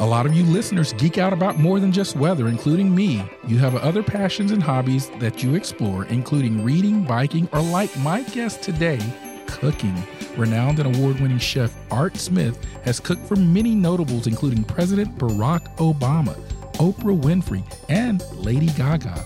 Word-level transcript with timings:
A 0.00 0.06
lot 0.06 0.26
of 0.26 0.32
you 0.32 0.44
listeners 0.44 0.92
geek 0.92 1.18
out 1.18 1.32
about 1.32 1.58
more 1.58 1.80
than 1.80 1.90
just 1.90 2.14
weather, 2.14 2.46
including 2.46 2.94
me. 2.94 3.20
You 3.48 3.58
have 3.58 3.74
other 3.74 4.00
passions 4.00 4.52
and 4.52 4.62
hobbies 4.62 5.10
that 5.18 5.42
you 5.42 5.56
explore, 5.56 6.04
including 6.04 6.62
reading, 6.62 7.02
biking, 7.02 7.48
or 7.52 7.60
like 7.60 7.96
my 7.98 8.22
guest 8.22 8.62
today, 8.62 9.00
cooking. 9.48 10.06
Renowned 10.36 10.78
and 10.78 10.94
award 10.94 11.18
winning 11.18 11.38
chef 11.38 11.74
Art 11.90 12.16
Smith 12.16 12.64
has 12.84 13.00
cooked 13.00 13.26
for 13.26 13.34
many 13.34 13.74
notables, 13.74 14.28
including 14.28 14.62
President 14.62 15.18
Barack 15.18 15.76
Obama, 15.78 16.38
Oprah 16.74 17.20
Winfrey, 17.20 17.64
and 17.88 18.22
Lady 18.36 18.68
Gaga. 18.76 19.24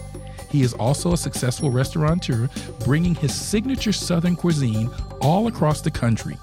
He 0.49 0.63
is 0.63 0.73
also 0.73 1.13
a 1.13 1.19
successful 1.19 1.71
restaurateur, 1.71 2.49
bringing 2.83 3.15
his 3.15 3.35
signature 3.35 3.93
Southern 3.93 4.37
cuisine 4.37 4.91
all 5.21 5.49
across 5.49 5.83
the 5.83 5.91
country. 5.91 6.39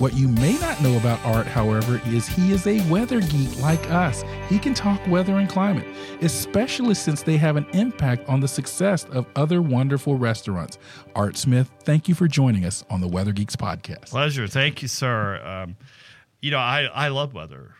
What 0.00 0.14
you 0.14 0.26
may 0.26 0.58
not 0.58 0.82
know 0.82 0.96
about 0.96 1.24
Art, 1.24 1.46
however, 1.46 2.00
is 2.06 2.26
he 2.26 2.50
is 2.50 2.66
a 2.66 2.80
weather 2.90 3.20
geek 3.20 3.60
like 3.60 3.90
us. 3.92 4.24
He 4.48 4.58
can 4.58 4.74
talk 4.74 5.00
weather 5.06 5.38
and 5.38 5.48
climate, 5.48 5.86
especially 6.20 6.94
since 6.94 7.22
they 7.22 7.36
have 7.36 7.54
an 7.54 7.64
impact 7.74 8.28
on 8.28 8.40
the 8.40 8.48
success 8.48 9.04
of 9.04 9.24
other 9.36 9.62
wonderful 9.62 10.16
restaurants. 10.16 10.78
Art 11.14 11.36
Smith, 11.36 11.70
thank 11.84 12.08
you 12.08 12.14
for 12.16 12.26
joining 12.26 12.64
us 12.64 12.84
on 12.90 13.00
the 13.00 13.06
Weather 13.06 13.32
Geeks 13.32 13.54
podcast. 13.54 14.06
Pleasure. 14.06 14.48
Thank 14.48 14.82
you, 14.82 14.88
sir. 14.88 15.40
Um, 15.44 15.76
you 16.42 16.50
know, 16.50 16.58
I, 16.58 16.82
I 16.92 17.08
love 17.08 17.32
weather. 17.32 17.76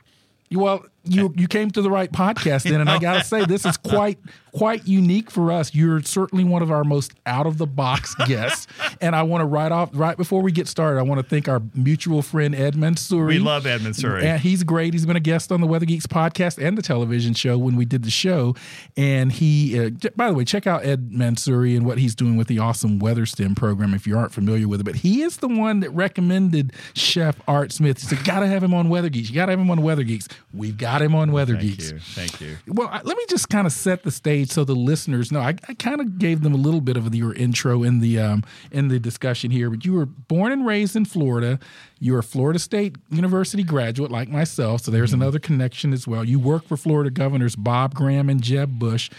Well, 0.52 0.86
you 1.04 1.32
you 1.36 1.48
came 1.48 1.70
to 1.72 1.82
the 1.82 1.90
right 1.90 2.10
podcast 2.10 2.64
then, 2.64 2.80
and 2.80 2.88
I 2.90 2.98
gotta 2.98 3.24
say 3.24 3.44
this 3.44 3.64
is 3.66 3.76
quite 3.76 4.18
quite 4.52 4.86
unique 4.86 5.30
for 5.30 5.50
us. 5.50 5.74
You're 5.74 6.00
certainly 6.02 6.44
one 6.44 6.62
of 6.62 6.70
our 6.70 6.84
most 6.84 7.12
out 7.26 7.46
of 7.46 7.58
the 7.58 7.66
box 7.66 8.14
guests, 8.26 8.66
and 9.00 9.14
I 9.16 9.22
want 9.22 9.42
to 9.42 9.46
right 9.46 9.70
off 9.72 9.90
right 9.92 10.16
before 10.16 10.42
we 10.42 10.52
get 10.52 10.68
started, 10.68 10.98
I 10.98 11.02
want 11.02 11.20
to 11.20 11.26
thank 11.28 11.48
our 11.48 11.60
mutual 11.74 12.22
friend 12.22 12.54
Ed 12.54 12.74
Mansouri. 12.74 13.26
We 13.28 13.38
love 13.38 13.66
Ed 13.66 13.80
Mansouri. 13.80 14.22
and 14.22 14.40
he's 14.40 14.62
great. 14.62 14.94
He's 14.94 15.06
been 15.06 15.16
a 15.16 15.20
guest 15.20 15.50
on 15.52 15.60
the 15.60 15.66
Weather 15.66 15.86
Geeks 15.86 16.06
podcast 16.06 16.64
and 16.64 16.78
the 16.78 16.82
television 16.82 17.34
show 17.34 17.58
when 17.58 17.76
we 17.76 17.84
did 17.84 18.04
the 18.04 18.10
show. 18.10 18.54
And 18.96 19.32
he, 19.32 19.78
uh, 19.78 19.90
by 20.16 20.28
the 20.28 20.34
way, 20.34 20.44
check 20.44 20.66
out 20.66 20.84
Ed 20.84 21.10
Mansouri 21.10 21.76
and 21.76 21.84
what 21.84 21.98
he's 21.98 22.14
doing 22.14 22.36
with 22.36 22.46
the 22.48 22.58
awesome 22.60 22.98
Weather 22.98 23.26
STEM 23.26 23.54
program 23.56 23.92
if 23.92 24.06
you 24.06 24.16
aren't 24.16 24.32
familiar 24.32 24.68
with 24.68 24.80
it. 24.80 24.84
But 24.84 24.96
he 24.96 25.22
is 25.22 25.38
the 25.38 25.48
one 25.48 25.80
that 25.80 25.90
recommended 25.90 26.72
Chef 26.94 27.40
Art 27.48 27.72
Smith. 27.72 28.00
He 28.00 28.06
said, 28.06 28.24
"Gotta 28.24 28.46
have 28.46 28.62
him 28.62 28.72
on 28.72 28.88
Weather 28.88 29.08
Geeks. 29.08 29.28
You 29.28 29.34
gotta 29.34 29.52
have 29.52 29.60
him 29.60 29.70
on 29.70 29.82
Weather 29.82 30.04
Geeks. 30.04 30.28
We've 30.52 30.76
got 30.78 30.93
him 31.02 31.14
on 31.14 31.32
Weather 31.32 31.54
Thank 31.56 31.78
Geeks." 31.78 31.92
you. 31.92 31.98
Thank 31.98 32.40
you. 32.40 32.56
Well, 32.66 32.88
let 33.04 33.16
me 33.16 33.24
just 33.28 33.48
kind 33.48 33.66
of 33.66 33.72
set 33.72 34.02
the 34.02 34.10
stage 34.10 34.50
so 34.50 34.64
the 34.64 34.74
listeners 34.74 35.30
know. 35.32 35.40
I, 35.40 35.54
I 35.68 35.74
kind 35.74 36.00
of 36.00 36.18
gave 36.18 36.42
them 36.42 36.54
a 36.54 36.58
little 36.58 36.80
bit 36.80 36.96
of 36.96 37.14
your 37.14 37.34
intro 37.34 37.82
in 37.82 38.00
the 38.00 38.18
um, 38.18 38.44
in 38.70 38.88
the 38.88 38.98
discussion 38.98 39.50
here, 39.50 39.70
but 39.70 39.84
you 39.84 39.92
were 39.92 40.06
born 40.06 40.52
and 40.52 40.66
raised 40.66 40.96
in 40.96 41.04
Florida. 41.04 41.58
You're 42.00 42.18
a 42.18 42.22
Florida 42.22 42.58
State 42.58 42.96
University 43.10 43.62
graduate, 43.62 44.10
like 44.10 44.28
myself. 44.28 44.82
So 44.82 44.90
there's 44.90 45.12
another 45.14 45.38
connection 45.38 45.92
as 45.92 46.06
well. 46.06 46.22
You 46.22 46.38
work 46.38 46.66
for 46.66 46.76
Florida 46.76 47.10
governors 47.10 47.56
Bob 47.56 47.94
Graham 47.94 48.28
and 48.28 48.42
Jeb 48.42 48.78
Bush. 48.78 49.10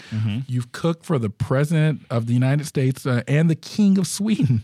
You've 0.46 0.70
cooked 0.72 1.04
for 1.04 1.18
the 1.18 1.30
President 1.30 2.02
of 2.10 2.26
the 2.26 2.34
United 2.34 2.66
States 2.66 3.04
uh, 3.06 3.22
and 3.26 3.50
the 3.50 3.56
King 3.56 3.98
of 3.98 4.06
Sweden. 4.06 4.62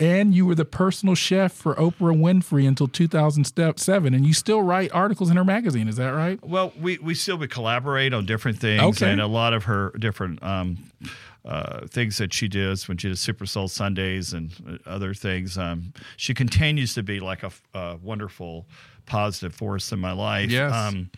And 0.00 0.34
you 0.34 0.46
were 0.46 0.54
the 0.54 0.64
personal 0.64 1.14
chef 1.14 1.52
for 1.52 1.74
Oprah 1.74 2.16
Winfrey 2.18 2.66
until 2.66 2.88
2007, 2.88 4.14
and 4.14 4.26
you 4.26 4.32
still 4.32 4.62
write 4.62 4.90
articles 4.92 5.30
in 5.30 5.36
her 5.36 5.44
magazine. 5.44 5.88
Is 5.88 5.96
that 5.96 6.08
right? 6.10 6.42
Well, 6.42 6.72
we, 6.80 6.96
we 6.98 7.14
still 7.14 7.36
we 7.36 7.46
collaborate 7.48 8.14
on 8.14 8.24
different 8.24 8.58
things, 8.58 8.82
Okay. 9.02 9.12
and 9.12 9.20
a 9.20 9.26
lot 9.26 9.52
of 9.52 9.64
her 9.64 9.92
different 9.98 10.42
um, 10.42 10.78
uh, 11.44 11.86
things 11.86 12.16
that 12.16 12.32
she 12.32 12.48
does 12.48 12.88
when 12.88 12.96
she 12.96 13.08
does 13.10 13.20
Super 13.20 13.44
Soul 13.44 13.68
Sundays 13.68 14.32
and 14.32 14.80
other 14.86 15.12
things. 15.12 15.58
Um, 15.58 15.92
she 16.16 16.32
continues 16.32 16.94
to 16.94 17.02
be 17.02 17.20
like 17.20 17.42
a 17.74 17.96
wonderful, 18.02 18.66
positive 19.10 19.52
force 19.54 19.90
in 19.90 19.98
my 19.98 20.12
life. 20.12 20.50
Yes. 20.50 20.72
Um, 20.72 21.10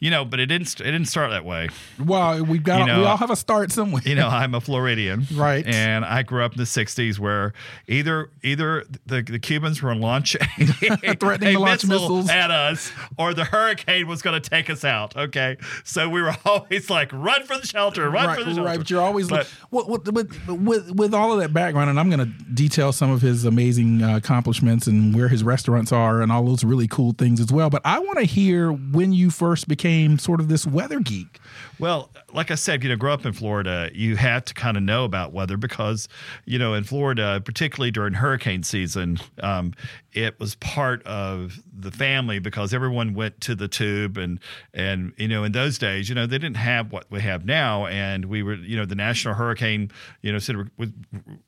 you 0.00 0.10
know, 0.10 0.24
but 0.24 0.38
it 0.38 0.46
didn't 0.46 0.68
it 0.80 0.84
didn't 0.84 1.06
start 1.06 1.30
that 1.30 1.44
way. 1.44 1.70
Well, 2.04 2.44
we've 2.44 2.62
got 2.62 2.80
You 2.80 2.86
know, 2.86 3.00
we 3.00 3.06
all 3.06 3.16
have 3.16 3.30
a 3.30 3.36
start 3.36 3.72
somewhere. 3.72 4.02
you 4.04 4.14
know, 4.14 4.28
I'm 4.28 4.54
a 4.54 4.60
Floridian, 4.60 5.26
Right. 5.34 5.66
And 5.66 6.04
I 6.04 6.22
grew 6.22 6.44
up 6.44 6.52
in 6.52 6.58
the 6.58 6.64
'60s, 6.64 7.18
where 7.18 7.54
either 7.88 8.30
either 8.42 8.84
the, 9.06 9.22
the 9.22 9.38
Cubans 9.38 9.82
were 9.82 9.94
launching 9.94 10.40
Threatening 10.58 11.48
a 11.50 11.52
to 11.54 11.58
launch 11.58 11.84
missile 11.86 12.18
missiles. 12.18 12.30
at 12.30 12.50
us, 12.50 12.92
or 13.16 13.32
the 13.34 13.44
hurricane 13.44 14.06
was 14.06 14.20
going 14.22 14.40
to 14.40 14.48
take 14.50 14.68
us 14.70 14.84
out. 14.84 15.16
Okay, 15.16 15.56
so 15.84 16.08
we 16.08 16.20
were 16.22 16.34
always 16.44 16.90
like, 16.90 17.10
"Run 17.12 17.44
for 17.44 17.56
the 17.58 17.66
shelter! 17.66 18.08
Run 18.10 18.26
right, 18.26 18.38
for 18.38 18.44
the 18.44 18.50
shelter!" 18.50 18.62
right. 18.68 18.78
But 18.78 18.90
you're 18.90 19.00
always 19.02 19.28
But- 19.28 19.50
with, 19.70 19.86
with, 19.88 20.08
with, 20.12 20.48
with, 20.48 20.90
with 20.92 21.14
all 21.14 21.32
of 21.32 21.40
that 21.40 21.52
background, 21.52 21.90
and 21.90 21.98
I'm 21.98 22.10
going 22.10 22.20
to 22.20 22.44
detail 22.54 22.92
some 22.92 23.10
of 23.10 23.22
his 23.22 23.44
amazing 23.44 24.02
uh, 24.02 24.16
accomplishments 24.16 24.86
and 24.86 25.14
where 25.14 25.28
his 25.28 25.42
restaurants 25.42 25.92
are 25.92 26.20
and 26.20 26.30
all 26.30 26.44
those 26.44 26.62
really 26.64 26.86
cool 26.88 27.12
things 27.12 27.37
as 27.38 27.52
well. 27.52 27.70
But 27.70 27.82
I 27.84 27.98
want 27.98 28.18
to 28.18 28.24
hear 28.24 28.72
when 28.72 29.12
you 29.12 29.30
first 29.30 29.68
became 29.68 30.18
sort 30.18 30.40
of 30.40 30.48
this 30.48 30.66
weather 30.66 31.00
geek. 31.00 31.38
Well, 31.78 32.10
like 32.32 32.50
I 32.50 32.56
said, 32.56 32.82
you 32.82 32.88
know, 32.88 32.96
grow 32.96 33.12
up 33.12 33.24
in 33.24 33.32
Florida, 33.32 33.90
you 33.94 34.16
had 34.16 34.46
to 34.46 34.54
kind 34.54 34.76
of 34.76 34.82
know 34.82 35.04
about 35.04 35.32
weather 35.32 35.56
because, 35.56 36.08
you 36.44 36.58
know, 36.58 36.74
in 36.74 36.84
Florida, 36.84 37.40
particularly 37.44 37.90
during 37.90 38.14
hurricane 38.14 38.62
season, 38.62 39.18
um, 39.42 39.72
it 40.12 40.38
was 40.40 40.56
part 40.56 41.06
of 41.06 41.60
the 41.72 41.90
family 41.90 42.38
because 42.38 42.74
everyone 42.74 43.14
went 43.14 43.40
to 43.42 43.54
the 43.54 43.68
tube 43.68 44.16
and 44.16 44.40
and 44.74 45.12
you 45.16 45.28
know 45.28 45.44
in 45.44 45.52
those 45.52 45.78
days, 45.78 46.08
you 46.08 46.14
know, 46.14 46.26
they 46.26 46.38
didn't 46.38 46.56
have 46.56 46.90
what 46.92 47.04
we 47.10 47.20
have 47.20 47.44
now, 47.44 47.86
and 47.86 48.24
we 48.24 48.42
were, 48.42 48.54
you 48.54 48.76
know, 48.76 48.84
the 48.84 48.94
National 48.94 49.34
Hurricane, 49.34 49.90
you 50.22 50.32
know, 50.32 50.38
send, 50.38 50.70
would 50.76 50.92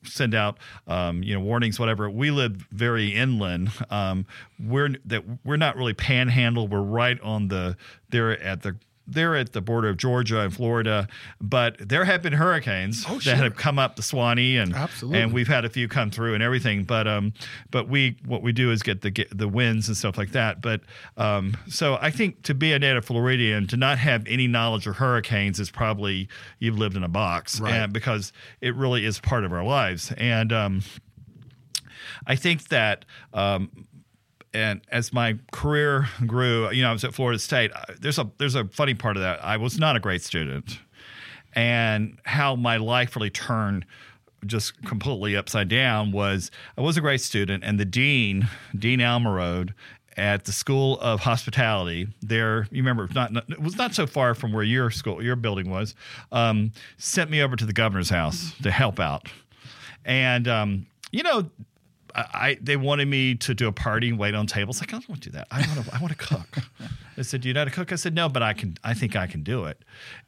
send 0.03 0.33
out, 0.33 0.57
um, 0.87 1.23
you 1.23 1.33
know, 1.33 1.41
warnings, 1.41 1.79
whatever. 1.79 2.09
We 2.09 2.31
lived 2.31 2.61
very 2.71 3.13
inland. 3.13 3.71
Um, 3.89 4.25
we're 4.59 4.95
that 5.05 5.23
we're 5.43 5.57
not 5.57 5.75
really 5.81 5.93
panhandle. 5.93 6.67
We're 6.67 6.81
right 6.81 7.19
on 7.21 7.47
the 7.47 7.75
there 8.09 8.39
at 8.41 8.61
the 8.61 8.75
they're 9.07 9.35
at 9.35 9.51
the 9.51 9.61
border 9.61 9.89
of 9.89 9.97
Georgia 9.97 10.39
and 10.41 10.53
Florida, 10.53 11.05
but 11.41 11.75
there 11.79 12.05
have 12.05 12.21
been 12.21 12.31
hurricanes 12.33 13.03
Oh, 13.09 13.17
that 13.25 13.37
have 13.39 13.57
come 13.57 13.77
up 13.79 13.95
the 13.97 14.03
Suwannee, 14.03 14.55
and 14.57 14.73
Absolutely. 14.73 15.19
and 15.19 15.33
we've 15.33 15.47
had 15.49 15.65
a 15.65 15.69
few 15.69 15.87
come 15.89 16.11
through 16.11 16.33
and 16.35 16.41
everything. 16.43 16.83
But 16.85 17.07
um, 17.07 17.33
but 17.71 17.89
we 17.89 18.15
what 18.25 18.41
we 18.43 18.53
do 18.53 18.71
is 18.71 18.83
get 18.83 19.01
the 19.01 19.09
get 19.09 19.35
the 19.35 19.47
winds 19.49 19.87
and 19.89 19.97
stuff 19.97 20.17
like 20.17 20.31
that. 20.33 20.61
But 20.61 20.81
um, 21.17 21.57
so 21.67 21.97
I 21.99 22.11
think 22.11 22.43
to 22.43 22.53
be 22.53 22.71
a 22.73 22.79
native 22.79 23.03
Floridian 23.03 23.67
to 23.67 23.75
not 23.75 23.97
have 23.97 24.25
any 24.27 24.47
knowledge 24.47 24.85
of 24.87 24.95
hurricanes 24.97 25.59
is 25.59 25.71
probably 25.71 26.29
you've 26.59 26.77
lived 26.77 26.95
in 26.95 27.03
a 27.03 27.09
box, 27.09 27.59
Right. 27.59 27.73
and 27.73 27.91
because 27.91 28.31
it 28.61 28.75
really 28.75 29.03
is 29.03 29.19
part 29.19 29.43
of 29.43 29.51
our 29.51 29.63
lives, 29.63 30.13
and 30.15 30.53
um, 30.53 30.83
I 32.27 32.35
think 32.35 32.69
that. 32.69 33.03
Um, 33.33 33.87
and 34.53 34.81
as 34.91 35.13
my 35.13 35.37
career 35.51 36.07
grew, 36.25 36.71
you 36.71 36.83
know, 36.83 36.89
I 36.89 36.93
was 36.93 37.03
at 37.03 37.13
Florida 37.13 37.39
State. 37.39 37.71
There's 37.99 38.19
a 38.19 38.29
there's 38.37 38.55
a 38.55 38.65
funny 38.65 38.93
part 38.93 39.17
of 39.17 39.23
that. 39.23 39.43
I 39.43 39.57
was 39.57 39.79
not 39.79 39.95
a 39.95 39.99
great 39.99 40.21
student, 40.21 40.79
and 41.53 42.19
how 42.25 42.55
my 42.55 42.77
life 42.77 43.15
really 43.15 43.29
turned 43.29 43.85
just 44.45 44.81
completely 44.83 45.35
upside 45.35 45.69
down 45.69 46.11
was 46.11 46.51
I 46.77 46.81
was 46.81 46.97
a 46.97 47.01
great 47.01 47.21
student, 47.21 47.63
and 47.63 47.79
the 47.79 47.85
dean, 47.85 48.47
Dean 48.77 48.99
Almerode, 48.99 49.73
at 50.17 50.45
the 50.45 50.51
School 50.51 50.99
of 50.99 51.21
Hospitality, 51.21 52.07
there 52.21 52.67
you 52.71 52.81
remember 52.81 53.03
it 53.03 53.09
was 53.09 53.15
not 53.15 53.49
it 53.49 53.61
was 53.61 53.77
not 53.77 53.95
so 53.95 54.05
far 54.05 54.35
from 54.35 54.51
where 54.51 54.63
your 54.63 54.91
school 54.91 55.23
your 55.23 55.35
building 55.35 55.69
was, 55.69 55.95
um, 56.31 56.71
sent 56.97 57.29
me 57.29 57.41
over 57.41 57.55
to 57.55 57.65
the 57.65 57.73
governor's 57.73 58.09
house 58.09 58.53
to 58.63 58.71
help 58.71 58.99
out, 58.99 59.27
and 60.03 60.47
um, 60.47 60.85
you 61.11 61.23
know 61.23 61.49
I, 62.15 62.25
I 62.33 62.57
they 62.61 62.77
wanted 62.77 63.07
me 63.07 63.35
to 63.35 63.53
do 63.53 63.67
a 63.67 63.71
party 63.71 64.09
and 64.09 64.17
wait 64.17 64.33
on 64.33 64.47
tables. 64.47 64.79
Like 64.79 64.89
I 64.89 64.97
don't 64.97 65.09
want 65.09 65.21
to 65.23 65.29
do 65.29 65.37
that. 65.37 65.47
I 65.51 65.59
want 65.59 65.85
to. 65.85 65.95
I 65.95 65.99
want 65.99 66.11
to 66.11 66.17
cook. 66.17 66.57
they 67.15 67.23
said, 67.23 67.41
"Do 67.41 67.47
you 67.47 67.53
know 67.53 67.61
how 67.61 67.65
to 67.65 67.71
cook?" 67.71 67.91
I 67.91 67.95
said, 67.95 68.15
"No, 68.15 68.27
but 68.27 68.41
I 68.41 68.53
can. 68.53 68.77
I 68.83 68.93
think 68.93 69.15
I 69.15 69.27
can 69.27 69.43
do 69.43 69.65
it." 69.65 69.83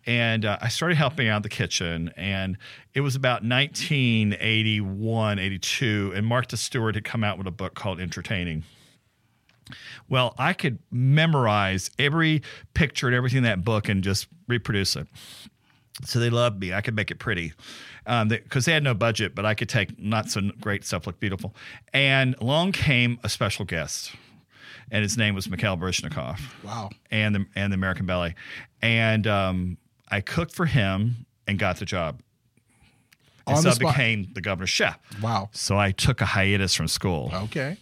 And 0.06 0.45
uh, 0.45 0.57
I 0.62 0.68
started 0.68 0.97
helping 0.97 1.27
out 1.27 1.38
in 1.38 1.41
the 1.41 1.50
kitchen, 1.50 2.13
and 2.15 2.57
it 2.94 3.01
was 3.01 3.15
about 3.15 3.44
1981, 3.44 5.39
82, 5.39 6.13
and 6.15 6.27
Mark 6.27 6.44
Martha 6.44 6.57
Stewart 6.57 6.95
had 6.95 7.06
come 7.06 7.24
out 7.24 7.38
with 7.38 7.47
a 7.47 7.51
book 7.51 7.74
called 7.74 8.01
Entertaining. 8.01 8.65
Well, 10.09 10.35
I 10.38 10.51
could 10.51 10.80
memorize 10.91 11.89
every 11.97 12.41
picture 12.74 13.07
and 13.07 13.15
everything 13.15 13.38
in 13.38 13.44
that 13.44 13.63
book 13.63 13.88
and 13.88 14.03
just 14.03 14.27
reproduce 14.50 14.97
it. 14.97 15.07
So 16.03 16.19
they 16.19 16.30
loved 16.30 16.59
me. 16.59 16.74
I 16.74 16.81
could 16.81 16.95
make 16.97 17.12
it 17.12 17.19
pretty 17.19 17.53
because 18.05 18.27
they, 18.29 18.38
'cause 18.39 18.65
they 18.65 18.73
had 18.73 18.83
no 18.83 18.94
budget, 18.94 19.33
but 19.35 19.45
I 19.45 19.53
could 19.53 19.69
take 19.69 19.97
not 20.00 20.29
so 20.29 20.41
great 20.61 20.83
stuff 20.85 21.07
look 21.07 21.19
beautiful. 21.19 21.55
And 21.94 22.35
along 22.41 22.73
came 22.73 23.19
a 23.23 23.29
special 23.29 23.65
guest. 23.65 24.13
and 24.91 25.01
his 25.01 25.17
name 25.17 25.33
was 25.33 25.50
Mikhail 25.50 25.77
Baryshnikov 25.77 26.39
Wow. 26.63 26.89
and 27.09 27.33
the 27.33 27.45
and 27.55 27.71
the 27.71 27.75
American 27.75 28.05
Ballet, 28.05 28.35
and 28.81 29.25
um, 29.27 29.77
I 30.11 30.19
cooked 30.21 30.53
for 30.53 30.65
him 30.65 31.25
and 31.47 31.57
got 31.57 31.77
the 31.77 31.85
job. 31.85 32.19
And 33.47 33.57
On 33.57 33.63
so 33.63 33.71
I 33.71 33.75
became 33.77 34.29
the 34.33 34.41
governor's 34.41 34.69
chef. 34.69 34.97
Wow. 35.21 35.49
So 35.51 35.77
I 35.77 35.91
took 35.91 36.21
a 36.21 36.25
hiatus 36.25 36.73
from 36.75 36.88
school. 36.88 37.31
Okay. 37.33 37.77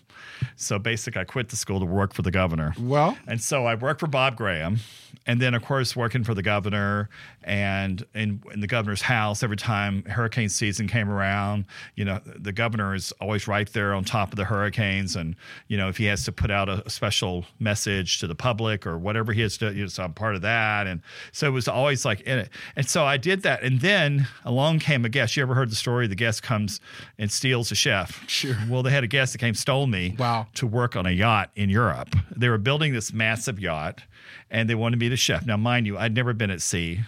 So 0.55 0.79
basically, 0.79 1.21
I 1.21 1.23
quit 1.25 1.49
the 1.49 1.55
school 1.55 1.79
to 1.79 1.85
work 1.85 2.13
for 2.13 2.21
the 2.23 2.31
governor. 2.31 2.73
Well, 2.79 3.15
And 3.27 3.39
so 3.41 3.65
I 3.67 3.75
worked 3.75 3.99
for 3.99 4.07
Bob 4.07 4.35
Graham, 4.37 4.79
and 5.27 5.41
then 5.41 5.53
of 5.53 5.63
course 5.63 5.95
working 5.95 6.23
for 6.23 6.33
the 6.33 6.41
governor 6.43 7.09
and 7.43 8.05
in, 8.13 8.41
in 8.53 8.59
the 8.59 8.67
governor's 8.67 9.01
house 9.01 9.43
every 9.43 9.57
time 9.57 10.03
hurricane 10.05 10.49
season 10.49 10.87
came 10.87 11.09
around. 11.09 11.65
You 11.95 12.05
know, 12.05 12.19
the 12.25 12.51
governor 12.51 12.93
is 12.95 13.11
always 13.13 13.47
right 13.47 13.71
there 13.73 13.93
on 13.93 14.03
top 14.03 14.31
of 14.31 14.35
the 14.37 14.45
hurricanes, 14.45 15.15
and 15.15 15.35
you 15.67 15.77
know 15.77 15.89
if 15.89 15.97
he 15.97 16.05
has 16.05 16.23
to 16.25 16.31
put 16.31 16.51
out 16.51 16.69
a, 16.69 16.83
a 16.85 16.89
special 16.89 17.45
message 17.59 18.19
to 18.19 18.27
the 18.27 18.35
public 18.35 18.85
or 18.85 18.97
whatever 18.97 19.33
he 19.33 19.41
has 19.41 19.57
to, 19.57 19.73
you 19.73 19.81
know, 19.83 19.87
so 19.87 20.03
I'm 20.03 20.13
part 20.13 20.35
of 20.35 20.41
that. 20.41 20.87
And 20.87 21.01
so 21.31 21.47
it 21.47 21.51
was 21.51 21.67
always 21.67 22.05
like 22.05 22.21
in 22.21 22.39
it. 22.39 22.49
And 22.75 22.87
so 22.87 23.05
I 23.05 23.17
did 23.17 23.43
that, 23.43 23.63
and 23.63 23.79
then 23.81 24.27
along 24.45 24.79
came 24.79 25.05
a 25.05 25.09
guest. 25.09 25.35
You 25.37 25.43
ever 25.43 25.55
heard 25.55 25.71
the 25.71 25.75
story? 25.75 26.07
The 26.07 26.15
guest 26.15 26.43
comes 26.43 26.79
and 27.17 27.31
steals 27.31 27.71
a 27.71 27.75
chef. 27.75 28.27
Sure. 28.29 28.55
Well, 28.69 28.83
they 28.83 28.91
had 28.91 29.03
a 29.03 29.07
guest 29.07 29.33
that 29.33 29.39
came 29.39 29.53
stole 29.53 29.87
me 29.87 30.15
Wow. 30.17 30.47
to 30.55 30.67
work 30.67 30.95
on 30.95 31.05
a 31.05 31.11
yacht 31.11 31.51
in 31.55 31.69
Europe. 31.69 32.15
They 32.35 32.49
were 32.49 32.57
building 32.57 32.93
this 32.93 33.13
massive 33.13 33.59
yacht 33.59 34.01
and 34.49 34.69
they 34.69 34.75
wanted 34.75 34.99
me 34.99 35.09
to 35.09 35.17
chef. 35.17 35.45
Now, 35.45 35.57
mind 35.57 35.85
you, 35.87 35.97
I'd 35.97 36.13
never 36.13 36.33
been 36.33 36.49
at 36.51 36.61
sea. 36.61 37.01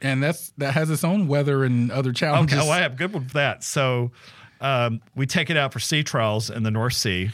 and 0.00 0.22
that's 0.22 0.50
that 0.58 0.74
has 0.74 0.90
its 0.90 1.04
own 1.04 1.28
weather 1.28 1.64
and 1.64 1.90
other 1.90 2.12
challenges. 2.12 2.58
Okay, 2.58 2.66
well, 2.68 2.76
I 2.78 2.80
have 2.82 2.96
good 2.96 3.12
with 3.12 3.30
that. 3.30 3.64
So 3.64 4.10
um, 4.60 5.00
we 5.14 5.26
take 5.26 5.50
it 5.50 5.56
out 5.56 5.72
for 5.72 5.78
sea 5.78 6.02
trials 6.02 6.50
in 6.50 6.62
the 6.62 6.70
North 6.70 6.94
Sea. 6.94 7.30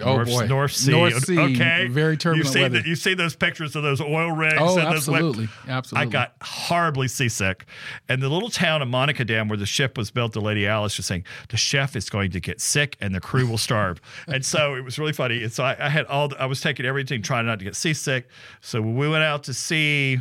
Oh, 0.00 0.16
North, 0.16 0.28
boy. 0.28 0.46
North 0.46 0.72
Sea. 0.72 0.90
North 0.90 1.24
Sea, 1.26 1.38
Okay. 1.38 1.86
very 1.88 2.16
turbulent 2.16 2.46
you 2.46 2.52
see 2.52 2.62
weather. 2.62 2.80
The, 2.80 2.88
you 2.88 2.96
see 2.96 3.12
those 3.12 3.36
pictures 3.36 3.76
of 3.76 3.82
those 3.82 4.00
oil 4.00 4.30
rigs. 4.32 4.54
Oh, 4.58 4.78
and 4.78 4.86
those 4.86 4.94
absolutely. 4.96 5.48
Absolutely. 5.68 6.08
I 6.08 6.10
got 6.10 6.34
horribly 6.42 7.08
seasick. 7.08 7.66
And 8.08 8.22
the 8.22 8.30
little 8.30 8.48
town 8.48 8.80
of 8.80 8.88
Monnickendam 8.88 9.48
where 9.48 9.58
the 9.58 9.66
ship 9.66 9.98
was 9.98 10.10
built, 10.10 10.32
the 10.32 10.40
Lady 10.40 10.66
Alice 10.66 10.96
was 10.96 11.04
saying, 11.04 11.24
the 11.50 11.58
chef 11.58 11.94
is 11.94 12.08
going 12.08 12.30
to 12.30 12.40
get 12.40 12.60
sick 12.60 12.96
and 13.00 13.14
the 13.14 13.20
crew 13.20 13.46
will 13.46 13.58
starve. 13.58 14.00
and 14.26 14.44
so 14.44 14.74
it 14.74 14.80
was 14.82 14.98
really 14.98 15.12
funny. 15.12 15.42
And 15.42 15.52
so 15.52 15.62
I, 15.64 15.76
I 15.78 15.88
had 15.90 16.06
all, 16.06 16.28
the, 16.28 16.40
I 16.40 16.46
was 16.46 16.62
taking 16.62 16.86
everything, 16.86 17.20
trying 17.20 17.44
not 17.44 17.58
to 17.58 17.64
get 17.64 17.76
seasick. 17.76 18.28
So 18.62 18.80
we 18.80 19.08
went 19.10 19.24
out 19.24 19.42
to 19.44 19.54
sea, 19.54 20.20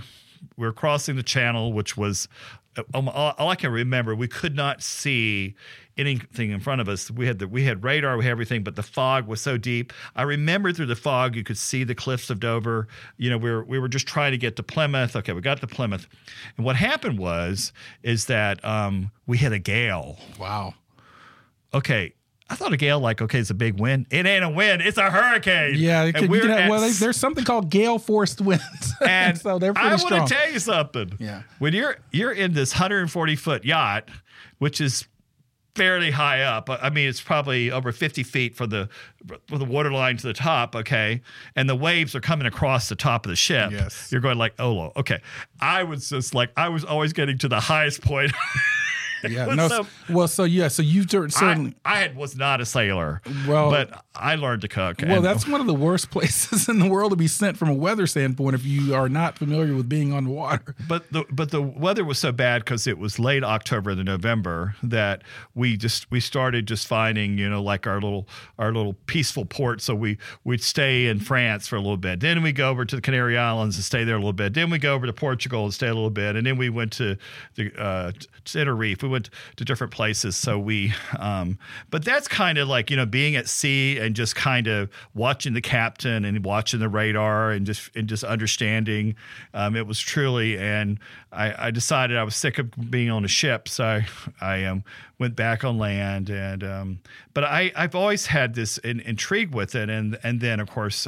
we 0.58 0.66
were 0.66 0.74
crossing 0.74 1.16
the 1.16 1.24
channel, 1.24 1.72
which 1.72 1.96
was 1.96 2.28
um, 2.94 3.10
all 3.10 3.50
I 3.50 3.56
can 3.56 3.72
remember. 3.72 4.16
We 4.16 4.28
could 4.28 4.56
not 4.56 4.82
see 4.82 5.56
anything 5.98 6.52
in 6.52 6.60
front 6.60 6.82
of 6.82 6.90
us. 6.90 7.12
We 7.12 7.28
had 7.28 7.40
the 7.40 7.48
we 7.48 7.64
had 7.64 7.84
radar, 7.84 8.18
we 8.18 8.24
had 8.24 8.32
everything, 8.32 8.64
but 8.64 8.76
the 8.76 8.84
fog 8.84 9.28
was 9.28 9.42
so 9.42 9.58
deep. 9.58 9.94
I 10.16 10.24
remember 10.24 10.72
through 10.72 10.88
the 10.88 10.96
fog, 10.96 11.36
you 11.36 11.44
could 11.44 11.58
see 11.58 11.84
the 11.84 11.96
cliffs 11.96 12.30
of 12.30 12.40
Dover. 12.40 12.88
You 13.18 13.30
know, 13.30 13.38
we 13.38 13.52
were 13.52 13.64
we 13.64 13.80
were 13.80 13.88
just 13.88 14.08
trying 14.08 14.32
to 14.32 14.38
get 14.38 14.56
to 14.58 14.64
Plymouth. 14.64 15.16
Okay, 15.16 15.34
we 15.34 15.42
got 15.42 15.62
to 15.62 15.68
Plymouth, 15.68 16.08
and 16.58 16.66
what 16.66 16.76
happened 16.76 17.20
was 17.20 17.74
is 18.04 18.26
that 18.26 18.64
um, 18.66 19.12
we 19.28 19.38
had 19.38 19.54
a 19.54 19.60
gale. 19.60 20.18
wow. 20.40 20.74
Okay. 21.74 22.14
I 22.50 22.56
thought 22.56 22.74
a 22.74 22.78
gale, 22.78 23.00
like, 23.00 23.22
okay, 23.22 23.40
it's 23.40 23.50
a 23.50 23.54
big 23.54 23.80
wind. 23.80 24.08
It 24.12 24.26
ain't 24.26 24.44
a 24.44 24.50
wind, 24.50 24.82
it's 24.82 24.98
a 24.98 25.10
hurricane. 25.10 25.76
Yeah, 25.78 26.04
it 26.04 26.16
could, 26.16 26.30
we're 26.30 26.50
have, 26.50 26.70
well, 26.70 26.82
they, 26.82 26.90
there's 26.90 27.16
something 27.16 27.46
called 27.46 27.70
gale 27.70 27.98
forced 27.98 28.42
winds, 28.42 28.94
and 29.08 29.38
so 29.38 29.58
they're 29.58 29.74
pretty 29.74 29.88
I 29.88 29.96
want 29.96 30.28
to 30.28 30.36
tell 30.36 30.52
you 30.52 30.60
something. 30.60 31.14
Yeah. 31.18 31.44
When 31.60 31.72
you're 31.72 31.96
you're 32.12 32.34
in 32.34 32.52
this 32.52 32.74
140 32.74 33.38
foot 33.38 33.64
yacht, 33.64 34.10
which 34.60 34.82
is 34.82 35.08
fairly 35.76 36.12
high 36.12 36.42
up. 36.42 36.70
I 36.70 36.90
mean, 36.90 37.08
it's 37.08 37.22
probably 37.22 37.72
over 37.72 37.92
50 37.92 38.24
feet 38.24 38.56
from 38.56 38.70
the 38.70 38.90
from 39.48 39.60
the 39.60 39.66
water 39.66 39.92
line 39.92 40.18
to 40.18 40.28
the 40.28 40.34
top. 40.34 40.76
Okay, 40.76 41.22
and 41.56 41.70
the 41.70 41.76
waves 41.76 42.16
are 42.16 42.22
coming 42.22 42.48
across 42.48 42.90
the 42.90 42.96
top 42.96 43.26
of 43.26 43.30
the 43.30 43.36
ship. 43.36 43.72
Yes. 43.72 44.10
You're 44.12 44.22
going 44.22 44.38
like, 44.38 44.54
oh, 44.60 44.92
okay. 44.96 45.22
I 45.60 45.84
was 45.84 46.10
just 46.10 46.34
like, 46.34 46.52
I 46.58 46.70
was 46.70 46.84
always 46.84 47.14
getting 47.14 47.38
to 47.40 47.48
the 47.48 47.60
highest 47.60 48.02
point. 48.02 48.32
yeah, 49.30 49.46
no, 49.56 49.68
so- 49.68 49.88
well, 50.10 50.28
so 50.28 50.44
yeah, 50.44 50.68
so 50.68 50.82
you've 50.82 51.10
certainly. 51.10 51.76
I, 51.86 52.06
I 52.06 52.14
was 52.16 52.36
not 52.36 52.62
a 52.62 52.66
sailor. 52.66 53.22
Well- 53.48 53.70
but 53.72 54.04
I 54.16 54.36
learned 54.36 54.62
to 54.64 54.68
cook. 54.68 55.02
well, 55.06 55.22
that's 55.22 55.48
one 55.48 55.62
of 55.62 55.68
the 55.68 55.74
worst 55.74 56.10
places 56.12 56.68
in 56.68 56.80
the 56.80 56.88
world 56.90 57.12
to 57.12 57.16
be 57.16 57.28
sent 57.28 57.58
from 57.58 57.70
a 57.70 57.74
weather 57.74 58.08
standpoint 58.08 58.56
if 58.56 58.66
you 58.66 58.94
are 58.94 59.08
not 59.10 59.38
familiar 59.38 59.74
with 59.76 59.88
being 59.88 60.12
on 60.14 60.26
the 60.26 60.30
water. 60.32 60.76
But 60.88 61.12
the 61.12 61.24
but 61.32 61.52
the 61.52 61.62
weather 61.62 62.04
was 62.04 62.20
so 62.20 62.32
bad 62.32 62.64
because 62.66 62.88
it 62.88 62.98
was 62.98 63.20
late 63.20 63.44
October 63.44 63.96
to 63.96 64.04
November 64.04 64.76
that 64.84 65.24
we 65.56 65.78
just 65.78 66.10
we 66.12 66.20
started 66.20 66.68
just 66.68 66.88
finding 66.88 67.38
you 67.38 67.50
know 67.50 67.62
like 67.64 67.88
our 67.88 68.02
little 68.02 68.28
our 68.60 68.74
little 68.74 68.94
peaceful 69.06 69.46
port. 69.46 69.82
So 69.82 69.96
we 69.96 70.18
we'd 70.44 70.62
stay 70.64 71.08
in 71.08 71.20
France 71.20 71.68
for 71.68 71.76
a 71.78 71.80
little 71.80 71.98
bit. 71.98 72.20
Then 72.20 72.44
we 72.44 72.52
go 72.52 72.70
over 72.70 72.84
to 72.86 72.96
the 72.96 73.02
Canary 73.02 73.38
Islands 73.38 73.76
and 73.78 73.86
stay 73.86 74.04
there 74.04 74.16
a 74.16 74.20
little 74.20 74.34
bit. 74.34 74.54
Then 74.54 74.70
we 74.70 74.78
go 74.78 74.94
over 74.94 75.06
to 75.06 75.14
Portugal 75.14 75.64
and 75.64 75.74
stay 75.74 75.88
a 75.88 75.94
little 75.94 76.10
bit. 76.10 76.36
And 76.36 76.46
then 76.46 76.58
we 76.58 76.70
went 76.70 76.92
to 76.94 77.18
the 77.56 77.72
uh, 77.82 78.12
Tenerife. 78.46 79.04
We 79.04 79.10
went 79.12 79.30
to 79.58 79.66
different 79.66 79.94
places. 79.94 80.36
So 80.36 80.58
we 80.58 80.94
um, 81.20 81.58
but 81.90 82.04
that's 82.04 82.28
kind 82.28 82.58
of 82.58 82.68
like 82.68 82.90
you 82.90 82.98
know 82.98 83.06
being 83.06 83.36
at 83.36 83.48
sea 83.48 84.00
and 84.00 84.16
just 84.16 84.36
kind 84.36 84.68
of 84.68 84.90
watching 85.14 85.54
the 85.54 85.62
captain 85.62 86.26
and 86.26 86.44
watching 86.44 86.80
the 86.80 86.90
radar 86.90 87.52
and 87.52 87.66
just 87.66 87.96
and 87.96 88.08
just 88.08 88.24
understanding. 88.24 89.16
Um, 89.54 89.76
it 89.76 89.86
was 89.86 90.00
truly, 90.00 90.58
and 90.58 91.00
I, 91.32 91.68
I 91.68 91.72
decided 91.72 92.18
I 92.18 92.24
was 92.24 92.36
sick 92.36 92.58
of 92.58 92.72
being 92.90 93.10
on 93.10 93.26
a 93.26 93.28
ship, 93.30 93.68
so 93.68 93.84
I, 93.84 94.08
I 94.42 94.64
um, 94.66 94.84
went 95.20 95.36
back 95.36 95.64
on 95.64 95.78
land. 95.78 96.30
And 96.30 96.64
um, 96.64 97.00
but 97.34 97.44
I 97.44 97.72
I've 97.76 97.96
always 97.96 98.26
had 98.26 98.56
this 98.56 98.78
in, 98.80 99.00
intrigue 99.02 99.54
with 99.54 99.76
it, 99.76 99.90
and 99.90 100.18
and 100.24 100.42
then 100.42 100.60
of 100.60 100.70
course. 100.70 101.08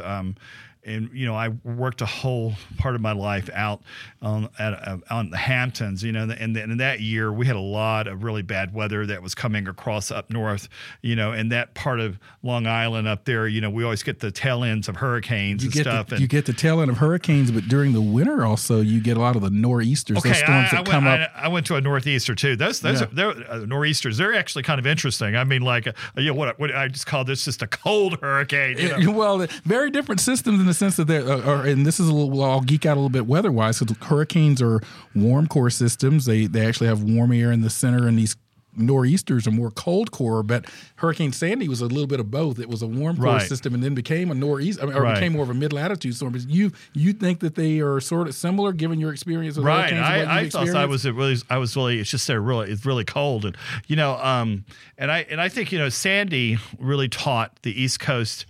And 0.86 1.10
you 1.14 1.26
know, 1.26 1.36
I 1.36 1.50
worked 1.64 2.02
a 2.02 2.06
whole 2.06 2.54
part 2.78 2.96
of 2.96 3.02
my 3.02 3.14
life 3.14 3.50
out 3.54 3.82
on 4.22 4.50
at, 4.60 4.74
uh, 4.74 4.98
on 5.10 5.30
the 5.30 5.38
Hamptons. 5.38 6.04
You 6.04 6.12
know, 6.12 6.24
and, 6.24 6.32
and 6.58 6.58
in 6.58 6.78
that 6.78 7.00
year 7.00 7.32
we 7.32 7.46
had 7.48 7.56
a 7.56 7.60
lot 7.62 8.08
of 8.08 8.24
really 8.24 8.42
bad 8.42 8.74
weather 8.74 9.06
that 9.06 9.22
was 9.22 9.34
coming 9.36 9.68
across 9.68 10.12
up 10.12 10.30
north. 10.30 10.68
You 11.02 11.16
know, 11.16 11.32
and 11.32 11.52
that 11.52 11.74
part 11.74 12.00
of 12.00 12.20
Long 12.42 12.68
Island 12.68 13.08
up 13.08 13.26
there. 13.26 13.48
You 13.48 13.62
know, 13.62 13.70
we 13.70 13.84
always 13.84 14.04
get 14.04 14.20
the 14.20 14.32
tail 14.32 14.64
ends 14.64 14.88
of 14.88 14.98
hurricanes 14.98 15.64
You 15.64 15.68
and 15.70 15.76
stuff. 15.80 16.08
the, 16.08 16.16
and 16.16 16.22
you 16.22 16.28
get 16.28 16.46
the 16.46 16.54
tail 16.54 16.82
end 16.82 16.92
of 16.92 16.98
hurricanes, 16.98 17.52
but 17.52 17.68
during 17.68 17.94
the 17.94 18.02
winter 18.02 18.46
also 18.46 18.82
you 18.82 19.00
get 19.02 19.18
a 19.18 19.20
lot 19.22 19.36
of 19.36 19.42
the 19.42 19.50
nor'easters, 19.50 20.22
those 20.22 20.38
storms 20.38 20.70
I, 20.74 20.78
I 20.80 20.84
that 20.84 20.88
went, 20.88 20.90
come 20.90 21.08
up. 21.08 21.32
I, 21.36 21.46
I 21.46 21.48
went 21.48 21.66
to 21.68 21.76
a 21.76 21.82
northeaster 21.82 22.36
too. 22.36 22.56
Those 22.56 22.80
those 22.82 23.02
Yeah. 23.02 23.24
are, 23.26 23.52
uh, 23.52 23.58
nor'easters. 23.66 24.18
They're 24.18 24.34
actually 24.34 24.64
kind 24.64 24.80
of 24.80 24.86
interesting. 24.88 25.36
I 25.36 25.44
mean, 25.44 25.62
like 25.62 25.88
uh, 25.88 25.92
you 26.18 26.28
know, 26.28 26.34
what, 26.34 26.60
what 26.60 26.74
I 26.76 26.88
just 26.88 27.06
call 27.06 27.24
this 27.24 27.46
just 27.46 27.62
a 27.62 27.68
cold 27.68 28.20
hurricane. 28.22 28.78
You 28.78 28.98
know? 28.98 29.12
well, 29.12 29.48
very 29.64 29.90
different 29.90 30.20
systems 30.22 30.60
in 30.60 30.66
the 30.66 30.73
sense 30.74 30.96
that 30.98 31.06
they're, 31.06 31.28
uh, 31.28 31.42
are, 31.42 31.66
and 31.66 31.86
this 31.86 32.00
is 32.00 32.08
a 32.08 32.14
little, 32.14 32.44
I'll 32.44 32.62
geek 32.62 32.86
out 32.86 32.94
a 32.94 33.00
little 33.00 33.10
bit 33.10 33.26
weather 33.28 33.52
wise. 33.52 33.78
So 33.78 33.86
hurricanes 34.02 34.62
are 34.62 34.82
warm 35.16 35.48
core 35.48 35.70
systems. 35.70 36.26
They 36.26 36.46
they 36.48 36.66
actually 36.66 36.88
have 36.88 37.04
warm 37.04 37.32
air 37.32 37.52
in 37.52 37.62
the 37.62 37.70
center, 37.70 38.08
and 38.08 38.18
these 38.18 38.36
nor'easters 38.76 39.46
are 39.46 39.52
more 39.52 39.70
cold 39.72 40.12
core. 40.12 40.42
But 40.44 40.66
Hurricane 40.96 41.32
Sandy 41.32 41.68
was 41.70 41.82
a 41.82 41.86
little 41.86 42.08
bit 42.08 42.20
of 42.20 42.32
both. 42.32 42.60
It 42.60 42.70
was 42.70 42.82
a 42.82 42.88
warm 42.88 43.18
core 43.18 43.26
Right. 43.26 43.48
system, 43.48 43.74
and 43.74 43.84
then 43.84 43.94
became 43.94 44.32
a 44.32 44.34
nor'east, 44.34 44.82
I 44.82 44.86
mean, 44.88 44.96
or 44.96 45.04
Right. 45.04 45.16
became 45.16 45.34
more 45.34 45.44
of 45.44 45.50
a 45.50 45.54
mid 45.54 45.74
latitude 45.74 46.16
storm. 46.16 46.34
But 46.34 46.50
you 46.50 46.72
you 46.94 47.14
think 47.14 47.40
that 47.42 47.56
they 47.56 47.80
are 47.82 48.00
sort 48.00 48.28
of 48.28 48.36
similar, 48.36 48.74
given 48.74 49.00
your 49.00 49.12
experience 49.14 49.58
with 49.58 49.66
right. 49.66 49.92
hurricanes? 49.92 50.02
what 50.02 50.28
I, 50.28 50.40
I 50.40 50.50
thought 50.50 50.76
I 50.76 50.86
was 50.86 51.06
really, 51.06 51.38
I 51.50 51.58
was 51.58 51.76
really. 51.76 52.00
It's 52.00 52.10
just 52.10 52.26
they're 52.28 52.42
really, 52.42 52.72
it's 52.72 52.86
really 52.86 53.06
cold, 53.06 53.46
and 53.46 53.56
you 53.88 53.96
know, 53.96 54.16
um, 54.18 54.66
and 54.98 55.12
I 55.12 55.26
and 55.30 55.40
I 55.40 55.50
think 55.50 55.72
you 55.72 55.78
know, 55.78 55.90
Sandy 55.90 56.58
really 56.80 57.10
taught 57.10 57.60
the 57.62 57.80
East 57.80 58.00
Coast 58.00 58.46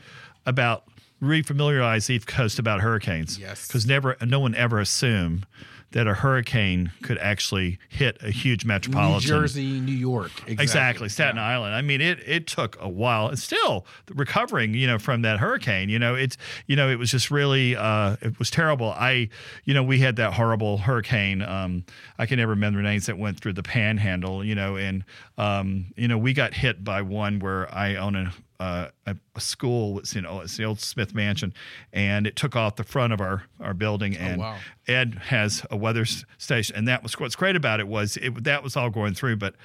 about 0.46 0.84
refamiliarize 1.24 2.08
the 2.08 2.16
East 2.16 2.28
Coast 2.28 2.60
about 2.60 2.82
hurricanes. 2.82 3.40
Yes. 3.40 3.68
because 3.68 3.86
never, 3.86 4.18
no 4.22 4.40
one 4.40 4.54
ever 4.56 4.80
assumed 4.80 5.46
that 5.94 6.08
a 6.08 6.14
hurricane 6.16 6.92
could 7.04 7.20
actually 7.20 7.78
hit 7.88 8.18
a 8.22 8.32
huge 8.32 8.66
New 8.66 8.70
metropolitan. 8.70 9.28
Jersey, 9.28 9.80
New 9.80 9.92
York, 9.94 10.32
exactly. 10.48 10.64
Exactly, 10.64 11.10
Staten 11.10 11.38
Island. 11.38 11.76
I 11.76 11.82
mean, 11.82 12.02
it 12.02 12.20
it 12.28 12.48
took 12.48 12.78
a 12.82 12.90
while. 12.90 13.30
It's 13.30 13.44
still 13.44 13.86
recovering, 14.10 14.74
you 14.74 14.88
know, 14.88 14.98
from 14.98 15.22
that 15.22 15.40
hurricane. 15.40 15.90
You 15.90 16.00
know, 16.00 16.16
it's 16.16 16.36
you 16.66 16.76
know, 16.76 16.90
it 16.90 16.98
was 16.98 17.12
just 17.12 17.30
really 17.30 17.76
uh, 17.76 18.18
it 18.22 18.40
was 18.40 18.50
terrible. 18.50 18.90
I, 18.90 19.30
you 19.66 19.76
know, 19.76 19.84
we 19.84 20.00
had 20.00 20.16
that 20.16 20.34
horrible 20.34 20.80
hurricane. 20.80 21.44
Um, 21.44 21.86
I 22.18 22.26
can 22.26 22.40
never 22.40 22.52
remember 22.52 22.80
the 22.82 22.90
names 22.90 23.06
that 23.06 23.20
went 23.20 23.40
through 23.40 23.54
the 23.54 23.64
Panhandle. 23.64 24.44
You 24.44 24.56
know, 24.56 24.76
and 24.76 25.06
um, 25.38 25.86
you 25.96 26.08
know, 26.08 26.18
we 26.18 26.34
got 26.34 26.56
hit 26.56 26.84
by 26.84 27.04
one 27.04 27.40
where 27.40 27.74
I 27.74 27.96
own 27.96 28.16
a. 28.16 28.34
Uh, 28.60 28.88
a, 29.08 29.16
a 29.36 29.42
school, 29.42 30.00
it's 30.00 30.16
you 30.16 30.22
know, 30.22 30.42
it's 30.42 30.56
the 30.58 30.64
old 30.64 30.80
Smith 30.80 31.14
Mansion, 31.14 31.54
and 31.92 32.26
it 32.26 32.36
took 32.36 32.56
off 32.56 32.76
the 32.76 32.84
front 32.84 33.12
of 33.12 33.20
our 33.20 33.44
our 33.60 33.74
building. 33.74 34.16
And 34.16 34.40
wow. 34.40 34.58
Ed 34.88 35.16
has 35.26 35.66
a 35.72 35.76
weather 35.76 36.06
station, 36.38 36.76
and 36.76 36.88
that 36.88 37.04
was 37.04 37.20
what's 37.20 37.36
great 37.36 37.56
about 37.56 37.80
it 37.80 37.88
was 37.88 38.18
it 38.18 38.44
that 38.44 38.64
was 38.64 38.78
all 38.78 38.90
going 38.90 39.16
through. 39.16 39.38
But 39.38 39.56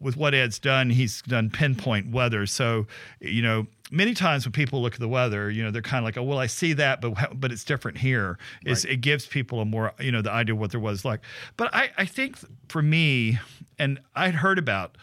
with 0.00 0.16
what 0.16 0.34
Ed's 0.34 0.58
done, 0.58 0.90
he's 0.90 1.22
done 1.22 1.50
pinpoint 1.50 2.10
weather. 2.10 2.46
So 2.46 2.86
you 3.20 3.42
know, 3.42 3.66
many 3.90 4.14
times 4.14 4.44
when 4.44 4.52
people 4.52 4.82
look 4.82 4.94
at 4.94 5.00
the 5.00 5.08
weather, 5.08 5.50
you 5.50 5.62
know, 5.62 5.70
they're 5.70 5.82
kind 5.82 6.02
of 6.02 6.04
like, 6.04 6.16
oh, 6.16 6.22
well, 6.22 6.38
I 6.38 6.46
see 6.46 6.72
that, 6.74 7.00
but 7.00 7.38
but 7.38 7.52
it's 7.52 7.64
different 7.64 7.98
here. 7.98 8.38
It's, 8.64 8.84
It 8.84 8.96
gives 9.00 9.26
people 9.26 9.60
a 9.60 9.64
more 9.64 9.92
you 10.00 10.10
know 10.10 10.22
the 10.22 10.32
idea 10.32 10.54
of 10.54 10.60
what 10.60 10.70
there 10.70 10.80
was 10.80 11.04
like. 11.04 11.20
But 11.56 11.74
I 11.74 11.90
I 11.96 12.04
think 12.04 12.38
for 12.68 12.82
me, 12.82 13.38
and 13.78 14.00
I'd 14.14 14.36
heard 14.36 14.58
about 14.58 14.96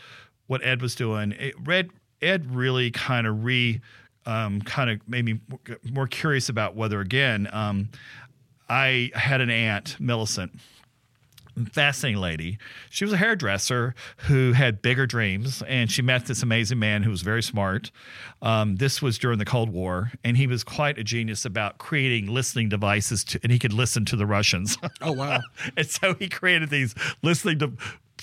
what 0.48 0.64
Ed 0.66 0.82
was 0.82 0.96
doing. 0.96 1.34
It, 1.34 1.56
Red 1.64 1.92
Ed 2.22 2.54
really 2.54 2.92
kind 2.92 3.28
of 3.28 3.44
re 3.44 3.82
um, 4.26 4.62
kind 4.62 4.90
of 4.90 5.08
made 5.08 5.26
me 5.26 5.40
more 5.92 6.08
curious 6.08 6.50
about 6.50 6.76
weather 6.76 7.02
again. 7.02 7.50
Um, 7.52 7.90
I 8.70 9.12
had 9.16 9.42
an 9.42 9.50
aunt, 9.50 10.00
Millicent, 10.00 10.52
fascinating 11.72 12.22
lady. 12.22 12.58
She 12.90 13.04
was 13.04 13.14
a 13.14 13.18
hairdresser 13.18 13.96
who 14.18 14.54
had 14.54 14.82
bigger 14.82 15.06
dreams, 15.06 15.62
and 15.68 15.92
she 15.92 16.02
met 16.02 16.26
this 16.26 16.44
amazing 16.44 16.80
man 16.80 17.04
who 17.04 17.10
was 17.10 17.22
very 17.22 17.44
smart. 17.44 17.92
Um, 18.42 18.78
this 18.78 19.02
was 19.02 19.18
during 19.18 19.40
the 19.40 19.46
Cold 19.46 19.70
War, 19.70 20.12
and 20.24 20.38
he 20.38 20.48
was 20.48 20.64
quite 20.64 20.98
a 20.98 21.04
genius 21.04 21.46
about 21.46 21.78
creating 21.78 22.28
listening 22.28 22.70
devices, 22.70 23.24
to, 23.26 23.40
and 23.44 23.52
he 23.52 23.60
could 23.60 23.74
listen 23.74 24.06
to 24.06 24.16
the 24.16 24.26
Russians. 24.26 24.78
Oh 25.02 25.12
wow! 25.12 25.42
and 25.78 25.88
so 25.88 26.14
he 26.16 26.30
created 26.30 26.70
these 26.70 26.96
listening 27.24 27.60
to 27.60 27.74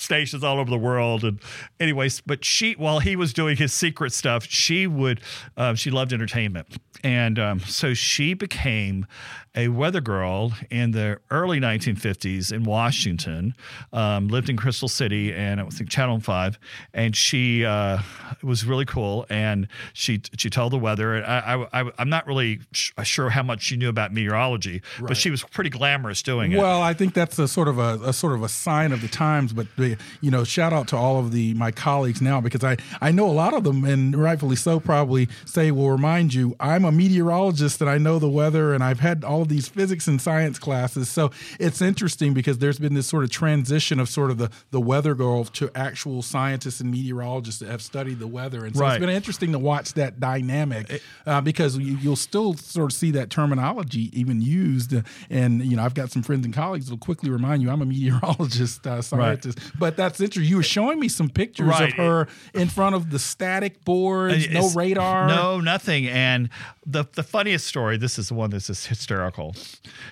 stations 0.01 0.45
all 0.45 0.59
over 0.59 0.71
the 0.71 0.79
world. 0.79 1.25
And 1.25 1.41
anyways, 1.81 2.21
but 2.21 2.45
she, 2.45 2.75
while 2.75 3.01
he 3.01 3.17
was 3.17 3.33
doing 3.33 3.57
his 3.57 3.73
secret 3.73 4.13
stuff, 4.13 4.45
she 4.45 4.87
would, 4.87 5.21
uh, 5.57 5.75
she 5.75 5.91
loved 5.91 6.13
entertainment. 6.13 6.79
And 7.05 7.39
um, 7.39 7.61
so 7.61 7.95
she 7.95 8.35
became 8.35 9.07
a 9.55 9.69
weather 9.69 10.01
girl 10.01 10.53
in 10.71 10.93
the 10.93 11.19
early 11.31 11.59
1950s 11.59 12.53
in 12.53 12.65
Washington, 12.65 13.55
um, 13.93 14.29
lived 14.29 14.49
in 14.49 14.57
Crystal 14.57 14.89
City 14.89 15.33
and 15.33 15.61
I 15.61 15.65
think 15.67 15.91
Channel 15.91 16.21
5. 16.21 16.59
And 16.95 17.17
she 17.17 17.65
uh, 17.65 17.99
was 18.43 18.65
really 18.65 18.85
cool. 18.85 19.27
And 19.29 19.69
she 19.93 20.23
she 20.37 20.51
told 20.51 20.73
the 20.73 20.79
weather. 20.79 21.15
And 21.15 21.27
I, 21.27 21.67
I, 21.73 21.91
am 21.99 22.09
not 22.09 22.27
really 22.27 22.61
sh- 22.73 22.93
sure 23.03 23.31
how 23.31 23.43
much 23.43 23.63
she 23.63 23.77
knew 23.77 23.89
about 23.89 24.13
meteorology, 24.13 24.83
right. 24.99 25.09
but 25.09 25.17
she 25.17 25.31
was 25.31 25.43
pretty 25.43 25.71
glamorous 25.71 26.23
doing 26.23 26.53
it. 26.53 26.59
Well, 26.59 26.83
I 26.83 26.95
think 26.95 27.15
that's 27.15 27.39
a 27.39 27.49
sort 27.49 27.69
of 27.69 27.79
a, 27.79 27.99
a 28.05 28.13
sort 28.13 28.35
of 28.35 28.43
a 28.43 28.49
sign 28.49 28.93
of 28.93 29.03
the 29.03 29.09
times. 29.09 29.53
But, 29.53 29.67
you 30.21 30.31
know, 30.31 30.45
shout 30.45 30.73
out 30.73 30.89
to 30.89 30.97
all 30.97 31.19
of 31.19 31.33
the 31.33 31.55
my 31.55 31.71
colleagues 31.71 32.21
now 32.21 32.41
because 32.41 32.65
I, 32.65 32.77
I 33.01 33.13
know 33.13 33.27
a 33.27 33.33
lot 33.33 33.55
of 33.55 33.65
them, 33.65 33.85
and 33.85 34.17
rightfully 34.17 34.57
so, 34.57 34.81
probably 34.81 35.29
say, 35.45 35.71
will 35.71 35.91
remind 35.91 36.35
you, 36.35 36.57
I'm 36.61 36.85
a 36.85 36.93
meteorologist 36.93 37.81
and 37.81 37.89
I 37.89 37.99
know 37.99 38.19
the 38.19 38.29
weather 38.29 38.75
and 38.75 38.83
I've 38.83 39.01
had 39.01 39.25
all 39.25 39.45
these 39.45 39.69
physics 39.69 40.07
and 40.07 40.21
science 40.21 40.59
classes. 40.59 41.09
So 41.09 41.31
it's 41.59 41.81
interesting 41.81 42.35
because 42.35 42.59
there's 42.59 42.79
been 42.79 42.95
this 42.95 43.07
sort 43.07 43.25
of 43.25 43.31
transition 43.31 44.01
of 44.01 44.09
sort 44.09 44.31
of 44.31 44.39
the, 44.39 44.51
the 44.71 44.81
weather 44.81 45.15
girl 45.15 45.45
to 45.45 45.71
actual 45.75 46.23
scientists 46.23 46.81
and 46.81 46.91
meteorologists 46.91 47.61
that 47.61 47.71
have 47.71 47.83
studied 47.83 48.19
the 48.19 48.27
weather. 48.27 48.65
And 48.65 48.77
so 48.77 48.83
right. 48.83 48.95
it's 48.95 49.01
been 49.01 49.11
interesting 49.11 49.53
to 49.53 49.59
watch 49.59 49.95
that 49.95 50.21
dynamic 50.21 51.03
uh, 51.27 51.41
because 51.41 51.79
you, 51.79 52.09
will 52.09 52.17
still 52.17 52.55
sort 52.55 52.93
of 52.93 52.97
see 52.97 53.11
that 53.13 53.31
terminology 53.31 54.11
even 54.19 54.41
used. 54.41 54.95
And, 55.31 55.65
you 55.65 55.77
know, 55.77 55.85
I've 55.85 55.95
got 55.95 56.11
some 56.11 56.23
friends 56.23 56.45
and 56.45 56.55
colleagues 56.55 56.87
that'll 56.87 56.99
quickly 56.99 57.31
remind 57.31 57.63
you 57.63 57.71
I'm 57.71 57.83
a 57.83 57.87
meteorologist, 57.87 58.87
uh, 58.87 59.03
scientist. 59.03 59.59
Right. 59.59 59.78
But 59.79 59.97
that's 59.97 60.21
interesting. 60.21 60.51
You 60.51 60.57
were 60.57 60.63
showing 60.63 60.99
me 60.99 61.09
some 61.09 61.29
pictures 61.29 61.69
right. 61.69 61.91
of 61.91 61.95
her 61.95 62.29
in 62.55 62.69
front 62.69 62.95
of 62.95 63.11
the 63.11 63.19
static 63.19 63.85
boards, 63.85 64.47
it's, 64.47 64.53
no 64.53 64.71
radar. 64.71 65.29
No, 65.29 65.61
nothing. 65.61 66.07
And 66.07 66.51
the 66.87 67.05
the 67.15 67.23
funniest 67.23 67.67
story. 67.67 67.97
This 67.97 68.19
is 68.19 68.29
the 68.29 68.35
one 68.35 68.51
that's 68.51 68.67
just 68.67 68.87
hysterical. 68.87 69.55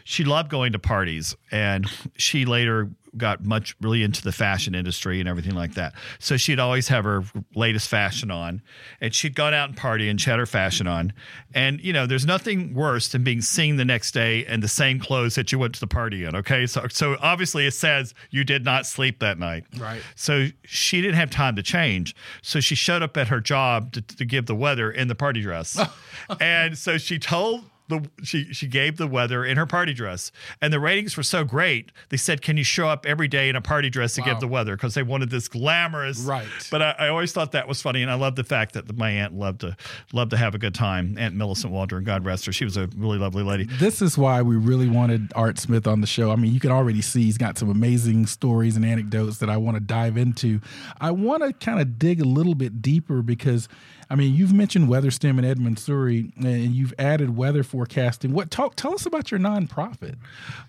She 0.04 0.24
loved 0.24 0.50
going 0.50 0.72
to 0.72 0.78
parties, 0.78 1.34
and 1.50 1.86
she 2.16 2.44
later 2.44 2.90
got 3.16 3.44
much 3.44 3.76
really 3.80 4.02
into 4.02 4.22
the 4.22 4.32
fashion 4.32 4.74
industry 4.74 5.20
and 5.20 5.28
everything 5.28 5.54
like 5.54 5.74
that. 5.74 5.94
So 6.18 6.36
she'd 6.36 6.58
always 6.58 6.88
have 6.88 7.04
her 7.04 7.24
latest 7.54 7.88
fashion 7.88 8.30
on, 8.30 8.62
and 9.00 9.14
she'd 9.14 9.34
gone 9.34 9.54
out 9.54 9.68
and 9.68 9.76
party 9.76 10.08
and 10.08 10.20
she 10.20 10.30
had 10.30 10.38
her 10.38 10.46
fashion 10.46 10.86
on. 10.86 11.12
And 11.54 11.80
you 11.80 11.92
know, 11.92 12.06
there's 12.06 12.26
nothing 12.26 12.74
worse 12.74 13.08
than 13.08 13.24
being 13.24 13.40
seen 13.40 13.76
the 13.76 13.84
next 13.84 14.12
day 14.12 14.46
in 14.46 14.60
the 14.60 14.68
same 14.68 14.98
clothes 14.98 15.34
that 15.34 15.52
you 15.52 15.58
went 15.58 15.74
to 15.74 15.80
the 15.80 15.86
party 15.86 16.24
in. 16.24 16.36
Okay, 16.36 16.66
so 16.66 16.86
so 16.88 17.16
obviously 17.20 17.66
it 17.66 17.72
says 17.72 18.14
you 18.30 18.44
did 18.44 18.64
not 18.64 18.86
sleep 18.86 19.20
that 19.20 19.38
night. 19.38 19.64
Right. 19.76 20.02
So 20.14 20.48
she 20.64 21.00
didn't 21.00 21.16
have 21.16 21.30
time 21.30 21.56
to 21.56 21.62
change. 21.62 22.14
So 22.42 22.60
she 22.60 22.74
showed 22.74 23.02
up 23.02 23.16
at 23.16 23.28
her 23.28 23.40
job 23.40 23.92
to, 23.92 24.02
to 24.02 24.24
give 24.24 24.46
the 24.46 24.54
weather 24.54 24.90
in 24.90 25.08
the 25.08 25.14
party 25.14 25.42
dress, 25.42 25.78
and 26.40 26.76
so 26.76 26.98
she 26.98 27.18
told 27.18 27.64
the 27.88 28.08
she 28.22 28.52
she 28.52 28.66
gave 28.66 28.96
the 28.96 29.06
weather 29.06 29.44
in 29.44 29.56
her 29.56 29.66
party 29.66 29.94
dress, 29.94 30.32
and 30.60 30.72
the 30.72 30.80
ratings 30.80 31.16
were 31.16 31.22
so 31.22 31.44
great. 31.44 31.92
They 32.08 32.16
said, 32.16 32.42
"Can 32.42 32.56
you 32.56 32.64
show 32.64 32.88
up 32.88 33.06
every 33.06 33.28
day 33.28 33.48
in 33.48 33.56
a 33.56 33.60
party 33.60 33.90
dress 33.90 34.14
to 34.14 34.20
wow. 34.22 34.26
give 34.26 34.40
the 34.40 34.48
weather?" 34.48 34.76
Because 34.76 34.94
they 34.94 35.02
wanted 35.02 35.30
this 35.30 35.48
glamorous. 35.48 36.20
Right. 36.20 36.46
But 36.70 36.82
I, 36.82 36.90
I, 36.98 37.08
always 37.08 37.32
thought 37.32 37.52
that 37.52 37.68
was 37.68 37.80
funny, 37.82 38.02
and 38.02 38.10
I 38.10 38.14
love 38.14 38.36
the 38.36 38.44
fact 38.44 38.74
that 38.74 38.96
my 38.96 39.10
aunt 39.10 39.34
loved 39.34 39.60
to 39.60 39.76
loved 40.12 40.30
to 40.32 40.36
have 40.36 40.54
a 40.54 40.58
good 40.58 40.74
time. 40.74 41.16
Aunt 41.18 41.34
Millicent 41.34 41.72
Walter, 41.72 41.96
and 41.96 42.06
God 42.06 42.24
rest 42.24 42.46
her, 42.46 42.52
she 42.52 42.64
was 42.64 42.76
a 42.76 42.88
really 42.96 43.18
lovely 43.18 43.42
lady. 43.42 43.64
This 43.64 44.02
is 44.02 44.18
why 44.18 44.42
we 44.42 44.56
really 44.56 44.88
wanted 44.88 45.32
Art 45.34 45.58
Smith 45.58 45.86
on 45.86 46.00
the 46.00 46.06
show. 46.06 46.30
I 46.30 46.36
mean, 46.36 46.52
you 46.52 46.60
can 46.60 46.70
already 46.70 47.02
see 47.02 47.24
he's 47.24 47.38
got 47.38 47.58
some 47.58 47.70
amazing 47.70 48.26
stories 48.26 48.76
and 48.76 48.84
anecdotes 48.84 49.38
that 49.38 49.50
I 49.50 49.56
want 49.56 49.76
to 49.76 49.80
dive 49.80 50.16
into. 50.16 50.60
I 51.00 51.10
want 51.10 51.42
to 51.42 51.52
kind 51.52 51.80
of 51.80 51.98
dig 51.98 52.20
a 52.20 52.24
little 52.24 52.54
bit 52.54 52.82
deeper 52.82 53.22
because 53.22 53.68
I 54.08 54.14
mean, 54.14 54.34
you've 54.34 54.52
mentioned 54.52 54.88
WeatherStem 54.88 55.30
and 55.30 55.44
Ed 55.44 55.58
Mansouri, 55.58 56.32
and 56.36 56.74
you've 56.74 56.94
added 56.98 57.36
weather 57.36 57.62
forecasting. 57.62 58.32
What 58.32 58.50
talk? 58.50 58.76
Tell 58.76 58.94
us 58.94 59.04
about 59.04 59.30
your 59.30 59.40
nonprofit. 59.40 60.16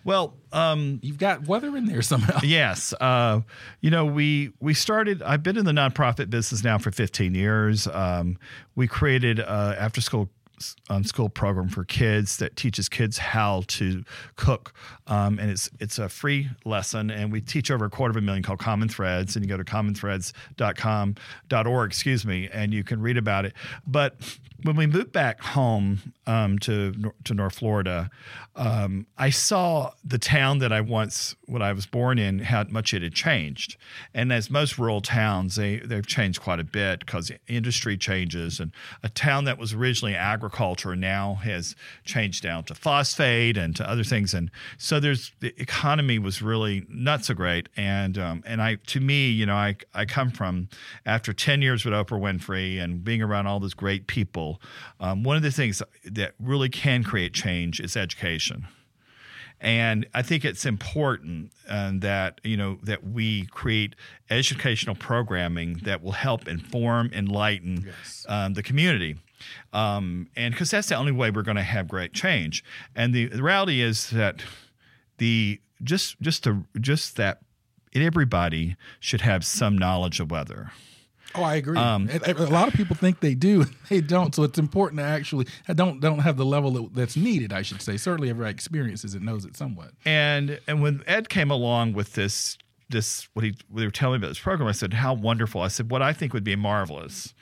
Well, 0.04 0.34
um, 0.52 1.00
you've 1.04 1.20
got 1.20 1.48
weather 1.48 1.76
in 1.78 1.86
there 1.86 2.02
somehow. 2.02 2.40
Yes, 2.48 2.94
uh, 2.94 3.42
you 3.82 3.92
know 3.92 4.06
we 4.06 4.52
we 4.60 4.74
started. 4.74 5.22
I've 5.22 5.44
been 5.44 5.58
in 5.58 5.66
the 5.66 5.72
nonprofit 5.72 6.30
business 6.30 6.64
now 6.64 6.78
for 6.78 6.92
15 6.92 7.36
years. 7.36 7.88
Um, 7.88 8.38
we 8.76 8.88
created 8.88 9.40
uh, 9.40 9.76
after 9.78 10.02
school 10.02 10.30
um, 10.90 11.04
school 11.04 11.30
program 11.30 11.70
for 11.70 11.84
kids 11.84 12.38
that 12.38 12.56
teaches 12.56 12.90
kids 12.90 13.18
how 13.18 13.64
to 13.68 14.04
cook, 14.36 14.74
um, 15.08 15.40
and 15.40 15.50
it's 15.52 15.70
it's 15.80 16.00
a 16.00 16.10
free 16.10 16.50
lesson, 16.66 17.12
and 17.12 17.32
we 17.32 17.40
teach 17.42 17.70
over 17.72 17.86
a 17.86 17.90
quarter 17.90 18.12
of 18.12 18.18
a 18.18 18.22
million 18.22 18.44
called 18.44 18.60
Common 18.60 18.90
Threads, 18.90 19.36
and 19.36 19.46
you 19.46 19.50
go 19.50 19.58
to 19.58 19.64
commonthreads.com.org, 19.64 21.90
excuse 21.90 22.26
me, 22.26 22.50
and 22.52 22.74
you 22.74 22.84
can 22.84 23.02
read 23.02 23.18
about 23.18 23.46
it. 23.46 23.54
But 23.86 24.16
when 24.64 24.76
we 24.76 24.88
moved 24.88 25.12
back 25.12 25.42
home 25.42 26.14
um, 26.26 26.58
to 26.60 27.14
to 27.24 27.34
North 27.34 27.56
Florida, 27.56 28.10
um, 28.56 29.06
I 29.18 29.30
saw 29.30 29.92
the 30.04 30.18
town 30.18 30.60
that 30.60 30.74
I 30.74 30.82
once, 30.82 31.36
when 31.46 31.62
I 31.62 31.74
was 31.74 31.86
born 31.86 32.18
in, 32.18 32.40
how 32.40 32.64
much 32.70 32.94
it 32.94 33.04
had 33.04 33.14
changed. 33.14 33.78
And 34.14 34.34
as 34.34 34.50
most 34.50 34.80
rural 34.80 35.02
towns, 35.02 35.56
they 35.56 35.78
they've 35.78 36.06
changed 36.06 36.42
quite 36.42 36.60
a 36.60 36.64
bit 36.64 37.02
because 37.02 37.32
industry 37.48 37.98
changes. 37.98 38.60
And 38.60 38.72
a 39.04 39.10
town 39.10 39.46
that 39.46 39.58
was 39.60 39.74
originally 39.74 40.16
agriculture 40.16 40.96
now 40.96 41.36
has 41.36 41.76
changed 42.04 42.42
down 42.42 42.64
to 42.66 42.76
phosphate 42.76 43.58
and 43.58 43.76
to 43.76 43.88
other 43.88 44.04
things. 44.04 44.34
And 44.34 44.50
so 44.78 45.00
there's 45.00 45.32
the 45.40 45.54
economy 45.62 46.18
was 46.18 46.42
really 46.42 46.86
not 46.90 47.26
so 47.26 47.36
great. 47.36 47.70
And 47.78 48.18
um, 48.18 48.44
and 48.46 48.62
I 48.62 48.76
to 48.88 49.00
me, 49.00 49.30
you 49.30 49.46
know, 49.46 49.56
I 49.56 49.76
I 49.94 50.06
come 50.06 50.32
from 50.32 50.70
after 51.06 51.32
ten 51.32 51.62
years 51.62 51.86
with 51.86 51.94
Oprah 51.94 52.20
Winfrey 52.20 52.82
and 52.82 53.04
being 53.04 53.22
around 53.22 53.46
all 53.46 53.60
those 53.60 53.76
great 53.76 54.08
people 54.08 54.47
um, 55.00 55.24
one 55.24 55.38
of 55.38 55.44
the 55.44 55.52
things 55.52 55.82
that 56.06 56.34
really 56.40 56.70
can 56.70 57.04
create 57.04 57.34
change 57.34 57.80
is 57.80 57.96
education. 57.98 58.68
And 59.60 60.06
I 60.14 60.22
think 60.22 60.46
it's 60.46 60.66
important 60.66 61.52
uh, 61.68 61.92
that 61.96 62.42
you 62.44 62.58
know 62.58 62.78
that 62.84 63.04
we 63.04 63.48
create 63.48 63.96
educational 64.30 64.96
programming 64.96 65.82
that 65.84 66.04
will 66.04 66.12
help 66.12 66.48
inform, 66.48 67.10
enlighten 67.12 67.86
yes. 67.88 68.26
um, 68.30 68.54
the 68.54 68.62
community, 68.62 69.18
um, 69.74 70.28
and 70.36 70.54
because 70.54 70.70
that's 70.70 70.90
the 70.90 70.96
only 70.96 71.12
way 71.12 71.32
we're 71.32 71.42
going 71.42 71.58
to 71.58 71.64
have 71.64 71.88
great 71.88 72.14
change. 72.14 72.64
And 72.96 73.16
the, 73.16 73.26
the 73.28 73.42
reality 73.42 73.82
is 73.82 74.12
that 74.12 74.44
the 75.18 75.60
just 75.82 76.20
just 76.22 76.44
to 76.44 76.66
just 76.80 77.16
that 77.18 77.40
everybody 77.96 78.76
should 79.00 79.22
have 79.22 79.44
some 79.44 79.76
knowledge 79.76 80.20
of 80.20 80.30
weather. 80.30 80.72
Oh, 81.36 81.44
I 81.44 81.56
agree. 81.56 81.78
Um, 81.78 82.10
a 82.10 82.34
lot 82.46 82.68
of 82.68 82.74
people 82.74 82.96
think 82.96 83.20
they 83.20 83.36
do, 83.36 83.66
they 83.90 84.02
don't. 84.02 84.34
So 84.34 84.44
it's 84.44 84.58
important 84.58 85.00
to 85.00 85.06
actually 85.06 85.48
don't 85.74 86.00
don't 86.00 86.20
have 86.20 86.38
the 86.38 86.46
level 86.46 86.90
that's 86.94 87.16
needed. 87.16 87.54
I 87.54 87.62
should 87.62 87.82
say. 87.82 87.98
Certainly, 87.98 88.30
everybody 88.30 88.52
experiences 88.52 89.16
it, 89.16 89.22
knows 89.22 89.46
it 89.46 89.56
somewhat. 89.56 89.92
And 90.06 90.60
and 90.68 90.82
when 90.82 91.04
Ed 91.06 91.30
came 91.30 91.52
along 91.52 91.94
with 91.94 92.14
this 92.14 92.58
this 92.90 93.28
what 93.34 93.44
he 93.44 93.56
what 93.70 93.80
they 93.80 93.86
were 93.86 93.92
telling 93.92 94.20
me 94.20 94.26
about 94.26 94.30
this 94.30 94.40
program, 94.40 94.68
I 94.68 94.74
said, 94.74 94.94
"How 94.94 95.14
wonderful!" 95.14 95.62
I 95.62 95.68
said, 95.68 95.92
"What 95.92 96.02
I 96.02 96.14
think 96.14 96.34
would 96.34 96.44
be 96.44 96.56
marvelous 96.56 97.34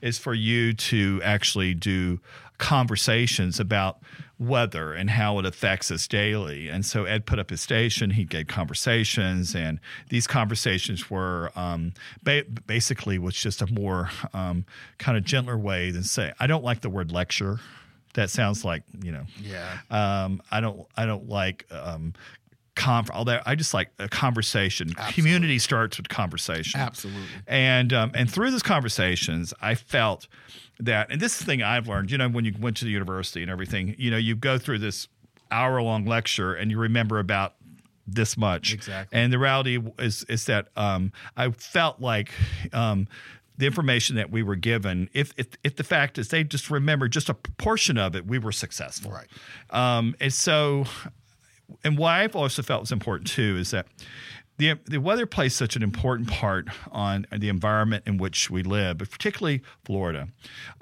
is 0.00 0.18
for 0.18 0.34
you 0.34 0.72
to 0.72 1.20
actually 1.22 1.74
do 1.74 2.20
conversations 2.60 3.58
about 3.58 3.98
weather 4.38 4.92
and 4.92 5.10
how 5.10 5.38
it 5.38 5.46
affects 5.46 5.90
us 5.90 6.06
daily. 6.06 6.68
And 6.68 6.84
so 6.84 7.04
Ed 7.04 7.26
put 7.26 7.38
up 7.38 7.50
his 7.50 7.60
station, 7.60 8.10
he 8.10 8.24
gave 8.24 8.46
conversations, 8.46 9.54
and 9.54 9.80
these 10.10 10.26
conversations 10.26 11.10
were 11.10 11.50
um, 11.56 11.94
ba- 12.22 12.44
basically 12.66 13.18
was 13.18 13.34
just 13.34 13.62
a 13.62 13.66
more 13.72 14.10
um, 14.32 14.64
kind 14.98 15.18
of 15.18 15.24
gentler 15.24 15.58
way 15.58 15.90
than 15.90 16.04
say, 16.04 16.32
I 16.38 16.46
don't 16.46 16.62
like 16.62 16.82
the 16.82 16.90
word 16.90 17.10
lecture. 17.10 17.58
That 18.14 18.28
sounds 18.28 18.64
like 18.64 18.82
you 19.02 19.12
know. 19.12 19.24
Yeah. 19.40 19.78
Um, 19.88 20.42
I 20.50 20.60
don't. 20.60 20.84
I 20.96 21.06
don't 21.06 21.28
like 21.28 21.64
um, 21.70 22.12
conf- 22.74 23.10
all 23.12 23.24
that. 23.26 23.44
I 23.46 23.54
just 23.54 23.72
like 23.72 23.90
a 24.00 24.08
conversation. 24.08 24.88
Absolutely. 24.90 25.12
Community 25.12 25.58
starts 25.60 25.96
with 25.96 26.08
conversation. 26.08 26.80
Absolutely. 26.80 27.22
And 27.46 27.92
um, 27.92 28.10
and 28.14 28.28
through 28.28 28.50
those 28.50 28.64
conversations, 28.64 29.54
I 29.62 29.76
felt 29.76 30.26
that, 30.80 31.10
and 31.10 31.20
this 31.20 31.34
is 31.34 31.38
the 31.40 31.44
thing 31.44 31.62
I've 31.62 31.88
learned. 31.88 32.10
You 32.10 32.18
know, 32.18 32.28
when 32.28 32.44
you 32.44 32.54
went 32.58 32.76
to 32.78 32.84
the 32.84 32.90
university 32.90 33.42
and 33.42 33.50
everything, 33.50 33.94
you 33.98 34.10
know, 34.10 34.16
you 34.16 34.34
go 34.34 34.58
through 34.58 34.78
this 34.78 35.08
hour 35.50 35.80
long 35.82 36.04
lecture 36.04 36.54
and 36.54 36.70
you 36.70 36.78
remember 36.78 37.18
about 37.18 37.54
this 38.06 38.36
much. 38.36 38.72
Exactly. 38.72 39.18
And 39.18 39.32
the 39.32 39.38
reality 39.38 39.78
is 39.98 40.24
is 40.24 40.46
that 40.46 40.68
um, 40.76 41.12
I 41.36 41.50
felt 41.50 42.00
like 42.00 42.32
um, 42.72 43.08
the 43.56 43.66
information 43.66 44.16
that 44.16 44.30
we 44.30 44.42
were 44.42 44.56
given, 44.56 45.08
if, 45.12 45.32
if 45.36 45.48
if 45.62 45.76
the 45.76 45.84
fact 45.84 46.18
is 46.18 46.28
they 46.28 46.44
just 46.44 46.70
remember 46.70 47.08
just 47.08 47.28
a 47.28 47.34
portion 47.34 47.98
of 47.98 48.16
it, 48.16 48.26
we 48.26 48.38
were 48.38 48.52
successful. 48.52 49.12
Right. 49.12 49.28
Um, 49.70 50.16
and 50.20 50.32
so, 50.32 50.86
and 51.84 51.98
why 51.98 52.22
I've 52.22 52.36
also 52.36 52.62
felt 52.62 52.80
was 52.80 52.92
important 52.92 53.28
too 53.28 53.56
is 53.58 53.70
that 53.70 53.86
the, 54.60 54.78
the 54.84 54.98
weather 54.98 55.24
plays 55.24 55.54
such 55.54 55.74
an 55.74 55.82
important 55.82 56.28
part 56.28 56.68
on 56.92 57.26
the 57.32 57.48
environment 57.48 58.04
in 58.06 58.18
which 58.18 58.50
we 58.50 58.62
live, 58.62 58.98
but 58.98 59.10
particularly 59.10 59.62
Florida. 59.84 60.28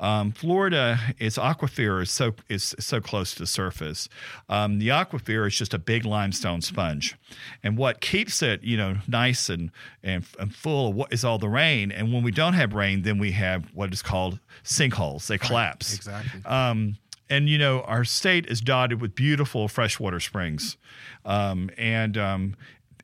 Um, 0.00 0.32
Florida, 0.32 0.98
its 1.18 1.38
aquifer 1.38 2.02
is 2.02 2.10
so 2.10 2.34
is 2.48 2.74
so 2.80 3.00
close 3.00 3.34
to 3.34 3.38
the 3.38 3.46
surface. 3.46 4.08
Um, 4.48 4.80
the 4.80 4.88
aquifer 4.88 5.46
is 5.46 5.56
just 5.56 5.72
a 5.72 5.78
big 5.78 6.04
limestone 6.04 6.60
sponge, 6.60 7.16
and 7.62 7.78
what 7.78 8.00
keeps 8.00 8.42
it, 8.42 8.64
you 8.64 8.76
know, 8.76 8.96
nice 9.06 9.48
and 9.48 9.70
and, 10.02 10.24
and 10.40 10.54
full 10.54 10.88
of 10.88 10.94
what 10.96 11.12
is 11.12 11.24
all 11.24 11.38
the 11.38 11.48
rain. 11.48 11.92
And 11.92 12.12
when 12.12 12.24
we 12.24 12.32
don't 12.32 12.54
have 12.54 12.74
rain, 12.74 13.02
then 13.02 13.18
we 13.18 13.30
have 13.32 13.66
what 13.74 13.92
is 13.92 14.02
called 14.02 14.40
sinkholes. 14.64 15.28
They 15.28 15.38
collapse. 15.38 15.94
exactly. 15.94 16.44
Um, 16.44 16.96
and 17.30 17.48
you 17.48 17.58
know 17.58 17.82
our 17.82 18.04
state 18.04 18.46
is 18.46 18.60
dotted 18.60 19.00
with 19.00 19.14
beautiful 19.14 19.68
freshwater 19.68 20.18
springs, 20.18 20.76
um, 21.24 21.70
and 21.76 22.16
um, 22.16 22.56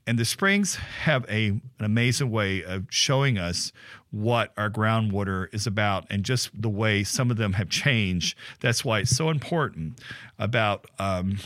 and 0.07 0.19
the 0.19 0.25
springs 0.25 0.77
have 0.77 1.25
a 1.29 1.49
an 1.49 1.63
amazing 1.81 2.31
way 2.31 2.63
of 2.63 2.87
showing 2.91 3.39
us 3.39 3.73
what 4.11 4.53
our 4.57 4.71
groundwater 4.71 5.53
is 5.53 5.67
about 5.67 6.07
and 6.09 6.25
just 6.25 6.51
the 6.61 6.69
way 6.69 7.03
some 7.03 7.33
of 7.33 7.37
them 7.37 7.55
have 7.55 7.69
changed. 7.69 8.39
That's 8.61 8.85
why 8.85 9.01
it's 9.01 9.17
so 9.17 9.29
important 9.29 10.01
about 10.39 10.87
um, 10.99 11.39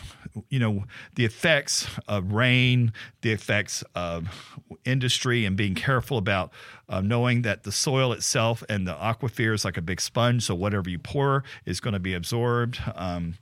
you 0.51 0.59
know 0.59 0.85
the 1.15 1.25
effects 1.25 1.89
of 2.07 2.33
rain, 2.33 2.93
the 3.23 3.33
effects 3.33 3.85
of 3.95 4.29
industry, 4.85 5.45
and 5.45 5.57
being 5.57 5.75
careful 5.75 6.19
about 6.19 6.53
uh, 6.89 7.01
knowing 7.01 7.43
that 7.43 7.63
the 7.63 7.73
soil 7.73 8.13
itself 8.13 8.63
and 8.69 8.87
the 8.87 8.95
aquifer 8.95 9.55
is 9.55 9.65
like 9.65 9.77
a 9.77 9.83
big 9.83 10.01
sponge. 10.01 10.45
So 10.45 10.55
whatever 10.55 10.91
you 10.91 10.99
pour 10.99 11.45
is 11.65 11.81
going 11.81 11.95
to 11.95 12.01
be 12.01 12.15
absorbed. 12.15 12.81
Um, 12.95 13.35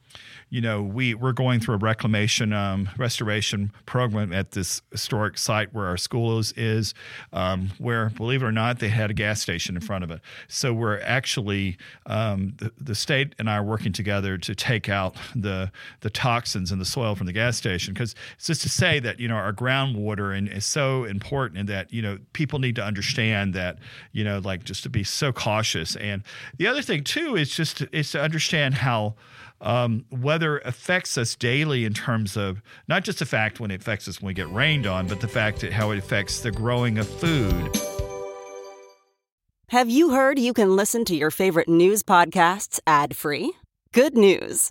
you 0.48 0.60
know, 0.60 0.80
we 0.80 1.14
we're 1.14 1.32
going 1.32 1.58
through 1.58 1.74
a 1.74 1.78
reclamation 1.78 2.52
um, 2.52 2.88
restoration 2.96 3.72
program 3.84 4.32
at 4.32 4.52
this 4.52 4.80
historic 4.92 5.38
site 5.38 5.74
where 5.74 5.86
our 5.86 5.96
school 5.96 6.38
is, 6.38 6.52
is 6.56 6.94
um, 7.32 7.70
where 7.78 8.10
believe 8.10 8.42
it 8.42 8.46
or 8.46 8.52
not, 8.52 8.78
they 8.78 8.88
had 8.88 9.10
a 9.10 9.14
gas 9.14 9.40
station 9.40 9.74
in 9.74 9.82
front 9.82 10.04
of 10.04 10.10
it. 10.10 10.20
So 10.46 10.72
we're 10.72 11.00
actually 11.00 11.76
um, 12.06 12.54
the, 12.58 12.72
the 12.80 12.94
state 12.94 13.34
and 13.38 13.50
I 13.50 13.56
are 13.56 13.64
working 13.64 13.92
together 13.92 14.38
to 14.38 14.54
take 14.54 14.88
out 14.88 15.16
the 15.34 15.72
the 16.00 16.10
toxins 16.10 16.70
in 16.70 16.78
the 16.78 16.84
soil 16.84 17.16
from 17.16 17.26
the 17.26 17.32
gas 17.32 17.56
station 17.56 17.92
because 17.92 18.14
it's 18.36 18.46
just 18.46 18.62
to 18.62 18.68
say 18.68 19.00
that 19.00 19.18
you 19.18 19.26
know 19.26 19.34
our 19.34 19.52
groundwater 19.52 20.36
and 20.36 20.48
is 20.48 20.64
so 20.64 21.04
important 21.04 21.58
and 21.58 21.68
that 21.68 21.92
you 21.92 22.02
know 22.02 22.18
people 22.34 22.60
need 22.60 22.76
to 22.76 22.84
understand 22.84 23.52
that 23.54 23.78
you 24.12 24.22
know 24.22 24.38
like 24.38 24.62
just 24.62 24.84
to 24.84 24.88
be 24.88 25.02
so 25.02 25.32
cautious 25.32 25.96
and 25.96 26.22
the 26.58 26.68
other 26.68 26.82
thing 26.82 27.02
too 27.02 27.34
is 27.34 27.50
just 27.50 27.78
to, 27.78 27.88
is 27.96 28.12
to 28.12 28.20
understand 28.20 28.74
how 28.74 29.14
um, 29.60 30.04
weather 30.10 30.58
affects 30.58 31.16
us 31.16 31.34
daily 31.34 31.84
in 31.84 31.94
terms 31.94 32.36
of 32.36 32.62
not 32.88 33.04
just 33.04 33.18
the 33.20 33.26
fact 33.26 33.60
when 33.60 33.70
it 33.70 33.80
affects 33.80 34.08
us 34.08 34.20
when 34.20 34.28
we 34.28 34.34
get 34.34 34.50
rained 34.52 34.86
on, 34.86 35.06
but 35.06 35.20
the 35.20 35.28
fact 35.28 35.60
that 35.60 35.72
how 35.72 35.90
it 35.90 35.98
affects 35.98 36.40
the 36.40 36.50
growing 36.50 36.98
of 36.98 37.08
food. 37.08 37.70
Have 39.70 39.90
you 39.90 40.10
heard 40.10 40.38
you 40.38 40.52
can 40.52 40.76
listen 40.76 41.04
to 41.06 41.16
your 41.16 41.30
favorite 41.30 41.68
news 41.68 42.02
podcasts 42.02 42.78
ad 42.86 43.16
free? 43.16 43.52
Good 43.92 44.16
news! 44.16 44.70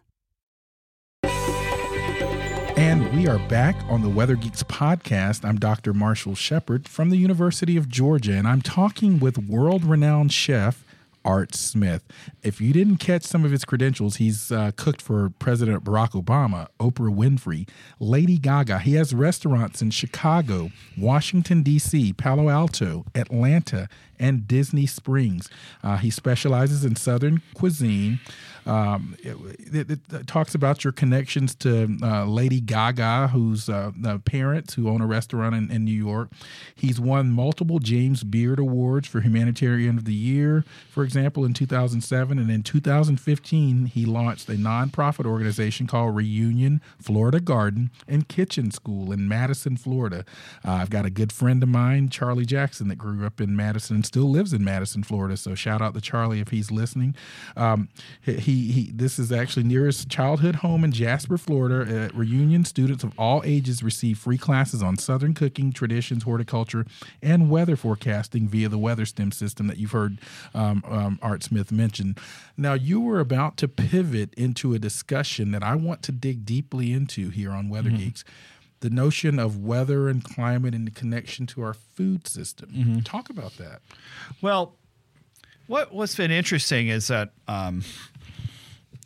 And 2.81 3.15
we 3.15 3.27
are 3.27 3.37
back 3.47 3.75
on 3.89 4.01
the 4.01 4.09
Weather 4.09 4.35
Geeks 4.35 4.63
podcast. 4.63 5.45
I'm 5.45 5.59
Dr. 5.59 5.93
Marshall 5.93 6.33
Shepard 6.33 6.89
from 6.89 7.11
the 7.11 7.15
University 7.15 7.77
of 7.77 7.87
Georgia, 7.87 8.33
and 8.33 8.47
I'm 8.47 8.63
talking 8.63 9.19
with 9.19 9.37
world 9.37 9.85
renowned 9.85 10.33
chef 10.33 10.83
Art 11.23 11.53
Smith. 11.53 12.03
If 12.41 12.59
you 12.59 12.73
didn't 12.73 12.97
catch 12.97 13.21
some 13.21 13.45
of 13.45 13.51
his 13.51 13.65
credentials, 13.65 14.15
he's 14.15 14.51
uh, 14.51 14.71
cooked 14.75 14.99
for 14.99 15.29
President 15.37 15.83
Barack 15.83 16.19
Obama, 16.19 16.69
Oprah 16.79 17.15
Winfrey, 17.15 17.69
Lady 17.99 18.39
Gaga. 18.39 18.79
He 18.79 18.95
has 18.95 19.13
restaurants 19.13 19.83
in 19.83 19.91
Chicago, 19.91 20.71
Washington, 20.97 21.61
D.C., 21.61 22.13
Palo 22.13 22.49
Alto, 22.49 23.05
Atlanta, 23.13 23.89
and 24.21 24.47
Disney 24.47 24.85
Springs. 24.85 25.49
Uh, 25.83 25.97
he 25.97 26.09
specializes 26.09 26.85
in 26.85 26.95
Southern 26.95 27.41
cuisine. 27.53 28.19
Um, 28.65 29.15
it, 29.19 29.89
it, 29.89 29.99
it, 30.13 30.27
talks 30.27 30.53
about 30.53 30.83
your 30.83 30.93
connections 30.93 31.55
to 31.55 31.97
uh, 32.03 32.25
Lady 32.25 32.61
Gaga, 32.61 33.29
who's 33.29 33.67
uh, 33.67 33.91
parents 34.25 34.75
who 34.75 34.87
own 34.87 35.01
a 35.01 35.07
restaurant 35.07 35.55
in, 35.55 35.71
in, 35.71 35.83
New 35.83 35.91
York. 35.91 36.29
He's 36.75 36.99
won 36.99 37.31
multiple 37.31 37.79
James 37.79 38.23
Beard 38.23 38.59
Awards 38.59 39.07
for 39.07 39.21
Humanitarian 39.21 39.97
of 39.97 40.05
the 40.05 40.13
Year, 40.13 40.63
for 40.89 41.03
example, 41.03 41.43
in 41.43 41.53
2007. 41.53 42.37
And 42.37 42.51
in 42.51 42.61
2015, 42.61 43.85
he 43.87 44.05
launched 44.05 44.47
a 44.47 44.53
nonprofit 44.53 45.25
organization 45.25 45.87
called 45.87 46.15
Reunion 46.15 46.81
Florida 47.01 47.39
Garden 47.39 47.89
and 48.07 48.27
Kitchen 48.27 48.69
School 48.69 49.11
in 49.11 49.27
Madison, 49.27 49.75
Florida. 49.75 50.23
Uh, 50.63 50.73
I've 50.73 50.91
got 50.91 51.05
a 51.05 51.09
good 51.09 51.31
friend 51.31 51.63
of 51.63 51.69
mine, 51.69 52.09
Charlie 52.09 52.45
Jackson, 52.45 52.89
that 52.89 52.97
grew 52.97 53.25
up 53.25 53.41
in 53.41 53.55
Madison 53.55 54.03
still 54.11 54.29
lives 54.29 54.51
in 54.51 54.61
Madison, 54.61 55.03
Florida. 55.03 55.37
So 55.37 55.55
shout 55.55 55.81
out 55.81 55.93
to 55.93 56.01
Charlie 56.01 56.41
if 56.41 56.49
he's 56.49 56.69
listening. 56.69 57.15
Um, 57.55 57.87
he, 58.21 58.33
he, 58.73 58.91
this 58.93 59.17
is 59.17 59.31
actually 59.31 59.63
nearest 59.63 60.09
childhood 60.09 60.55
home 60.55 60.83
in 60.83 60.91
Jasper, 60.91 61.37
Florida. 61.37 61.89
At 61.89 62.13
Reunion, 62.13 62.65
students 62.65 63.05
of 63.05 63.17
all 63.17 63.41
ages 63.45 63.81
receive 63.81 64.17
free 64.17 64.37
classes 64.37 64.83
on 64.83 64.97
Southern 64.97 65.33
cooking, 65.33 65.71
traditions, 65.71 66.23
horticulture, 66.23 66.85
and 67.21 67.49
weather 67.49 67.77
forecasting 67.77 68.49
via 68.49 68.67
the 68.67 68.77
Weather 68.77 69.05
Stem 69.05 69.31
system 69.31 69.67
that 69.67 69.77
you've 69.77 69.93
heard 69.93 70.19
um, 70.53 70.83
um, 70.89 71.17
Art 71.21 71.41
Smith 71.41 71.71
mention. 71.71 72.17
Now, 72.57 72.73
you 72.73 72.99
were 72.99 73.21
about 73.21 73.55
to 73.57 73.69
pivot 73.69 74.33
into 74.33 74.73
a 74.73 74.79
discussion 74.79 75.51
that 75.51 75.63
I 75.63 75.75
want 75.75 76.03
to 76.03 76.11
dig 76.11 76.45
deeply 76.45 76.91
into 76.91 77.29
here 77.29 77.51
on 77.51 77.69
Weather 77.69 77.89
mm-hmm. 77.89 77.99
Geeks 77.99 78.25
the 78.81 78.89
notion 78.89 79.39
of 79.39 79.63
weather 79.63 80.09
and 80.09 80.23
climate 80.23 80.75
and 80.75 80.85
the 80.85 80.91
connection 80.91 81.47
to 81.47 81.61
our 81.61 81.73
food 81.73 82.27
system. 82.27 82.69
Mm-hmm. 82.69 82.99
Talk 82.99 83.29
about 83.29 83.57
that. 83.57 83.81
Well, 84.41 84.75
what 85.67 85.93
what's 85.93 86.15
been 86.15 86.31
interesting 86.31 86.89
is 86.89 87.07
that, 87.07 87.31
um, 87.47 87.83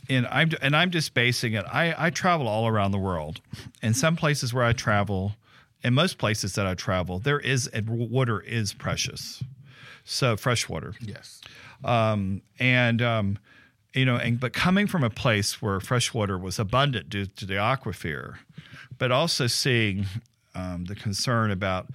and 0.10 0.26
I'm 0.28 0.52
and 0.62 0.76
I'm 0.76 0.92
just 0.92 1.14
basing 1.14 1.54
it. 1.54 1.66
I 1.72 1.94
I 1.98 2.10
travel 2.10 2.48
all 2.48 2.68
around 2.68 2.92
the 2.92 2.98
world, 2.98 3.42
and 3.82 3.96
some 3.96 4.16
places 4.16 4.54
where 4.54 4.64
I 4.64 4.74
travel, 4.74 5.36
and 5.84 5.94
most 5.94 6.18
places 6.18 6.56
that 6.56 6.66
I 6.66 6.74
travel, 6.74 7.20
there 7.20 7.40
is 7.40 7.70
water 7.88 8.40
is 8.40 8.74
precious, 8.74 9.44
so 10.06 10.38
fresh 10.38 10.68
water. 10.70 10.96
Yes, 11.02 11.42
um, 11.84 12.42
and 12.60 13.02
um, 13.02 13.38
you 13.94 14.06
know, 14.06 14.16
and 14.16 14.40
but 14.40 14.54
coming 14.54 14.88
from 14.88 15.04
a 15.04 15.10
place 15.10 15.62
where 15.62 15.80
fresh 15.80 16.14
water 16.14 16.38
was 16.38 16.60
abundant 16.60 17.10
due 17.10 17.26
to 17.26 17.46
the 17.46 17.56
aquifer, 17.56 18.38
but 18.98 19.12
also 19.12 19.48
seeing 19.48 20.06
um, 20.54 20.86
the 20.86 20.96
concern 20.96 21.52
about 21.52 21.88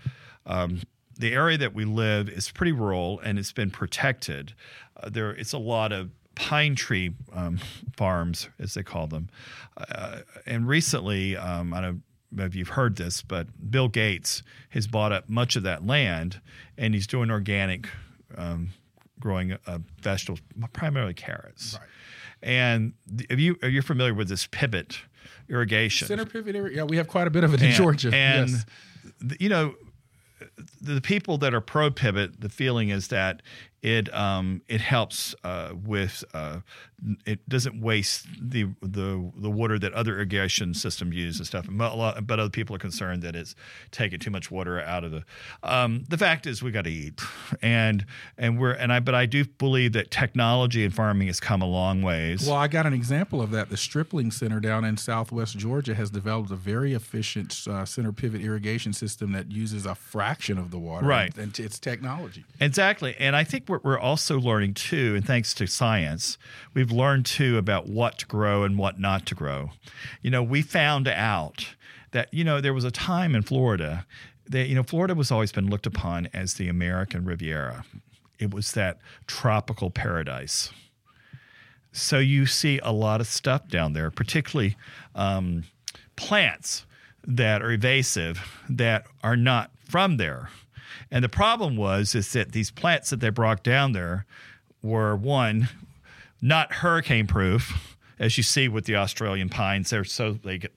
um, 0.47 0.81
the 1.19 1.33
area 1.33 1.59
that 1.59 1.75
we 1.75 1.85
live 1.85 2.29
is 2.29 2.51
pretty 2.51 2.73
rural 2.73 3.21
and 3.21 3.39
it's 3.39 3.53
been 3.53 3.71
protected. 3.71 4.55
Uh, 4.97 5.09
there, 5.11 5.31
it's 5.31 5.53
a 5.53 5.59
lot 5.59 5.93
of 5.93 6.11
pine 6.35 6.75
tree 6.75 7.13
um, 7.33 7.59
farms, 7.97 8.49
as 8.59 8.75
they 8.75 8.83
call 8.83 9.07
them. 9.07 9.29
Uh, 9.77 10.21
and 10.47 10.67
recently, 10.67 11.37
um, 11.37 11.75
I 11.75 11.81
don't 11.81 12.03
know 12.33 12.45
if 12.45 12.55
you've 12.55 12.69
heard 12.69 12.97
this, 12.97 13.23
but 13.23 13.47
Bill 13.71 13.89
Gates 13.89 14.43
has 14.71 14.87
bought 14.87 15.13
up 15.13 15.29
much 15.29 15.57
of 15.57 15.63
that 15.65 15.87
land 15.87 16.41
and 16.79 16.95
he's 16.95 17.07
doing 17.07 17.31
organic 17.31 17.89
um, 18.37 18.71
growing 19.19 19.53
uh, 19.67 19.79
vegetables, 20.01 20.41
primarily 20.73 21.15
carrots. 21.15 21.75
Right. 21.79 21.89
And 22.43 22.95
are 23.31 23.37
you 23.37 23.57
are 23.63 23.69
you 23.69 23.83
familiar 23.83 24.15
with 24.15 24.29
this 24.29 24.47
pivot 24.47 25.01
irrigation? 25.49 26.09
Center 26.09 26.27
pivot 26.27 26.57
irrigation. 26.57 26.79
Yeah, 26.79 26.85
we 26.85 26.97
have 26.97 27.09
quite 27.09 27.27
a 27.27 27.31
bit 27.31 27.45
of 27.45 27.55
it 27.55 27.61
in 27.61 27.69
and, 27.69 27.75
Georgia. 27.75 28.11
And 28.15 28.51
yes. 28.51 28.67
you 29.39 29.49
know, 29.49 29.75
the 30.81 31.01
people 31.01 31.39
that 31.39 31.55
are 31.55 31.61
pro 31.61 31.91
pivot, 31.91 32.41
the 32.41 32.49
feeling 32.49 32.89
is 32.89 33.09
that 33.09 33.43
it 33.83 34.13
um, 34.15 34.63
it 34.69 34.81
helps 34.81 35.35
uh, 35.45 35.73
with 35.85 36.25
uh, 36.35 36.61
it 37.25 37.49
doesn't 37.49 37.81
waste 37.81 38.27
the 38.41 38.69
the 38.83 39.31
the 39.37 39.51
water 39.51 39.79
that 39.79 39.93
other 39.95 40.17
irrigation 40.17 40.75
systems 40.75 41.15
use 41.15 41.39
and 41.39 41.47
stuff. 41.47 41.67
But, 41.69 41.97
lot, 41.97 42.27
but 42.27 42.39
other 42.39 42.51
people 42.51 42.77
are 42.77 42.81
concerned 42.81 43.23
that 43.23 43.35
it's 43.35 43.55
taking 43.91 44.19
too 44.19 44.31
much 44.31 44.51
water 44.51 44.81
out 44.81 45.05
of 45.05 45.11
the. 45.11 45.25
Um, 45.63 46.05
the 46.09 46.19
fact 46.19 46.47
is, 46.47 46.63
we 46.63 46.71
got 46.71 46.85
to 46.85 46.91
eat, 46.91 47.21
and 47.63 48.05
and 48.37 48.59
we're 48.59 48.73
and 48.73 48.93
I 48.93 49.01
but 49.01 49.15
I 49.15 49.27
do 49.27 49.45
believe 49.45 49.93
that 49.93 50.11
technology 50.11 50.85
in 50.85 50.91
farming 50.91 51.29
has 51.29 51.41
come 51.41 51.63
a 51.63 51.67
long 51.67 52.03
ways. 52.03 52.47
Well, 52.47 52.57
I 52.57 52.69
got 52.69 52.87
an 52.87 52.93
example 52.93 53.41
of 53.41 53.51
that. 53.53 53.71
The 53.71 53.77
Stripling 53.77 54.31
Center 54.31 54.61
down 54.61 54.85
in 54.85 54.97
Southwest 54.97 55.57
Georgia 55.57 55.95
has 55.95 56.11
developed 56.11 56.51
a 56.51 56.57
very 56.57 56.93
efficient 56.93 57.67
uh, 57.69 57.85
center 57.85 58.13
pivot 58.13 58.43
irrigation 58.43 58.93
system 58.93 59.33
that 59.33 59.51
uses 59.51 59.87
a 59.87 59.95
fraction 59.95 60.59
of 60.59 60.71
the 60.71 60.79
water. 60.79 61.07
Right, 61.07 61.33
and, 61.37 61.47
and 61.47 61.61
it's 61.61 61.79
technology. 61.79 62.45
Exactly, 62.61 63.15
and 63.19 63.35
I 63.35 63.45
think 63.45 63.69
what 63.69 63.85
we're 63.85 63.99
also 63.99 64.39
learning 64.39 64.75
too, 64.75 65.15
and 65.17 65.25
thanks 65.25 65.55
to 65.55 65.67
science, 65.67 66.39
we've 66.75 66.90
learned 66.93 67.27
too 67.27 67.59
about 67.59 67.89
what 67.89 68.19
to 68.19 68.27
grow 68.27 68.65
and 68.65 68.79
what 68.79 68.99
not 68.99 69.27
to 69.27 69.35
grow. 69.35 69.71
You 70.23 70.31
know, 70.31 70.43
we 70.43 70.63
found 70.63 71.09
out 71.09 71.75
that 72.13 72.33
you 72.33 72.45
know 72.45 72.61
there 72.61 72.75
was 72.75 72.85
a 72.85 72.91
time 72.91 73.35
in 73.35 73.43
Florida 73.43 74.07
that 74.49 74.69
you 74.69 74.75
know 74.75 74.83
Florida 74.83 75.15
was 75.15 75.31
always 75.31 75.53
been 75.53 75.69
looked 75.69 75.87
upon 75.87 76.29
as 76.33 76.55
the 76.55 76.69
American 76.69 77.25
Riviera. 77.25 77.85
It 78.39 78.53
was 78.53 78.73
that 78.73 78.99
tropical 79.27 79.91
paradise. 79.91 80.71
So 81.93 82.19
you 82.19 82.47
see 82.47 82.79
a 82.83 82.93
lot 82.93 83.21
of 83.21 83.27
stuff 83.27 83.69
down 83.69 83.93
there, 83.93 84.11
particularly 84.11 84.77
um, 85.15 85.65
plants 86.17 86.87
that 87.27 87.63
are 87.63 87.73
invasive 87.73 88.41
that 88.69 89.07
are 89.23 89.37
not 89.37 89.71
from 89.89 90.17
there. 90.17 90.51
And 91.11 91.25
the 91.25 91.29
problem 91.29 91.77
was 91.77 92.15
is 92.15 92.33
that 92.33 92.53
these 92.53 92.71
plants 92.71 93.11
that 93.11 93.21
they 93.21 93.31
brought 93.31 93.63
down 93.63 93.93
there 93.93 94.25
were 94.83 95.17
one 95.17 95.69
not 96.41 96.73
hurricane 96.73 97.27
proof, 97.27 97.97
as 98.19 98.37
you 98.37 98.43
see 98.43 98.69
with 98.69 98.85
the 98.85 98.97
Australian 98.97 99.49
pines. 99.49 99.91
They're 99.91 100.05
so 100.05 100.33
they 100.33 100.59
get 100.59 100.73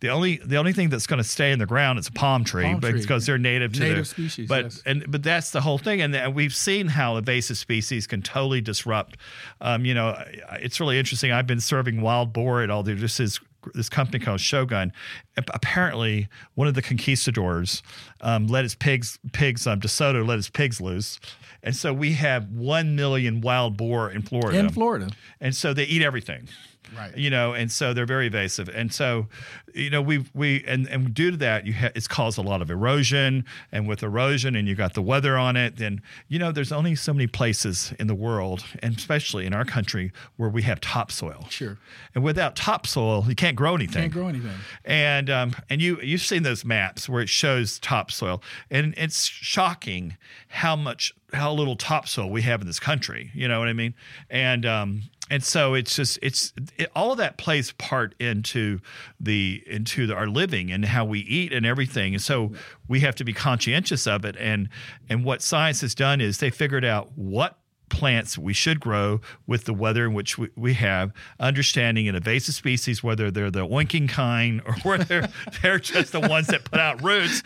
the 0.00 0.08
only 0.08 0.36
the 0.44 0.56
only 0.56 0.72
thing 0.72 0.88
that's 0.88 1.06
going 1.06 1.18
to 1.18 1.28
stay 1.28 1.52
in 1.52 1.58
the 1.58 1.66
ground 1.66 1.98
is 1.98 2.08
a 2.08 2.12
palm 2.12 2.44
tree, 2.44 2.64
palm 2.64 2.80
tree. 2.80 2.92
because 2.92 3.26
they're 3.26 3.38
native 3.38 3.72
to 3.74 3.80
native 3.80 3.98
the, 3.98 4.04
species. 4.04 4.48
But 4.48 4.64
yes. 4.64 4.82
and 4.86 5.10
but 5.10 5.22
that's 5.22 5.50
the 5.50 5.60
whole 5.60 5.78
thing, 5.78 6.00
and, 6.00 6.14
and 6.14 6.34
we've 6.34 6.54
seen 6.54 6.88
how 6.88 7.16
invasive 7.16 7.58
species 7.58 8.06
can 8.06 8.22
totally 8.22 8.60
disrupt. 8.60 9.16
Um, 9.60 9.84
you 9.84 9.94
know, 9.94 10.22
it's 10.60 10.80
really 10.80 10.98
interesting. 10.98 11.32
I've 11.32 11.46
been 11.46 11.60
serving 11.60 12.00
wild 12.00 12.32
boar 12.32 12.62
at 12.62 12.70
all. 12.70 12.82
This 12.82 13.20
is 13.20 13.40
this 13.74 13.88
company 13.88 14.24
called 14.24 14.40
Shogun. 14.40 14.92
Apparently, 15.36 16.28
one 16.54 16.68
of 16.68 16.74
the 16.74 16.82
conquistadors 16.82 17.82
um, 18.20 18.46
let 18.46 18.64
his 18.64 18.74
pigs 18.74 19.18
pigs 19.32 19.66
um, 19.66 19.80
DeSoto 19.80 20.26
let 20.26 20.36
his 20.36 20.48
pigs 20.48 20.80
loose, 20.80 21.18
and 21.62 21.74
so 21.74 21.92
we 21.92 22.12
have 22.12 22.50
one 22.50 22.96
million 22.96 23.40
wild 23.40 23.76
boar 23.76 24.10
in 24.10 24.22
Florida. 24.22 24.58
In 24.58 24.70
Florida, 24.70 25.10
and 25.40 25.54
so 25.54 25.74
they 25.74 25.84
eat 25.84 26.02
everything. 26.02 26.48
Right. 26.96 27.16
You 27.16 27.30
know 27.30 27.52
and 27.52 27.70
so 27.70 27.92
they're 27.92 28.06
very 28.06 28.28
evasive. 28.28 28.68
And 28.68 28.92
so 28.92 29.26
you 29.74 29.90
know 29.90 30.00
we 30.00 30.24
we 30.34 30.64
and, 30.66 30.86
and 30.88 31.12
due 31.12 31.30
to 31.30 31.36
that 31.38 31.66
you 31.66 31.74
ha- 31.74 31.90
it's 31.94 32.08
caused 32.08 32.38
a 32.38 32.42
lot 32.42 32.62
of 32.62 32.70
erosion. 32.70 33.44
And 33.72 33.86
with 33.86 34.02
erosion 34.02 34.56
and 34.56 34.66
you 34.66 34.74
got 34.74 34.94
the 34.94 35.02
weather 35.02 35.36
on 35.36 35.56
it 35.56 35.76
then 35.76 36.00
you 36.28 36.38
know 36.38 36.52
there's 36.52 36.72
only 36.72 36.94
so 36.94 37.12
many 37.12 37.26
places 37.26 37.92
in 37.98 38.06
the 38.06 38.14
world 38.14 38.64
and 38.80 38.96
especially 38.96 39.46
in 39.46 39.52
our 39.52 39.64
country 39.64 40.12
where 40.36 40.48
we 40.48 40.62
have 40.62 40.80
topsoil. 40.80 41.46
Sure. 41.50 41.78
And 42.14 42.24
without 42.24 42.56
topsoil 42.56 43.26
you 43.28 43.34
can't 43.34 43.56
grow 43.56 43.74
anything. 43.74 44.02
Can't 44.02 44.12
grow 44.12 44.28
anything. 44.28 44.56
And 44.84 45.28
um, 45.28 45.54
and 45.68 45.82
you 45.82 46.00
you've 46.00 46.22
seen 46.22 46.42
those 46.42 46.64
maps 46.64 47.08
where 47.08 47.20
it 47.20 47.28
shows 47.28 47.78
topsoil. 47.78 48.42
And 48.70 48.94
it's 48.96 49.24
shocking 49.24 50.16
how 50.48 50.74
much 50.74 51.12
how 51.32 51.52
little 51.52 51.76
topsoil 51.76 52.30
we 52.30 52.42
have 52.42 52.60
in 52.60 52.66
this 52.66 52.80
country 52.80 53.30
you 53.34 53.46
know 53.48 53.58
what 53.58 53.68
i 53.68 53.72
mean? 53.72 53.94
And 54.30 54.66
um, 54.66 55.02
and 55.30 55.44
so 55.44 55.74
it's 55.74 55.94
just 55.96 56.18
it's 56.22 56.52
it, 56.76 56.90
all 56.94 57.12
of 57.12 57.18
that 57.18 57.36
plays 57.36 57.72
part 57.72 58.14
into 58.18 58.80
the 59.20 59.62
into 59.66 60.06
the, 60.06 60.14
our 60.14 60.26
living 60.26 60.70
and 60.70 60.84
how 60.84 61.04
we 61.04 61.20
eat 61.20 61.52
and 61.52 61.66
everything. 61.66 62.14
And 62.14 62.22
so 62.22 62.52
we 62.88 63.00
have 63.00 63.14
to 63.16 63.24
be 63.24 63.32
conscientious 63.32 64.06
of 64.06 64.24
it. 64.24 64.36
And 64.38 64.68
and 65.08 65.24
what 65.24 65.42
science 65.42 65.80
has 65.82 65.94
done 65.94 66.20
is 66.20 66.38
they 66.38 66.50
figured 66.50 66.84
out 66.84 67.10
what 67.16 67.58
plants 67.88 68.36
we 68.38 68.52
should 68.52 68.80
grow 68.80 69.20
with 69.46 69.64
the 69.64 69.74
weather 69.74 70.04
in 70.04 70.14
which 70.14 70.38
we, 70.38 70.48
we 70.56 70.74
have, 70.74 71.12
understanding 71.40 72.08
an 72.08 72.14
invasive 72.14 72.54
species, 72.54 73.02
whether 73.02 73.30
they're 73.30 73.50
the 73.50 73.66
oinking 73.66 74.08
kind 74.08 74.62
or 74.66 74.74
whether 74.82 75.28
they're 75.62 75.78
just 75.78 76.12
the 76.12 76.20
ones 76.20 76.48
that 76.48 76.64
put 76.64 76.80
out 76.80 77.02
roots. 77.02 77.42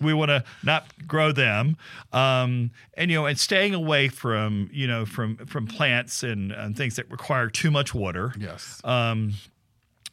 We 0.00 0.14
want 0.14 0.30
to 0.30 0.44
not 0.62 0.86
grow 1.06 1.32
them, 1.32 1.76
um, 2.12 2.70
and 2.94 3.10
you 3.10 3.18
know, 3.18 3.26
and 3.26 3.38
staying 3.38 3.74
away 3.74 4.08
from 4.08 4.70
you 4.72 4.86
know 4.86 5.04
from 5.04 5.36
from 5.46 5.66
plants 5.66 6.22
and, 6.22 6.52
and 6.52 6.76
things 6.76 6.96
that 6.96 7.10
require 7.10 7.48
too 7.48 7.70
much 7.70 7.94
water. 7.94 8.32
yes 8.38 8.80
Um, 8.84 9.34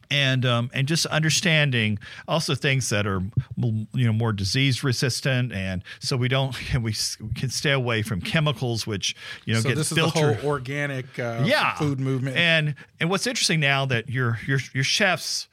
and 0.09 0.45
um, 0.45 0.69
and 0.73 0.87
just 0.87 1.05
understanding 1.07 1.99
also 2.27 2.55
things 2.55 2.89
that 2.89 3.05
are 3.05 3.21
you 3.57 4.05
know 4.05 4.13
more 4.13 4.33
disease 4.33 4.83
resistant, 4.83 5.51
and 5.51 5.83
so 5.99 6.17
we 6.17 6.27
don't 6.27 6.55
we 6.81 6.93
can 7.35 7.49
stay 7.49 7.71
away 7.71 8.01
from 8.01 8.21
chemicals, 8.21 8.87
which 8.87 9.15
you 9.45 9.53
know 9.53 9.59
so 9.59 9.69
get 9.69 9.75
this 9.75 9.91
filtered. 9.91 10.31
is 10.31 10.35
the 10.37 10.41
whole 10.41 10.51
organic 10.51 11.19
uh, 11.19 11.43
yeah, 11.45 11.75
food 11.75 11.99
movement 11.99 12.37
And 12.37 12.75
and 12.99 13.09
what's 13.09 13.27
interesting 13.27 13.59
now 13.59 13.85
that 13.85 14.09
your 14.09 14.39
your 14.45 14.59
your 14.73 14.83
chefs, 14.83 15.47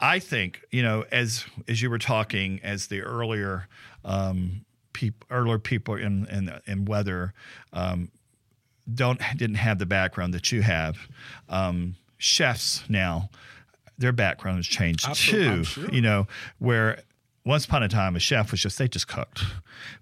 I 0.00 0.18
think 0.18 0.62
you 0.70 0.82
know 0.82 1.04
as 1.10 1.44
as 1.66 1.82
you 1.82 1.90
were 1.90 1.98
talking 1.98 2.60
as 2.62 2.88
the 2.88 3.02
earlier 3.02 3.68
um, 4.04 4.64
peop, 4.92 5.24
earlier 5.30 5.58
people 5.58 5.94
in 5.94 6.26
in 6.26 6.52
in 6.66 6.84
weather. 6.84 7.32
Um, 7.72 8.10
don't 8.92 9.20
didn't 9.36 9.56
have 9.56 9.78
the 9.78 9.86
background 9.86 10.34
that 10.34 10.50
you 10.50 10.62
have. 10.62 10.96
Um, 11.48 11.96
chefs 12.16 12.82
now, 12.88 13.30
their 13.98 14.12
background 14.12 14.58
has 14.58 14.66
changed 14.66 15.06
Absolutely, 15.06 15.56
too. 15.58 15.64
Sure. 15.64 15.90
You 15.90 16.00
know, 16.00 16.26
where 16.58 17.02
once 17.44 17.64
upon 17.64 17.82
a 17.82 17.88
time 17.88 18.14
a 18.16 18.20
chef 18.20 18.50
was 18.50 18.60
just 18.60 18.78
they 18.78 18.88
just 18.88 19.08
cooked, 19.08 19.42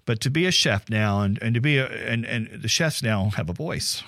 but 0.05 0.19
to 0.21 0.29
be 0.29 0.45
a 0.45 0.51
chef 0.51 0.89
now 0.89 1.21
and, 1.21 1.41
and 1.41 1.55
to 1.55 1.61
be 1.61 1.77
a 1.77 1.87
and 1.87 2.25
and 2.25 2.49
the 2.61 2.67
chefs 2.67 3.01
now 3.01 3.29
have 3.31 3.49
a 3.49 3.53
voice. 3.53 4.03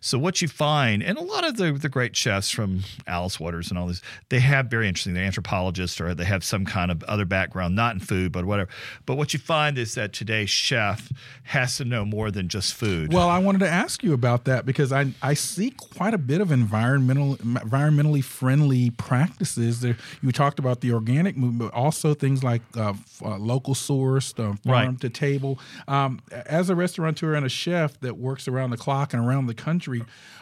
So 0.00 0.18
what 0.18 0.40
you 0.42 0.48
find, 0.48 1.02
and 1.02 1.18
a 1.18 1.22
lot 1.22 1.46
of 1.46 1.56
the, 1.56 1.72
the 1.72 1.88
great 1.88 2.14
chefs 2.16 2.50
from 2.50 2.82
Alice 3.06 3.38
Waters 3.40 3.70
and 3.70 3.78
all 3.78 3.86
these, 3.86 4.02
they 4.28 4.40
have 4.40 4.66
very 4.66 4.88
interesting. 4.88 5.14
They're 5.14 5.24
anthropologists 5.24 6.00
or 6.00 6.14
they 6.14 6.24
have 6.24 6.44
some 6.44 6.64
kind 6.64 6.90
of 6.90 7.02
other 7.04 7.24
background, 7.24 7.74
not 7.76 7.94
in 7.94 8.00
food, 8.00 8.32
but 8.32 8.44
whatever. 8.44 8.70
But 9.06 9.16
what 9.16 9.32
you 9.32 9.38
find 9.38 9.78
is 9.78 9.94
that 9.94 10.12
today's 10.12 10.50
chef 10.50 11.10
has 11.44 11.76
to 11.78 11.84
know 11.84 12.04
more 12.04 12.30
than 12.30 12.48
just 12.48 12.74
food. 12.74 13.12
Well, 13.12 13.28
I 13.28 13.38
wanted 13.38 13.60
to 13.60 13.68
ask 13.68 14.02
you 14.02 14.12
about 14.12 14.44
that 14.44 14.66
because 14.66 14.92
I 14.92 15.12
I 15.22 15.34
see 15.34 15.70
quite 15.70 16.14
a 16.14 16.18
bit 16.18 16.40
of 16.40 16.52
environmental 16.52 17.36
environmentally 17.38 18.22
friendly 18.22 18.90
practices. 18.90 19.80
There, 19.80 19.96
you 20.22 20.32
talked 20.32 20.58
about 20.58 20.80
the 20.80 20.92
organic 20.92 21.36
movement, 21.36 21.70
but 21.72 21.76
also 21.76 22.14
things 22.14 22.42
like 22.42 22.62
uh, 22.76 22.94
uh, 23.24 23.36
local 23.38 23.74
sourced, 23.74 24.32
uh, 24.38 24.54
farm 24.64 24.88
Right. 24.88 25.00
to 25.00 25.08
table. 25.10 25.58
Um, 25.88 26.20
as 26.46 26.70
a 26.70 26.74
restaurateur 26.74 27.34
and 27.34 27.44
a 27.44 27.48
chef 27.48 27.98
that 28.00 28.16
works 28.16 28.48
around 28.48 28.70
the 28.70 28.76
clock 28.76 29.12
and 29.12 29.24
around 29.26 29.46
the 29.46 29.54
country, 29.54 29.79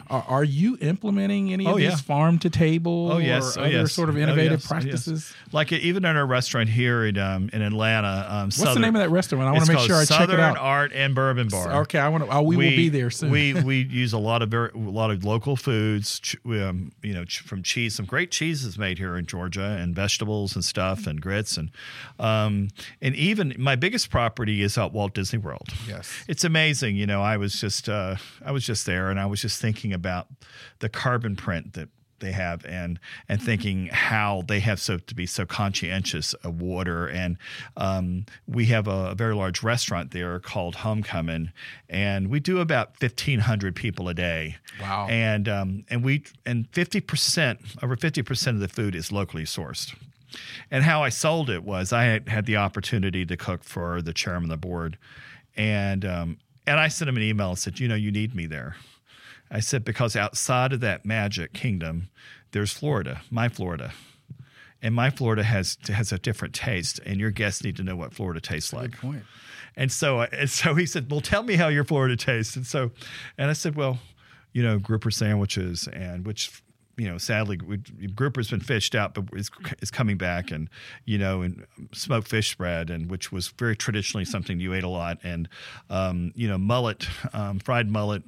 are, 0.09 0.23
are 0.27 0.43
you 0.43 0.77
implementing 0.81 1.53
any 1.53 1.65
of 1.65 1.73
Oh, 1.73 1.77
these 1.77 2.01
farm 2.01 2.39
to 2.39 2.49
table 2.49 3.11
Oh 3.11 3.17
yes, 3.17 3.55
or 3.57 3.61
oh, 3.61 3.63
other 3.63 3.71
yes. 3.73 3.93
sort 3.93 4.09
of 4.09 4.15
Oh, 4.15 4.19
innovative 4.19 4.59
yes, 4.61 4.71
oh, 4.71 4.75
yes. 4.75 4.83
practices? 4.83 5.33
Like 5.51 5.71
even 5.71 6.05
in 6.05 6.15
our 6.17 6.25
restaurant 6.25 6.69
here 6.69 7.05
in 7.05 7.17
um, 7.17 7.49
in 7.53 7.61
Atlanta. 7.61 8.25
Um, 8.29 8.45
What's 8.45 8.57
the 8.57 8.79
name 8.79 8.95
of 8.95 9.01
that 9.01 9.09
restaurant? 9.09 9.47
I 9.47 9.51
want 9.51 9.65
to 9.65 9.73
make 9.73 9.81
sure 9.81 9.95
I 9.97 10.05
check 10.05 10.21
it 10.29 10.39
out. 10.39 10.55
Southern 10.55 10.57
Art 10.57 10.91
and 10.93 11.13
Bourbon 11.15 11.47
Bar. 11.47 11.81
Okay, 11.81 11.99
I 11.99 12.09
want 12.09 12.25
to. 12.25 12.29
Oh, 12.35 12.41
we, 12.41 12.55
will 12.55 12.63
be 12.63 12.89
there 12.89 13.09
soon. 13.09 13.29
We 13.31 13.53
we 13.63 13.83
use 13.83 14.13
a 14.13 14.17
lot 14.17 14.41
of 14.41 14.49
very 14.49 14.69
a 14.73 14.77
lot 14.77 15.11
of 15.11 15.23
local 15.23 15.55
foods. 15.55 16.19
ch- 16.19 16.37
Um, 16.45 16.91
you 17.03 17.13
know, 17.13 17.25
ch- 17.25 17.39
from 17.41 17.61
cheese, 17.63 17.95
some 17.95 18.05
great 18.05 18.31
cheeses 18.31 18.77
made 18.77 18.97
here 18.97 19.15
in 19.17 19.25
Georgia, 19.25 19.77
and 19.79 19.95
vegetables 19.95 20.55
and 20.55 20.63
stuff, 20.65 21.05
and 21.07 21.21
grits, 21.21 21.57
and 21.57 21.71
um, 22.19 22.69
and 23.01 23.15
even 23.15 23.53
my 23.57 23.75
biggest 23.75 24.09
property 24.09 24.61
is 24.61 24.77
at 24.77 24.91
Walt 24.91 25.13
Disney 25.13 25.39
World. 25.39 25.67
Yes. 25.87 26.11
it's 26.27 26.43
amazing. 26.43 26.95
You 26.95 27.05
know, 27.07 27.21
I 27.21 27.37
was 27.37 27.59
just 27.59 27.87
uh, 27.89 28.15
I 28.45 28.51
was 28.51 28.65
just 28.65 28.85
there, 28.85 29.09
and 29.09 29.19
I 29.19 29.25
was 29.29 29.41
just 29.41 29.61
thinking 29.61 29.93
about 29.93 30.27
the 30.79 30.89
carbon 30.89 31.35
print 31.35 31.73
that 31.73 31.89
they 32.19 32.31
have 32.31 32.65
and 32.65 32.99
and 33.27 33.41
thinking 33.41 33.87
how 33.87 34.43
they 34.47 34.59
have 34.59 34.79
so 34.79 34.97
to 34.97 35.15
be 35.15 35.25
so 35.25 35.45
conscientious 35.45 36.33
of 36.35 36.61
water. 36.61 37.07
And 37.07 37.37
um, 37.77 38.25
we 38.47 38.65
have 38.65 38.87
a, 38.87 39.15
very 39.15 39.35
large 39.35 39.63
restaurant 39.63 40.11
there 40.11 40.39
called 40.39 40.75
Homecoming 40.75 41.51
and 41.89 42.29
we 42.29 42.39
do 42.39 42.59
about 42.59 42.89
1500 43.01 43.75
people 43.75 44.07
a 44.07 44.13
day. 44.13 44.57
Wow. 44.79 45.07
and 45.09 45.49
um, 45.49 45.85
and 45.89 46.03
we 46.03 46.23
and 46.45 46.71
50% 46.71 47.83
over 47.83 47.95
50% 47.95 48.47
of 48.47 48.59
the 48.59 48.67
food 48.67 48.95
is 48.95 49.11
locally 49.11 49.43
sourced. 49.43 49.95
And 50.69 50.83
how 50.83 51.03
I 51.03 51.09
sold 51.09 51.49
it 51.49 51.63
was 51.63 51.91
I 51.91 52.03
had, 52.03 52.29
had 52.29 52.45
the 52.45 52.57
opportunity 52.57 53.25
to 53.25 53.35
cook 53.35 53.63
for 53.63 54.01
the 54.01 54.13
chairman 54.13 54.51
of 54.51 54.61
the 54.61 54.67
board, 54.67 54.97
and 55.57 56.05
um, 56.05 56.37
and 56.67 56.79
I 56.79 56.87
sent 56.87 57.09
him 57.09 57.17
an 57.17 57.23
email 57.23 57.49
and 57.49 57.57
said, 57.57 57.79
you 57.79 57.87
know, 57.87 57.95
you 57.95 58.11
need 58.11 58.35
me 58.35 58.45
there. 58.45 58.75
I 59.51 59.59
said 59.59 59.83
because 59.83 60.15
outside 60.15 60.73
of 60.73 60.79
that 60.81 61.05
magic 61.05 61.53
kingdom, 61.53 62.09
there's 62.51 62.71
Florida, 62.71 63.21
my 63.31 63.49
Florida, 63.49 63.93
and 64.81 64.95
my 64.95 65.09
Florida 65.09 65.43
has 65.43 65.77
has 65.87 66.11
a 66.11 66.19
different 66.19 66.53
taste, 66.53 66.99
and 67.05 67.19
your 67.19 67.31
guests 67.31 67.63
need 67.63 67.75
to 67.77 67.83
know 67.83 67.95
what 67.95 68.13
Florida 68.13 68.39
tastes 68.39 68.73
like. 68.73 68.91
Good 68.91 68.99
point. 68.99 69.23
And 69.75 69.91
so, 69.91 70.21
uh, 70.21 70.27
and 70.31 70.49
so 70.49 70.75
he 70.75 70.85
said, 70.85 71.09
"Well, 71.11 71.21
tell 71.21 71.43
me 71.43 71.55
how 71.55 71.67
your 71.67 71.83
Florida 71.83 72.15
tastes." 72.15 72.55
And 72.55 72.65
so, 72.65 72.91
and 73.37 73.49
I 73.49 73.53
said, 73.53 73.75
"Well, 73.75 73.99
you 74.53 74.63
know, 74.63 74.79
grouper 74.79 75.11
sandwiches, 75.11 75.87
and 75.87 76.25
which 76.25 76.61
you 76.99 77.09
know, 77.09 77.17
sadly, 77.17 77.57
we, 77.65 77.77
grouper's 78.07 78.49
been 78.49 78.59
fished 78.59 78.93
out, 78.93 79.13
but 79.13 79.23
is, 79.33 79.49
is 79.81 79.89
coming 79.89 80.17
back, 80.17 80.51
and 80.51 80.69
you 81.05 81.17
know, 81.17 81.41
and 81.41 81.65
smoked 81.93 82.27
fish 82.27 82.51
spread, 82.51 82.89
and 82.89 83.09
which 83.09 83.31
was 83.31 83.47
very 83.47 83.75
traditionally 83.75 84.25
something 84.25 84.59
you 84.59 84.73
ate 84.73 84.83
a 84.83 84.89
lot, 84.89 85.17
and 85.23 85.47
um, 85.89 86.33
you 86.35 86.47
know, 86.47 86.57
mullet, 86.57 87.07
um, 87.33 87.59
fried 87.59 87.89
mullet, 87.89 88.23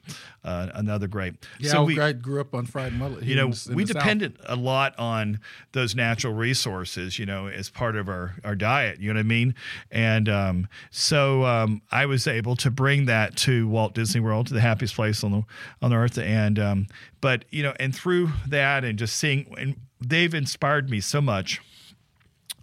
uh, 0.45 0.69
another 0.73 1.07
great. 1.07 1.35
Yeah, 1.59 1.71
so 1.71 1.83
we, 1.83 1.99
I 1.99 2.13
grew 2.13 2.39
up 2.39 2.55
on 2.55 2.65
fried 2.65 2.93
mullet. 2.93 3.23
You 3.23 3.35
know, 3.35 3.51
we 3.73 3.83
depended 3.83 4.37
South. 4.37 4.49
a 4.49 4.55
lot 4.55 4.97
on 4.97 5.39
those 5.73 5.93
natural 5.93 6.33
resources, 6.33 7.19
you 7.19 7.25
know, 7.25 7.47
as 7.47 7.69
part 7.69 7.97
of 7.97 8.07
our 8.07 8.35
our 8.45 8.55
diet. 8.55 8.99
You 9.01 9.09
know 9.09 9.17
what 9.17 9.21
I 9.21 9.23
mean? 9.23 9.53
And 9.91 10.29
um, 10.29 10.67
so 10.91 11.43
um, 11.43 11.81
I 11.91 12.05
was 12.05 12.25
able 12.25 12.55
to 12.57 12.71
bring 12.71 13.05
that 13.05 13.35
to 13.37 13.67
Walt 13.67 13.93
Disney 13.93 14.21
World, 14.21 14.47
to 14.47 14.53
the 14.53 14.61
happiest 14.61 14.95
place 14.95 15.23
on 15.25 15.31
the 15.31 15.43
on 15.81 15.89
the 15.91 15.97
earth, 15.97 16.17
and 16.17 16.57
um, 16.57 16.87
but 17.21 17.45
you 17.49 17.63
know, 17.63 17.73
and 17.79 17.95
through 17.95 18.31
that 18.47 18.83
and 18.83 18.97
just 18.99 19.15
seeing, 19.15 19.53
and 19.57 19.75
they've 19.99 20.33
inspired 20.33 20.89
me 20.89 20.99
so 20.99 21.21
much. 21.21 21.61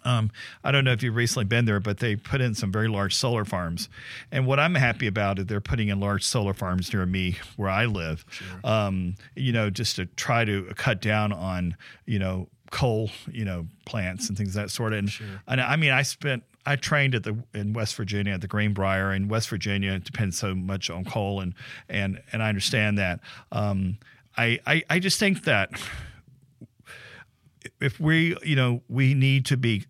Um, 0.04 0.30
I 0.62 0.70
don't 0.70 0.84
know 0.84 0.92
if 0.92 1.02
you've 1.02 1.16
recently 1.16 1.44
been 1.44 1.64
there, 1.64 1.80
but 1.80 1.98
they 1.98 2.16
put 2.16 2.40
in 2.40 2.54
some 2.54 2.72
very 2.72 2.88
large 2.88 3.14
solar 3.14 3.44
farms. 3.44 3.88
And 4.30 4.46
what 4.46 4.58
I'm 4.58 4.74
happy 4.74 5.06
about 5.06 5.38
is 5.38 5.46
they're 5.46 5.60
putting 5.60 5.88
in 5.88 6.00
large 6.00 6.24
solar 6.24 6.54
farms 6.54 6.92
near 6.92 7.04
me 7.04 7.36
where 7.56 7.68
I 7.68 7.84
live. 7.84 8.24
Sure. 8.30 8.60
Um, 8.64 9.16
you 9.34 9.52
know, 9.52 9.70
just 9.70 9.96
to 9.96 10.06
try 10.06 10.44
to 10.44 10.72
cut 10.76 11.02
down 11.02 11.32
on 11.32 11.76
you 12.06 12.18
know 12.18 12.48
coal, 12.70 13.10
you 13.30 13.44
know, 13.44 13.66
plants 13.86 14.28
and 14.28 14.36
things 14.36 14.50
of 14.50 14.62
that 14.62 14.70
sort. 14.70 14.92
And, 14.92 15.10
sure. 15.10 15.26
and 15.46 15.60
I 15.60 15.76
mean, 15.76 15.90
I 15.90 16.02
spent 16.02 16.44
I 16.66 16.76
trained 16.76 17.14
at 17.14 17.22
the 17.22 17.36
in 17.54 17.72
West 17.72 17.94
Virginia 17.94 18.34
at 18.34 18.40
the 18.42 18.46
Greenbrier. 18.46 19.12
In 19.12 19.28
West 19.28 19.48
Virginia, 19.48 19.92
it 19.92 20.04
depends 20.04 20.36
so 20.36 20.54
much 20.54 20.90
on 20.90 21.04
coal, 21.04 21.40
and 21.40 21.54
and 21.88 22.20
and 22.32 22.42
I 22.42 22.48
understand 22.48 22.98
that. 22.98 23.20
Um, 23.52 23.98
I, 24.38 24.60
I, 24.66 24.82
I 24.88 24.98
just 25.00 25.18
think 25.18 25.44
that 25.44 25.70
if 27.80 27.98
we, 27.98 28.36
you 28.44 28.56
know, 28.56 28.82
we 28.88 29.14
need 29.14 29.44
to 29.46 29.56
be 29.56 29.84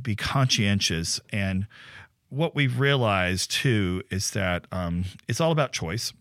be 0.00 0.16
conscientious 0.16 1.20
and 1.30 1.66
what 2.30 2.54
we've 2.54 2.80
realized 2.80 3.50
too 3.50 4.02
is 4.10 4.30
that 4.30 4.66
um, 4.72 5.04
it's 5.28 5.40
all 5.40 5.52
about 5.52 5.72
choice. 5.72 6.12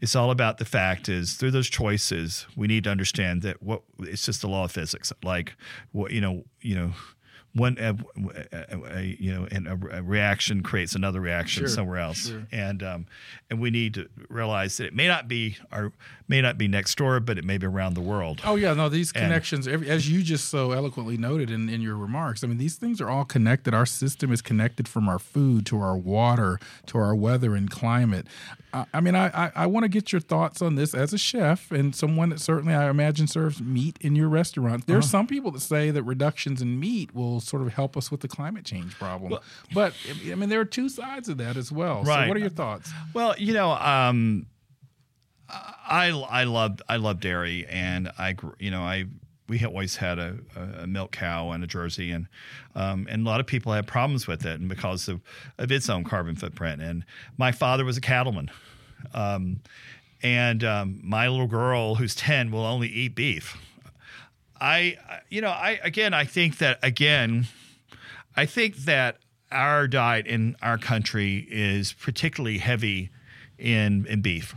It's 0.00 0.14
all 0.14 0.30
about 0.30 0.58
the 0.58 0.64
fact 0.64 1.08
is 1.08 1.34
through 1.34 1.50
those 1.50 1.68
choices 1.68 2.46
we 2.56 2.66
need 2.66 2.84
to 2.84 2.90
understand 2.90 3.42
that 3.42 3.62
what 3.62 3.82
it's 4.00 4.24
just 4.24 4.40
the 4.40 4.48
law 4.48 4.64
of 4.64 4.72
physics. 4.72 5.12
Like 5.22 5.54
what 5.92 6.12
you 6.12 6.20
know, 6.20 6.44
you 6.60 6.74
know, 6.74 6.92
one 7.54 7.76
a, 7.80 7.96
a, 8.52 8.98
a, 8.98 9.16
you 9.18 9.32
know 9.32 9.46
and 9.50 9.66
a, 9.66 10.02
reaction 10.02 10.62
creates 10.62 10.94
another 10.94 11.20
reaction 11.20 11.62
sure, 11.62 11.68
somewhere 11.68 11.98
else. 11.98 12.28
sure. 12.28 12.46
and 12.52 12.82
um, 12.82 13.06
and 13.50 13.60
we 13.60 13.70
need 13.70 13.94
to 13.94 14.08
realize 14.28 14.76
that 14.76 14.86
it 14.86 14.94
may 14.94 15.08
not 15.08 15.26
be 15.26 15.56
our 15.72 15.92
may 16.28 16.40
not 16.40 16.56
be 16.56 16.68
next 16.68 16.96
door 16.96 17.18
but 17.18 17.38
it 17.38 17.44
may 17.44 17.58
be 17.58 17.66
around 17.66 17.94
the 17.94 18.00
world. 18.00 18.40
Oh 18.44 18.54
yeah 18.54 18.72
no 18.74 18.88
these 18.88 19.10
connections 19.10 19.66
and, 19.66 19.84
as 19.84 20.08
you 20.08 20.22
just 20.22 20.48
so 20.48 20.70
eloquently 20.70 21.16
noted 21.16 21.50
in, 21.50 21.68
in 21.68 21.80
your 21.80 21.96
remarks 21.96 22.44
i 22.44 22.46
mean 22.46 22.58
these 22.58 22.76
things 22.76 23.00
are 23.00 23.10
all 23.10 23.24
connected. 23.24 23.74
Our 23.74 23.86
system 23.86 24.32
is 24.32 24.42
connected 24.42 24.86
from 24.86 25.08
our 25.08 25.18
food 25.18 25.66
to 25.66 25.80
our 25.80 25.96
water 25.96 26.60
to 26.86 26.98
our 26.98 27.14
weather 27.14 27.56
and 27.56 27.68
climate. 27.68 28.26
I, 28.72 28.86
I 28.94 29.00
mean 29.00 29.16
i 29.16 29.46
i, 29.46 29.52
I 29.56 29.66
want 29.66 29.84
to 29.84 29.88
get 29.88 30.12
your 30.12 30.20
thoughts 30.20 30.62
on 30.62 30.76
this 30.76 30.94
as 30.94 31.12
a 31.12 31.18
chef 31.18 31.72
and 31.72 31.96
someone 31.96 32.28
that 32.28 32.40
certainly 32.40 32.74
i 32.74 32.88
imagine 32.88 33.26
serves 33.26 33.60
meat 33.60 33.98
in 34.00 34.14
your 34.14 34.28
restaurant. 34.28 34.86
There 34.86 34.98
uh-huh. 34.98 35.06
some 35.06 35.26
people 35.26 35.50
that 35.52 35.60
say 35.60 35.90
that 35.90 36.02
reductions 36.02 36.62
in 36.62 36.78
meat 36.78 37.14
will 37.14 37.29
sort 37.38 37.62
of 37.62 37.72
help 37.72 37.96
us 37.96 38.10
with 38.10 38.20
the 38.20 38.28
climate 38.28 38.64
change 38.64 38.98
problem. 38.98 39.30
Well, 39.30 39.42
but 39.74 39.94
I 40.28 40.34
mean, 40.34 40.48
there 40.48 40.60
are 40.60 40.64
two 40.64 40.88
sides 40.88 41.28
of 41.28 41.38
that 41.38 41.56
as 41.56 41.70
well. 41.70 42.02
Right. 42.02 42.24
So, 42.24 42.28
what 42.28 42.36
are 42.36 42.40
your 42.40 42.50
thoughts? 42.50 42.90
Well, 43.14 43.36
you 43.38 43.54
know, 43.54 43.70
um, 43.70 44.46
I 45.48 46.10
I 46.10 46.44
love 46.44 46.80
I 46.88 46.96
love 46.96 47.20
dairy, 47.20 47.66
and 47.68 48.10
I 48.18 48.34
you 48.58 48.70
know 48.70 48.82
I 48.82 49.04
we 49.50 49.64
always 49.64 49.96
had 49.96 50.18
a, 50.20 50.38
a, 50.78 50.86
milk 50.86 51.10
cow 51.10 51.50
and 51.50 51.64
a 51.64 51.66
Jersey, 51.66 52.12
and 52.12 52.28
um, 52.76 53.08
and 53.10 53.26
a 53.26 53.28
lot 53.28 53.40
of 53.40 53.46
people 53.46 53.72
had 53.72 53.86
problems 53.86 54.28
with 54.28 54.46
it, 54.46 54.60
and 54.60 54.68
because 54.68 55.08
of, 55.08 55.20
of 55.58 55.72
its 55.72 55.90
own 55.90 56.04
carbon 56.04 56.36
footprint. 56.36 56.80
And 56.80 57.04
my 57.36 57.50
father 57.50 57.84
was 57.84 57.96
a 57.96 58.00
cattleman, 58.00 58.50
um, 59.12 59.60
and 60.22 60.62
um, 60.62 61.00
my 61.02 61.26
little 61.28 61.48
girl, 61.48 61.96
who's 61.96 62.14
ten, 62.14 62.52
will 62.52 62.64
only 62.64 62.88
eat 62.88 63.16
beef. 63.16 63.56
I, 64.60 64.98
you 65.28 65.40
know, 65.40 65.50
I 65.50 65.80
again, 65.82 66.14
I 66.14 66.24
think 66.24 66.58
that 66.58 66.78
again, 66.82 67.46
I 68.36 68.46
think 68.46 68.76
that 68.78 69.18
our 69.50 69.88
diet 69.88 70.26
in 70.26 70.56
our 70.62 70.78
country 70.78 71.46
is 71.50 71.92
particularly 71.92 72.58
heavy 72.58 73.10
in 73.58 74.06
in 74.06 74.20
beef 74.20 74.54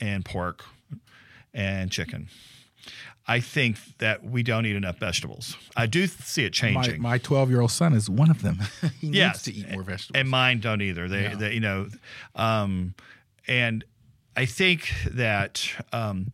and 0.00 0.24
pork 0.24 0.64
and 1.54 1.90
chicken. 1.90 2.28
I 3.26 3.40
think 3.40 3.78
that 3.98 4.24
we 4.24 4.42
don't 4.42 4.66
eat 4.66 4.74
enough 4.74 4.98
vegetables. 4.98 5.56
I 5.76 5.86
do 5.86 6.06
see 6.08 6.44
it 6.44 6.52
changing. 6.52 7.00
My 7.00 7.18
12 7.18 7.50
year 7.50 7.60
old 7.60 7.70
son 7.70 7.92
is 7.92 8.10
one 8.10 8.30
of 8.30 8.42
them. 8.42 8.58
he 9.00 9.08
yes, 9.08 9.46
needs 9.46 9.64
to 9.64 9.70
eat 9.70 9.72
more 9.72 9.84
vegetables. 9.84 10.18
And 10.18 10.28
mine 10.28 10.58
don't 10.58 10.82
either. 10.82 11.08
They, 11.08 11.28
they 11.28 11.54
you 11.54 11.60
know, 11.60 11.88
um, 12.34 12.94
and 13.46 13.84
I 14.36 14.46
think 14.46 14.92
that 15.12 15.70
um, 15.92 16.32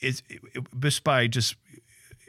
it's 0.00 0.22
it, 0.28 0.40
just 0.78 1.02
by 1.02 1.26
just 1.26 1.56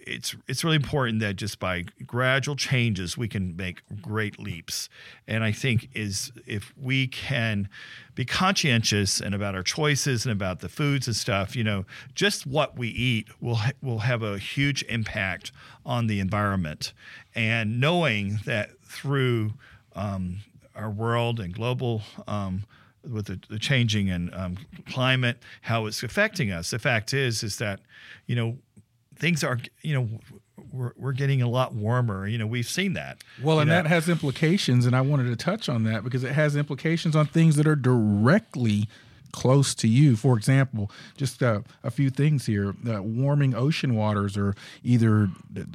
it's 0.05 0.35
it's 0.47 0.63
really 0.63 0.75
important 0.75 1.19
that 1.19 1.35
just 1.35 1.59
by 1.59 1.83
gradual 2.05 2.55
changes 2.55 3.17
we 3.17 3.27
can 3.27 3.55
make 3.55 3.81
great 4.01 4.39
leaps 4.39 4.89
and 5.27 5.43
i 5.43 5.51
think 5.51 5.89
is 5.93 6.31
if 6.45 6.73
we 6.81 7.07
can 7.07 7.67
be 8.15 8.25
conscientious 8.25 9.19
and 9.19 9.33
about 9.33 9.55
our 9.55 9.63
choices 9.63 10.25
and 10.25 10.31
about 10.31 10.59
the 10.59 10.69
foods 10.69 11.07
and 11.07 11.15
stuff 11.15 11.55
you 11.55 11.63
know 11.63 11.85
just 12.15 12.45
what 12.45 12.77
we 12.77 12.89
eat 12.89 13.27
will 13.41 13.59
will 13.81 13.99
have 13.99 14.21
a 14.21 14.37
huge 14.37 14.83
impact 14.83 15.51
on 15.85 16.07
the 16.07 16.19
environment 16.19 16.93
and 17.35 17.79
knowing 17.79 18.39
that 18.45 18.69
through 18.83 19.53
um, 19.95 20.37
our 20.75 20.89
world 20.89 21.39
and 21.39 21.53
global 21.53 22.01
um, 22.27 22.63
with 23.09 23.25
the, 23.25 23.39
the, 23.49 23.59
changing 23.59 24.09
and 24.09 24.33
um, 24.33 24.57
climate, 24.87 25.37
how 25.63 25.85
it's 25.85 26.03
affecting 26.03 26.51
us. 26.51 26.71
The 26.71 26.79
fact 26.79 27.13
is, 27.13 27.43
is 27.43 27.57
that 27.57 27.81
you 28.27 28.35
know 28.35 28.57
things 29.23 29.41
are 29.41 29.57
you 29.81 29.93
know 29.93 30.09
we're, 30.73 30.91
we're 30.97 31.13
getting 31.13 31.41
a 31.41 31.47
lot 31.47 31.73
warmer 31.73 32.27
you 32.27 32.37
know 32.37 32.45
we've 32.45 32.67
seen 32.67 32.91
that 32.91 33.23
well 33.41 33.61
and 33.61 33.69
know? 33.69 33.75
that 33.75 33.87
has 33.87 34.09
implications 34.09 34.85
and 34.85 34.93
i 34.93 34.99
wanted 34.99 35.23
to 35.23 35.35
touch 35.37 35.69
on 35.69 35.85
that 35.85 36.03
because 36.03 36.25
it 36.25 36.33
has 36.33 36.57
implications 36.57 37.15
on 37.15 37.25
things 37.25 37.55
that 37.55 37.65
are 37.65 37.75
directly 37.75 38.89
close 39.31 39.73
to 39.73 39.87
you 39.87 40.17
for 40.17 40.37
example 40.37 40.91
just 41.15 41.41
uh, 41.41 41.61
a 41.83 41.89
few 41.89 42.09
things 42.09 42.45
here 42.47 42.75
uh, 42.85 43.01
warming 43.01 43.55
ocean 43.55 43.95
waters 43.95 44.35
are 44.35 44.53
either 44.83 45.29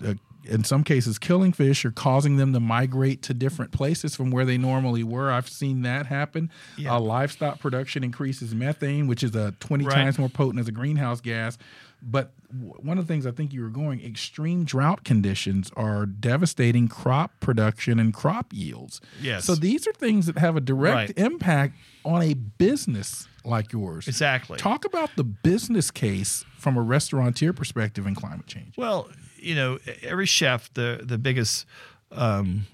uh, 0.04 0.12
in 0.44 0.64
some 0.64 0.82
cases 0.82 1.18
killing 1.18 1.52
fish 1.52 1.84
or 1.84 1.90
causing 1.90 2.36
them 2.36 2.52
to 2.52 2.60
migrate 2.60 3.22
to 3.22 3.34
different 3.34 3.72
places 3.72 4.16
from 4.16 4.30
where 4.30 4.44
they 4.44 4.56
normally 4.56 5.04
were. 5.04 5.30
I've 5.30 5.48
seen 5.48 5.82
that 5.82 6.06
happen. 6.06 6.50
Yeah. 6.76 6.94
Uh, 6.94 7.00
livestock 7.00 7.60
production 7.60 8.02
increases 8.02 8.54
methane, 8.54 9.06
which 9.06 9.22
is 9.22 9.34
a 9.36 9.52
20 9.60 9.84
right. 9.84 9.94
times 9.94 10.18
more 10.18 10.28
potent 10.28 10.60
as 10.60 10.68
a 10.68 10.72
greenhouse 10.72 11.20
gas. 11.20 11.58
But 12.00 12.32
one 12.50 12.98
of 12.98 13.06
the 13.06 13.12
things 13.12 13.26
I 13.26 13.32
think 13.32 13.52
you 13.52 13.62
were 13.62 13.68
going, 13.68 14.04
extreme 14.04 14.64
drought 14.64 15.04
conditions 15.04 15.70
are 15.76 16.06
devastating 16.06 16.88
crop 16.88 17.40
production 17.40 17.98
and 17.98 18.14
crop 18.14 18.52
yields. 18.52 19.00
Yes. 19.20 19.44
So 19.44 19.54
these 19.54 19.86
are 19.86 19.92
things 19.92 20.26
that 20.26 20.38
have 20.38 20.56
a 20.56 20.60
direct 20.60 20.96
right. 20.96 21.18
impact 21.18 21.74
on 22.04 22.22
a 22.22 22.34
business 22.34 23.26
like 23.44 23.72
yours. 23.72 24.06
Exactly. 24.06 24.58
Talk 24.58 24.84
about 24.84 25.10
the 25.16 25.24
business 25.24 25.90
case 25.90 26.44
from 26.56 26.76
a 26.76 26.82
restaurateur 26.82 27.52
perspective 27.52 28.06
in 28.06 28.14
climate 28.14 28.46
change. 28.46 28.76
Well, 28.76 29.10
you 29.36 29.54
know, 29.54 29.78
every 30.02 30.26
chef, 30.26 30.72
the 30.74 31.00
the 31.02 31.18
biggest 31.18 31.66
um, 32.12 32.66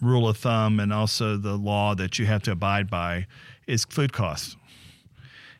rule 0.00 0.28
of 0.28 0.36
thumb 0.36 0.80
and 0.80 0.92
also 0.92 1.36
the 1.36 1.56
law 1.56 1.94
that 1.94 2.18
you 2.18 2.26
have 2.26 2.42
to 2.44 2.52
abide 2.52 2.88
by 2.88 3.26
is 3.66 3.84
food 3.84 4.12
costs. 4.12 4.56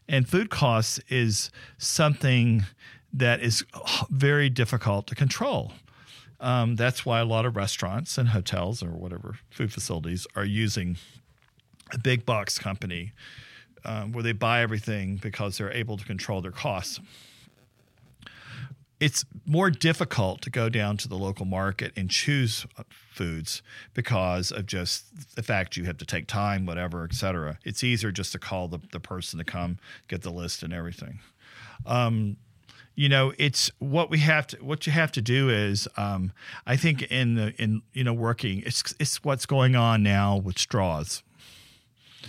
And 0.08 0.28
food 0.28 0.50
costs 0.50 0.98
is 1.08 1.50
something 1.78 2.64
that 3.12 3.40
is 3.40 3.64
very 4.10 4.48
difficult 4.50 5.06
to 5.08 5.14
control. 5.14 5.72
Um, 6.40 6.76
that's 6.76 7.04
why 7.04 7.20
a 7.20 7.24
lot 7.24 7.44
of 7.44 7.56
restaurants 7.56 8.16
and 8.16 8.28
hotels 8.28 8.82
or 8.82 8.90
whatever 8.90 9.38
food 9.50 9.72
facilities 9.72 10.26
are 10.34 10.44
using 10.44 10.96
a 11.92 11.98
big 11.98 12.24
box 12.24 12.58
company 12.58 13.12
um, 13.84 14.12
where 14.12 14.22
they 14.22 14.32
buy 14.32 14.62
everything 14.62 15.16
because 15.16 15.58
they're 15.58 15.72
able 15.72 15.96
to 15.96 16.04
control 16.04 16.40
their 16.40 16.52
costs. 16.52 17.00
It's 19.00 19.24
more 19.46 19.70
difficult 19.70 20.42
to 20.42 20.50
go 20.50 20.68
down 20.68 20.98
to 20.98 21.08
the 21.08 21.16
local 21.16 21.46
market 21.46 21.92
and 21.96 22.10
choose 22.10 22.66
uh, 22.76 22.82
foods 23.10 23.62
because 23.94 24.52
of 24.52 24.66
just 24.66 25.36
the 25.36 25.42
fact 25.42 25.76
you 25.76 25.84
have 25.84 25.96
to 25.98 26.06
take 26.06 26.26
time, 26.26 26.66
whatever, 26.66 27.04
et 27.04 27.14
cetera. 27.14 27.58
It's 27.64 27.82
easier 27.82 28.12
just 28.12 28.32
to 28.32 28.38
call 28.38 28.68
the, 28.68 28.78
the 28.92 29.00
person 29.00 29.38
to 29.38 29.44
come 29.44 29.78
get 30.08 30.20
the 30.22 30.30
list 30.30 30.62
and 30.62 30.72
everything. 30.72 31.20
Um, 31.86 32.36
you 32.94 33.08
know 33.08 33.32
it's 33.38 33.70
what 33.78 34.10
we 34.10 34.18
have 34.18 34.46
to 34.46 34.56
what 34.58 34.86
you 34.86 34.92
have 34.92 35.12
to 35.12 35.22
do 35.22 35.48
is 35.48 35.88
um, 35.96 36.32
i 36.66 36.76
think 36.76 37.02
in 37.02 37.34
the 37.34 37.54
in 37.62 37.82
you 37.92 38.04
know 38.04 38.12
working 38.12 38.62
it's 38.66 38.94
it's 38.98 39.22
what's 39.24 39.46
going 39.46 39.76
on 39.76 40.02
now 40.02 40.36
with 40.36 40.58
straws 40.58 41.22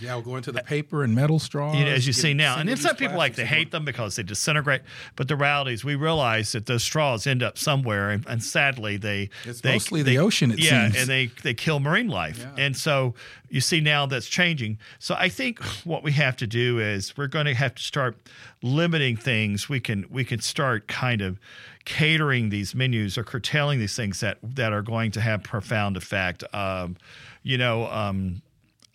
Yeah, 0.01 0.15
we'll 0.15 0.23
go 0.23 0.35
into 0.35 0.51
the 0.51 0.63
paper 0.63 1.03
and 1.03 1.13
metal 1.15 1.39
straws. 1.39 1.75
you 1.75 1.85
know, 1.85 1.91
as 1.91 2.07
you 2.07 2.13
see 2.13 2.33
now. 2.33 2.57
And 2.57 2.67
then 2.67 2.77
some 2.77 2.95
people 2.95 3.17
like 3.17 3.35
they 3.35 3.45
hate 3.45 3.71
them 3.71 3.85
because 3.85 4.15
they 4.15 4.23
disintegrate. 4.23 4.81
But 5.15 5.27
the 5.27 5.35
reality 5.35 5.73
is, 5.73 5.83
we 5.83 5.95
realize 5.95 6.51
that 6.53 6.65
those 6.65 6.83
straws 6.83 7.27
end 7.27 7.43
up 7.43 7.57
somewhere, 7.57 8.09
and, 8.09 8.25
and 8.27 8.43
sadly, 8.43 8.97
they 8.97 9.29
It's 9.45 9.61
they, 9.61 9.73
mostly 9.73 10.03
the 10.03 10.17
ocean, 10.17 10.51
it 10.51 10.59
yeah, 10.59 10.85
seems. 10.85 11.01
and 11.01 11.09
they 11.09 11.27
they 11.43 11.53
kill 11.53 11.79
marine 11.79 12.07
life. 12.07 12.39
Yeah. 12.39 12.63
And 12.65 12.75
so 12.75 13.13
you 13.49 13.61
see 13.61 13.81
now 13.81 14.05
that's 14.05 14.27
changing. 14.27 14.77
So 14.99 15.15
I 15.17 15.29
think 15.29 15.61
what 15.85 16.03
we 16.03 16.13
have 16.13 16.35
to 16.37 16.47
do 16.47 16.79
is 16.79 17.15
we're 17.17 17.27
going 17.27 17.45
to 17.45 17.53
have 17.53 17.75
to 17.75 17.83
start 17.83 18.17
limiting 18.61 19.17
things. 19.17 19.69
We 19.69 19.79
can 19.79 20.05
we 20.09 20.23
can 20.23 20.39
start 20.39 20.87
kind 20.87 21.21
of 21.21 21.39
catering 21.85 22.49
these 22.49 22.75
menus 22.75 23.17
or 23.17 23.23
curtailing 23.23 23.79
these 23.79 23.95
things 23.95 24.19
that 24.21 24.37
that 24.43 24.71
are 24.71 24.81
going 24.81 25.11
to 25.11 25.21
have 25.21 25.43
profound 25.43 25.97
effect. 25.97 26.43
Um, 26.53 26.95
you 27.43 27.57
know, 27.57 27.87
um, 27.87 28.41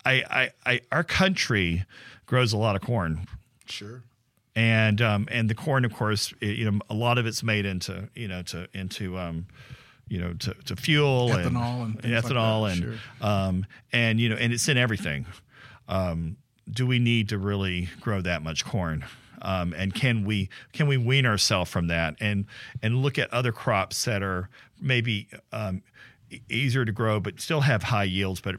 I, 0.07 0.25
I, 0.31 0.51
I 0.65 0.81
our 0.93 1.05
country 1.05 1.85
grows 2.27 2.53
a 2.53 2.57
lot 2.57 2.77
of 2.77 2.83
corn 2.83 3.27
Sure. 3.67 4.03
and 4.55 5.01
um, 5.03 5.29
and 5.31 5.51
the 5.51 5.55
corn, 5.55 5.85
of 5.85 5.93
course, 5.93 6.33
it, 6.41 6.57
you 6.57 6.71
know, 6.71 6.79
a 6.89 6.95
lot 6.95 7.19
of 7.19 7.27
it's 7.27 7.43
made 7.43 7.67
into 7.67 8.09
you 8.15 8.29
know 8.29 8.43
to 8.43 8.69
into 8.73 9.19
um, 9.19 9.47
you 10.09 10.21
know 10.21 10.33
to, 10.35 10.55
to 10.67 10.77
fuel 10.77 11.31
Ethanol 11.31 11.85
and 11.85 12.01
things 12.01 12.15
like 12.15 12.25
ethanol 12.25 12.69
that, 12.69 12.73
and 12.73 12.83
sure. 12.83 13.29
um, 13.29 13.67
and 13.93 14.21
you 14.21 14.29
know 14.29 14.37
and 14.37 14.53
it's 14.53 14.69
in 14.69 14.79
everything. 14.79 15.27
Um, 15.89 16.37
do 16.71 16.87
we 16.87 16.99
need 16.99 17.29
to 17.31 17.39
really 17.39 17.89
grow 18.01 18.21
that 18.23 18.43
much 18.43 18.65
corn? 18.65 19.05
Um, 19.43 19.75
and 19.77 19.95
can 19.95 20.25
we 20.25 20.49
can 20.73 20.87
we 20.87 20.97
wean 20.97 21.27
ourselves 21.27 21.71
from 21.71 21.89
that 21.89 22.17
and 22.21 22.47
and 22.83 23.03
look 23.03 23.19
at 23.19 23.33
other 23.33 23.53
crops 23.53 24.05
that 24.05 24.23
are 24.23 24.49
maybe 24.81 25.29
um, 25.53 25.83
easier 26.49 26.85
to 26.85 26.93
grow 26.93 27.21
but 27.21 27.41
still 27.41 27.61
have 27.63 27.83
high 27.85 28.05
yields 28.05 28.41
but 28.41 28.57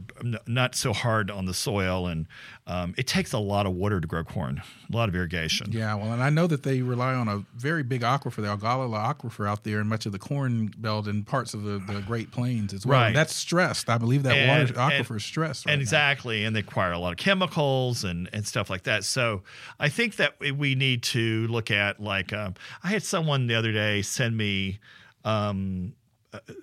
not 0.48 0.76
so 0.76 0.94
hard 0.94 1.30
on 1.32 1.46
the 1.46 1.54
soil 1.54 2.08
and 2.08 2.28
um, 2.68 2.94
it 2.98 3.08
takes 3.08 3.32
a 3.34 3.38
lot 3.40 3.66
of 3.66 3.74
water 3.74 4.00
to 4.02 4.08
grow 4.08 4.24
corn 4.24 4.62
a 4.92 4.96
lot 4.96 5.10
of 5.10 5.16
irrigation 5.16 5.72
Yeah, 5.72 5.96
well, 5.96 6.12
and 6.14 6.22
I 6.24 6.30
know 6.30 6.48
that 6.48 6.64
they 6.64 6.82
rely 6.82 7.14
on 7.14 7.28
a 7.28 7.44
very 7.56 7.84
big 7.84 8.02
aquifer, 8.02 8.36
the 8.42 8.52
Ogallala 8.52 8.98
Aquifer 9.14 9.48
out 9.48 9.64
there, 9.64 9.80
and 9.80 9.90
much 9.90 10.06
of 10.06 10.12
the 10.12 10.20
corn 10.20 10.74
belt 10.78 11.08
and 11.08 11.26
parts 11.28 11.54
of 11.54 11.64
the, 11.64 11.80
the 11.80 12.02
Great 12.08 12.32
Plains 12.32 12.74
as 12.74 12.86
well. 12.86 13.00
Right. 13.02 13.14
That's 13.14 13.36
stressed. 13.36 13.90
I 13.90 13.98
believe 13.98 14.24
that 14.24 14.36
And- 14.36 14.70
water 14.70 14.80
and- 14.82 15.06
aquifer 15.06 15.18
is 15.18 15.26
stressed. 15.26 15.66
Right 15.66 15.74
and 15.74 15.80
now. 15.80 15.84
exactly, 15.84 16.44
and 16.46 16.56
they 16.56 16.62
require 16.62 16.92
a 16.94 17.00
lot 17.00 17.12
of 17.12 17.18
chemicals 17.18 18.04
and, 18.04 18.30
and 18.34 18.46
stuff 18.48 18.70
like 18.70 18.84
that. 18.84 19.04
So 19.04 19.44
I 19.80 19.90
think 19.90 20.16
that 20.18 20.36
we- 20.40 20.76
need 20.78 21.02
to 21.04 21.48
look 21.48 21.72
at 21.72 22.00
like 22.00 22.32
um, 22.34 22.54
I 22.84 22.90
had 22.90 23.02
someone 23.04 23.48
the 23.48 23.56
other 23.56 23.72
day 23.72 24.02
send 24.04 24.38
me 24.38 24.80
um, 25.26 25.94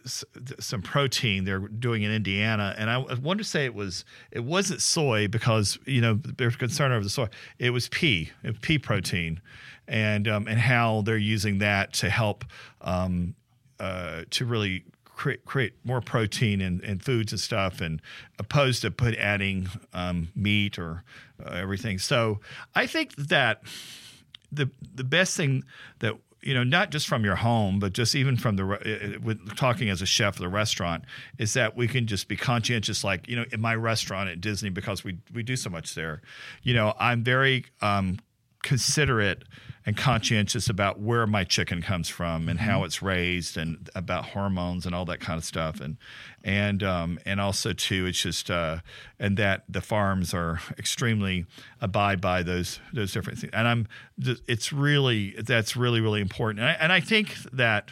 some 0.04 0.82
protein 0.82 1.44
they're 1.44 1.60
doing 1.60 2.02
in 2.02 2.10
Indiana, 2.10 2.74
and 2.76 2.90
I 2.90 2.98
wanted 2.98 3.44
to 3.44 3.48
say 3.48 3.64
it 3.64 3.74
was 3.74 4.04
it 4.30 4.44
wasn't 4.44 4.82
soy 4.82 5.28
because 5.28 5.78
you 5.86 6.00
know 6.00 6.14
there's 6.14 6.56
concern 6.56 6.92
over 6.92 7.04
the 7.04 7.10
soy. 7.10 7.28
It 7.58 7.70
was 7.70 7.88
pea, 7.88 8.30
pea 8.62 8.78
protein, 8.78 9.40
and 9.88 10.28
um, 10.28 10.46
and 10.46 10.58
how 10.58 11.02
they're 11.02 11.16
using 11.16 11.58
that 11.58 11.92
to 11.94 12.10
help 12.10 12.44
um, 12.80 13.34
uh, 13.80 14.22
to 14.30 14.44
really 14.44 14.84
create, 15.14 15.44
create 15.44 15.74
more 15.84 16.00
protein 16.00 16.60
in, 16.60 16.80
in 16.80 16.98
foods 16.98 17.32
and 17.32 17.40
stuff, 17.40 17.80
and 17.80 18.00
opposed 18.38 18.82
to 18.82 18.90
put 18.90 19.14
adding 19.16 19.68
um, 19.92 20.28
meat 20.34 20.78
or 20.78 21.04
uh, 21.44 21.50
everything. 21.50 21.98
So 21.98 22.40
I 22.74 22.86
think 22.86 23.14
that 23.16 23.62
the 24.52 24.70
the 24.94 25.04
best 25.04 25.36
thing 25.36 25.64
that 25.98 26.14
you 26.44 26.52
know, 26.52 26.62
not 26.62 26.90
just 26.90 27.08
from 27.08 27.24
your 27.24 27.36
home, 27.36 27.78
but 27.78 27.94
just 27.94 28.14
even 28.14 28.36
from 28.36 28.56
the 28.56 28.64
re- 28.64 29.14
uh, 29.16 29.20
with 29.20 29.56
talking 29.56 29.88
as 29.88 30.02
a 30.02 30.06
chef 30.06 30.34
of 30.34 30.40
the 30.40 30.48
restaurant, 30.48 31.04
is 31.38 31.54
that 31.54 31.76
we 31.76 31.88
can 31.88 32.06
just 32.06 32.28
be 32.28 32.36
conscientious. 32.36 33.02
Like 33.02 33.26
you 33.28 33.36
know, 33.36 33.44
in 33.50 33.60
my 33.60 33.74
restaurant 33.74 34.28
at 34.28 34.40
Disney, 34.40 34.68
because 34.68 35.02
we 35.02 35.18
we 35.32 35.42
do 35.42 35.56
so 35.56 35.70
much 35.70 35.94
there. 35.94 36.20
You 36.62 36.74
know, 36.74 36.94
I'm 36.98 37.24
very 37.24 37.64
um, 37.80 38.18
considerate 38.62 39.44
and 39.86 39.96
conscientious 39.96 40.68
about 40.70 40.98
where 40.98 41.26
my 41.26 41.44
chicken 41.44 41.82
comes 41.82 42.08
from 42.08 42.48
and 42.48 42.58
how 42.60 42.84
it's 42.84 43.02
raised 43.02 43.56
and 43.56 43.90
about 43.94 44.26
hormones 44.26 44.86
and 44.86 44.94
all 44.94 45.04
that 45.04 45.20
kind 45.20 45.36
of 45.36 45.44
stuff. 45.44 45.80
And 45.80 45.98
and 46.42 46.82
um, 46.82 47.18
and 47.26 47.40
also 47.40 47.72
too 47.72 48.06
it's 48.06 48.20
just 48.20 48.50
uh, 48.50 48.78
and 49.18 49.36
that 49.36 49.64
the 49.68 49.82
farms 49.82 50.32
are 50.32 50.60
extremely 50.78 51.44
abide 51.80 52.20
by 52.20 52.42
those 52.42 52.80
those 52.92 53.12
different 53.12 53.38
things. 53.38 53.52
And 53.52 53.68
I'm 53.68 53.88
it's 54.46 54.72
really 54.72 55.32
that's 55.32 55.76
really 55.76 56.00
really 56.00 56.20
important. 56.20 56.60
And 56.60 56.68
I, 56.70 56.72
and 56.74 56.92
I 56.92 57.00
think 57.00 57.34
that 57.52 57.90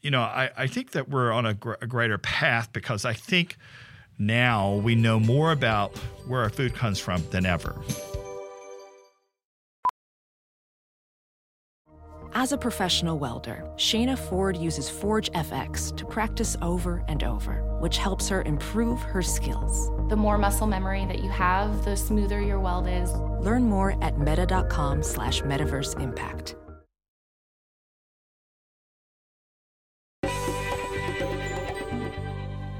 you 0.00 0.10
know 0.10 0.22
I, 0.22 0.50
I 0.56 0.66
think 0.66 0.92
that 0.92 1.08
we're 1.08 1.30
on 1.30 1.46
a, 1.46 1.54
gr- 1.54 1.74
a 1.80 1.86
greater 1.86 2.18
path 2.18 2.72
because 2.72 3.04
I 3.04 3.12
think 3.12 3.56
now 4.18 4.74
we 4.74 4.96
know 4.96 5.20
more 5.20 5.52
about 5.52 5.96
where 6.26 6.42
our 6.42 6.50
food 6.50 6.74
comes 6.74 6.98
from 6.98 7.22
than 7.30 7.46
ever. 7.46 7.80
As 12.34 12.50
a 12.50 12.56
professional 12.56 13.18
welder, 13.18 13.62
Shayna 13.76 14.18
Ford 14.18 14.56
uses 14.56 14.88
Forge 14.88 15.30
FX 15.32 15.94
to 15.98 16.06
practice 16.06 16.56
over 16.62 17.04
and 17.06 17.22
over, 17.22 17.62
which 17.78 17.98
helps 17.98 18.26
her 18.30 18.40
improve 18.42 19.02
her 19.02 19.20
skills. 19.20 19.90
The 20.08 20.16
more 20.16 20.38
muscle 20.38 20.66
memory 20.66 21.04
that 21.04 21.22
you 21.22 21.28
have, 21.28 21.84
the 21.84 21.94
smoother 21.94 22.40
your 22.40 22.58
weld 22.58 22.88
is. 22.88 23.12
Learn 23.44 23.64
more 23.64 24.02
at 24.02 24.18
meta.com 24.18 25.02
slash 25.02 25.42
metaverse 25.42 26.00
impact. 26.00 26.54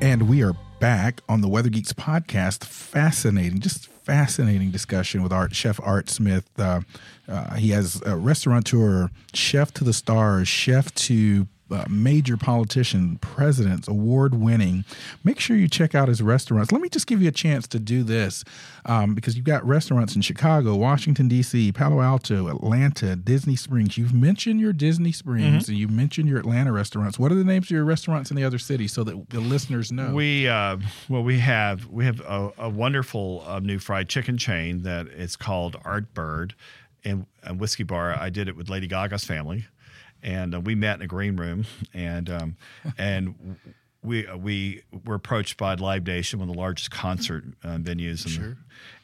And 0.00 0.30
we 0.30 0.42
are 0.42 0.54
back 0.80 1.20
on 1.28 1.42
the 1.42 1.48
Weather 1.48 1.68
Geeks 1.68 1.92
podcast. 1.92 2.64
Fascinating, 2.64 3.60
just 3.60 3.91
fascinating 4.04 4.70
discussion 4.70 5.22
with 5.22 5.32
Art 5.32 5.54
Chef 5.54 5.80
Art 5.82 6.10
Smith. 6.10 6.48
Uh, 6.58 6.80
uh, 7.28 7.54
he 7.54 7.70
has 7.70 8.02
a 8.04 8.16
restaurateur, 8.16 9.08
chef 9.32 9.72
to 9.74 9.84
the 9.84 9.92
stars, 9.92 10.48
chef 10.48 10.92
to 10.94 11.46
uh, 11.72 11.85
major 11.88 12.37
politician, 12.37 13.16
presidents, 13.18 13.88
award 13.88 14.35
winning. 14.35 14.85
Make 15.24 15.40
sure 15.40 15.56
you 15.56 15.68
check 15.68 15.94
out 15.94 16.08
his 16.08 16.22
restaurants. 16.22 16.72
Let 16.72 16.80
me 16.80 16.88
just 16.88 17.06
give 17.06 17.22
you 17.22 17.28
a 17.28 17.32
chance 17.32 17.66
to 17.68 17.78
do 17.78 18.02
this 18.02 18.44
um, 18.85 19.14
because 19.14 19.37
you've 19.37 19.46
got 19.46 19.66
restaurants 19.66 20.14
in 20.14 20.22
Chicago, 20.22 20.74
Washington, 20.76 21.28
D.C., 21.28 21.72
Palo 21.72 22.00
Alto, 22.00 22.48
Atlanta, 22.48 23.16
Disney 23.16 23.56
Springs. 23.56 23.96
You've 23.96 24.14
mentioned 24.14 24.61
your 24.61 24.72
Disney 24.72 25.12
Springs 25.12 25.68
and 25.68 25.76
you've 25.76 25.90
mentioned 25.90 26.28
your 26.28 26.38
Atlanta 26.38 26.72
restaurants. 26.72 27.18
What 27.18 27.32
are 27.32 27.37
the 27.37 27.44
names 27.44 27.66
of 27.66 27.70
your 27.70 27.85
restaurants 27.85 28.30
in 28.30 28.37
the 28.37 28.44
other 28.44 28.58
cities 28.58 28.92
so 28.92 29.04
that 29.04 29.30
the 29.30 29.40
listeners 29.40 29.90
know? 29.90 30.12
We 30.12 30.48
uh, 30.48 30.78
well, 31.08 31.22
we 31.22 31.38
have 31.38 31.87
we 31.87 32.04
have 32.04 32.20
a, 32.20 32.52
a 32.58 32.68
wonderful 32.68 33.44
uh, 33.46 33.61
new 33.61 33.78
fried 33.78 34.08
chicken 34.08 34.38
chain 34.38 34.82
that 34.82 35.08
is 35.08 35.37
called 35.37 35.76
Art 35.85 36.12
Bird, 36.14 36.54
and 37.04 37.26
a 37.42 37.54
whiskey 37.54 37.82
bar. 37.82 38.14
I 38.14 38.30
did 38.30 38.48
it 38.48 38.56
with 38.56 38.68
Lady 38.68 38.87
Gaga's 38.87 39.24
family, 39.24 39.66
and 40.22 40.54
uh, 40.54 40.61
we 40.61 40.74
met 40.74 40.96
in 40.96 41.02
a 41.02 41.06
green 41.06 41.37
room, 41.37 41.64
and 41.94 42.30
um, 42.30 42.56
and 42.98 43.56
we 44.02 44.26
uh, 44.26 44.37
we 44.37 44.82
were 45.04 45.14
approached 45.14 45.56
by 45.56 45.74
Live 45.74 46.06
Nation, 46.06 46.38
one 46.38 46.48
of 46.48 46.54
the 46.54 46.61
largest 46.61 46.90
concert 46.90 47.44
uh, 47.64 47.76
venues, 47.78 48.24
and, 48.37 48.56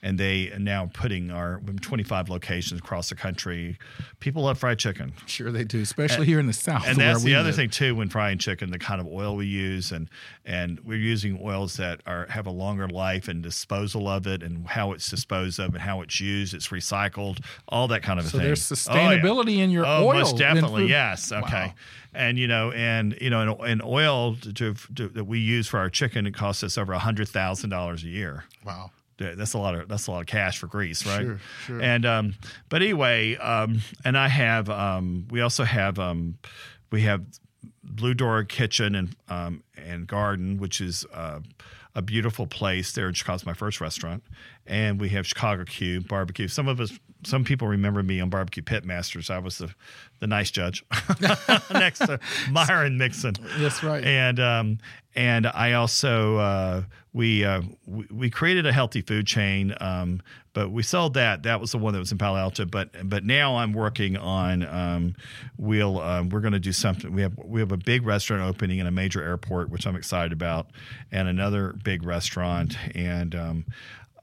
and 0.03 0.19
they 0.19 0.51
are 0.53 0.59
now 0.59 0.91
putting 0.93 1.31
our 1.31 1.61
25 1.81 2.29
locations 2.29 2.81
across 2.81 3.09
the 3.09 3.15
country. 3.15 3.79
People 4.21 4.43
love 4.45 4.59
fried 4.59 4.79
chicken 4.79 5.13
Sure, 5.27 5.51
they 5.51 5.65
do, 5.65 5.81
especially 5.81 6.27
here 6.27 6.39
in 6.41 6.47
the 6.47 6.53
South. 6.53 6.87
and 6.87 6.99
that's 6.99 7.23
the 7.23 7.35
other 7.35 7.49
live. 7.49 7.57
thing 7.57 7.71
too 7.71 7.95
when 7.95 8.09
frying 8.09 8.39
chicken 8.39 8.71
the 8.71 8.79
kind 8.79 9.01
of 9.01 9.07
oil 9.07 9.37
we 9.37 9.47
use 9.47 9.93
and 9.93 10.09
and 10.45 10.81
we're 10.85 10.97
using 10.99 11.39
oils 11.43 11.77
that 11.77 12.01
are 12.07 12.27
have 12.31 12.47
a 12.47 12.51
longer 12.51 12.89
life 12.89 13.29
and 13.29 13.43
disposal 13.43 14.09
of 14.09 14.27
it 14.27 14.43
and 14.43 14.67
how 14.69 14.93
it's 14.93 15.09
disposed 15.11 15.59
of 15.59 15.75
and 15.75 15.83
how 15.83 16.01
it's 16.01 16.21
used 16.21 16.55
it's 16.55 16.69
recycled 16.69 17.39
all 17.69 17.89
that 17.89 18.03
kind 18.03 18.19
of 18.19 18.27
a 18.27 18.29
So 18.29 18.39
thing 18.39 18.47
there's 18.47 18.89
Oh, 18.89 18.95
yeah. 18.95 19.19
sustainability 19.21 19.59
in 19.59 19.71
your 19.71 19.85
oh, 19.87 20.07
oil 20.07 20.15
most 20.21 20.37
definitely 20.37 20.87
yes 20.87 21.31
okay 21.33 21.67
Wow. 21.69 21.75
and 22.15 22.39
you 22.39 22.47
know 22.49 22.73
and 22.73 23.17
you 23.21 23.31
know 23.31 23.43
an, 23.43 23.71
an 23.71 23.83
oil 23.85 24.37
to, 24.37 24.53
to, 24.53 24.75
to, 24.97 25.09
that 25.09 25.25
we 25.25 25.39
use 25.39 25.67
for 25.69 25.79
our 25.79 25.91
chicken 25.91 26.27
it 26.27 26.35
costs 26.35 26.63
us 26.63 26.77
over 26.79 26.93
a 26.93 26.99
hundred 26.99 27.29
thousand 27.29 27.71
dollars 27.71 28.03
a 28.05 28.09
year 28.09 28.45
Wow. 28.65 28.91
That's 29.19 29.55
a 29.55 29.59
lot 29.59 29.75
of 29.75 29.89
that's 29.89 30.07
a 30.07 30.13
lot 30.13 30.21
of 30.21 30.27
cash 30.27 30.59
for 30.59 30.69
grease, 30.69 31.05
right? 31.05 31.23
Sure, 31.23 31.41
sure. 31.67 31.83
And 31.83 32.07
um, 32.07 32.35
but 32.69 32.83
anyway, 32.83 33.37
um, 33.37 33.81
and 34.05 34.17
I 34.17 34.29
have 34.29 34.71
um, 34.71 35.27
we 35.31 35.41
also 35.41 35.65
have 35.65 35.99
um, 35.99 36.39
we 36.93 37.03
have 37.03 37.25
Blue 37.83 38.15
Door 38.15 38.45
Kitchen 38.45 38.95
and 38.95 39.17
um, 39.29 39.63
and 39.77 40.07
Garden, 40.07 40.59
which 40.59 40.81
is 40.81 41.05
uh, 41.13 41.41
a 41.95 42.03
beautiful 42.03 42.47
place 42.47 42.93
there 42.93 43.09
in 43.09 43.15
Chicago. 43.15 43.35
It's 43.35 43.47
my 43.47 43.55
first 43.55 43.81
restaurant, 43.81 44.23
and 44.67 45.01
we 45.01 45.09
have 45.11 45.27
Chicago 45.27 45.65
Q 45.65 46.01
Barbecue. 46.03 46.49
Some 46.49 46.69
of 46.69 46.81
us, 46.81 46.97
some 47.25 47.45
people 47.45 47.69
remember 47.69 48.03
me 48.03 48.21
on 48.21 48.31
Barbecue 48.31 48.63
Pitmasters. 48.63 49.31
I 49.31 49.39
was 49.39 49.59
the 49.59 49.75
the 50.21 50.27
nice 50.27 50.51
judge 50.51 50.85
next 51.71 52.01
to 52.01 52.19
Myron 52.51 52.99
Mixon. 52.99 53.35
That's 53.59 53.83
right. 53.83 54.05
And 54.05 54.41
um, 54.41 54.79
and 55.15 55.47
I 55.47 55.73
also 55.73 56.37
uh, 56.37 56.83
we, 57.13 57.45
uh, 57.45 57.63
we 57.87 58.07
we 58.11 58.31
created 58.31 58.67
a 58.67 58.73
healthy 58.73 59.01
food 59.01 59.27
chain, 59.27 59.75
um, 59.81 60.23
but 60.53 60.71
we 60.71 60.83
sold 60.83 61.15
that. 61.15 61.43
That 61.43 61.61
was 61.61 61.73
the 61.73 61.79
one 61.79 61.93
that 61.93 61.99
was 61.99 62.13
in 62.13 62.19
Palo 62.19 62.39
Alto. 62.39 62.65
But 62.65 62.91
but 63.09 63.25
now 63.25 63.57
I'm 63.57 63.73
working 63.73 64.17
on 64.17 64.65
um, 64.65 65.15
we'll 65.57 66.01
um, 66.01 66.29
we're 66.29 66.41
going 66.41 66.53
to 66.53 66.61
do 66.61 66.73
something. 66.73 67.13
We 67.13 67.23
have 67.23 67.37
we 67.37 67.61
have 67.61 67.73
a 67.73 67.77
big 67.77 68.07
restaurant 68.07 68.43
opening 68.43 68.79
in 68.79 68.87
a 68.87 68.93
major 68.93 69.23
airport, 69.23 69.71
which 69.71 69.87
I'm 69.87 69.97
excited 69.97 70.33
about, 70.33 70.69
and 71.11 71.29
another 71.29 71.75
big 71.83 72.05
restaurant 72.05 72.77
and. 72.95 73.35
Um, 73.35 73.65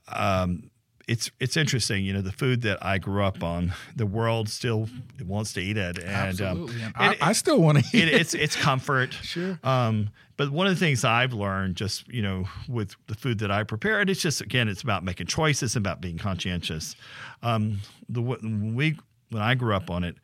um, 0.08 0.70
it's 1.08 1.30
it's 1.40 1.56
interesting, 1.58 2.04
you 2.04 2.14
know, 2.14 2.22
the 2.22 2.32
food 2.32 2.62
that 2.64 2.84
I 2.84 2.98
grew 2.98 3.24
up 3.24 3.44
on, 3.44 3.74
the 3.96 4.06
world 4.06 4.50
still 4.50 4.90
wants 5.24 5.54
to 5.54 5.62
eat 5.62 5.78
it, 5.78 5.98
and 6.00 6.08
Absolutely. 6.10 6.84
um, 6.84 6.94
And 6.98 7.14
it- 7.14 7.22
I, 7.24 7.30
I 7.30 7.34
still 7.34 7.62
want 7.62 7.78
to 7.80 7.84
eat 7.98 8.08
it, 8.08 8.14
it's 8.16 8.34
it's 8.34 8.56
comfort. 8.56 9.14
Sure. 9.24 9.60
Um, 9.64 10.10
but 10.38 10.50
one 10.52 10.68
of 10.68 10.74
the 10.74 10.80
things 10.80 11.06
I've 11.06 11.32
learned, 11.34 11.76
just 11.78 12.08
you 12.10 12.22
know, 12.22 12.46
with 12.68 12.96
the 13.08 13.16
food 13.16 13.40
that 13.40 13.52
I 13.52 13.64
prepare, 13.64 14.00
and 14.02 14.10
it's 14.10 14.22
just 14.22 14.42
again, 14.42 14.68
it's 14.68 14.82
about 14.82 15.04
making 15.04 15.28
choices, 15.28 15.76
about 15.76 16.02
being 16.02 16.18
conscientious. 16.18 16.96
Um, 17.44 17.80
the 18.10 18.22
when 18.22 18.76
we 18.76 18.98
when 19.30 19.42
I 19.42 19.56
grew 19.56 19.74
up 19.76 19.90
on 19.90 20.04
it, 20.04 20.16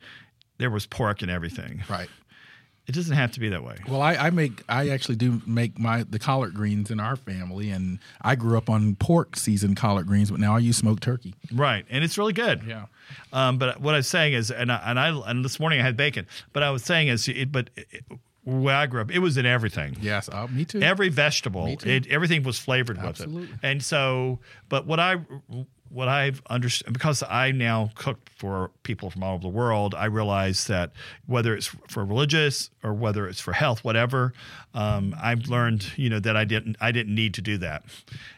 there 0.58 0.70
was 0.70 0.86
pork 0.86 1.22
in 1.22 1.30
everything. 1.30 1.82
Right. 1.88 2.08
It 2.86 2.92
doesn't 2.92 3.14
have 3.14 3.30
to 3.32 3.40
be 3.40 3.48
that 3.50 3.62
way. 3.62 3.76
Well, 3.88 4.02
I, 4.02 4.14
I 4.14 4.30
make 4.30 4.62
I 4.68 4.88
actually 4.88 5.14
do 5.14 5.40
make 5.46 5.78
my 5.78 6.02
the 6.02 6.18
collard 6.18 6.52
greens 6.52 6.90
in 6.90 6.98
our 6.98 7.14
family, 7.14 7.70
and 7.70 8.00
I 8.20 8.34
grew 8.34 8.58
up 8.58 8.68
on 8.68 8.96
pork 8.96 9.36
seasoned 9.36 9.76
collard 9.76 10.06
greens, 10.08 10.30
but 10.30 10.40
now 10.40 10.56
I 10.56 10.58
use 10.58 10.78
smoked 10.78 11.02
turkey. 11.02 11.34
Right, 11.52 11.84
and 11.90 12.02
it's 12.02 12.18
really 12.18 12.32
good. 12.32 12.62
Yeah. 12.66 12.86
Um, 13.32 13.58
but 13.58 13.80
what 13.80 13.94
I 13.94 13.98
was 13.98 14.08
saying 14.08 14.32
is, 14.32 14.50
and 14.50 14.72
I, 14.72 14.82
and 14.84 14.98
I 14.98 15.30
and 15.30 15.44
this 15.44 15.60
morning 15.60 15.80
I 15.80 15.84
had 15.84 15.96
bacon, 15.96 16.26
but 16.52 16.64
I 16.64 16.70
was 16.70 16.82
saying 16.82 17.08
is, 17.08 17.28
it, 17.28 17.52
but 17.52 17.70
it, 17.76 18.04
where 18.44 18.74
I 18.74 18.86
grew 18.86 19.00
up, 19.00 19.12
it 19.12 19.20
was 19.20 19.36
in 19.36 19.46
everything. 19.46 19.96
Yes, 20.00 20.28
uh, 20.28 20.48
me 20.48 20.64
too. 20.64 20.82
Every 20.82 21.08
vegetable, 21.08 21.76
too. 21.76 21.88
it, 21.88 22.08
everything 22.08 22.42
was 22.42 22.58
flavored 22.58 22.98
Absolutely. 22.98 23.42
with 23.42 23.44
it. 23.44 23.52
Absolutely. 23.52 23.70
And 23.70 23.82
so, 23.84 24.40
but 24.68 24.86
what 24.86 24.98
I 24.98 25.18
what 25.92 26.08
I've 26.08 26.42
understood 26.48 26.92
because 26.92 27.22
I 27.28 27.50
now 27.52 27.90
cook 27.94 28.18
for 28.36 28.70
people 28.82 29.10
from 29.10 29.22
all 29.22 29.34
over 29.34 29.42
the 29.42 29.48
world, 29.48 29.94
I 29.94 30.06
realize 30.06 30.66
that 30.66 30.92
whether 31.26 31.54
it's 31.54 31.66
for 31.88 32.04
religious 32.04 32.70
or 32.82 32.94
whether 32.94 33.28
it's 33.28 33.40
for 33.40 33.52
health, 33.52 33.84
whatever, 33.84 34.32
um, 34.74 35.14
I've 35.22 35.48
learned 35.48 35.92
you 35.96 36.08
know 36.08 36.20
that 36.20 36.36
I 36.36 36.44
didn't 36.44 36.76
I 36.80 36.92
didn't 36.92 37.14
need 37.14 37.34
to 37.34 37.42
do 37.42 37.58
that, 37.58 37.84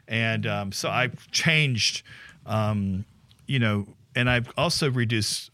and 0.09 0.47
um, 0.47 0.73
so 0.73 0.91
I've 0.91 1.31
changed, 1.31 2.03
um, 2.47 3.05
you 3.47 3.59
know, 3.59 3.87
and 4.17 4.29
I've 4.29 4.51
also 4.57 4.91
reduced 4.91 5.51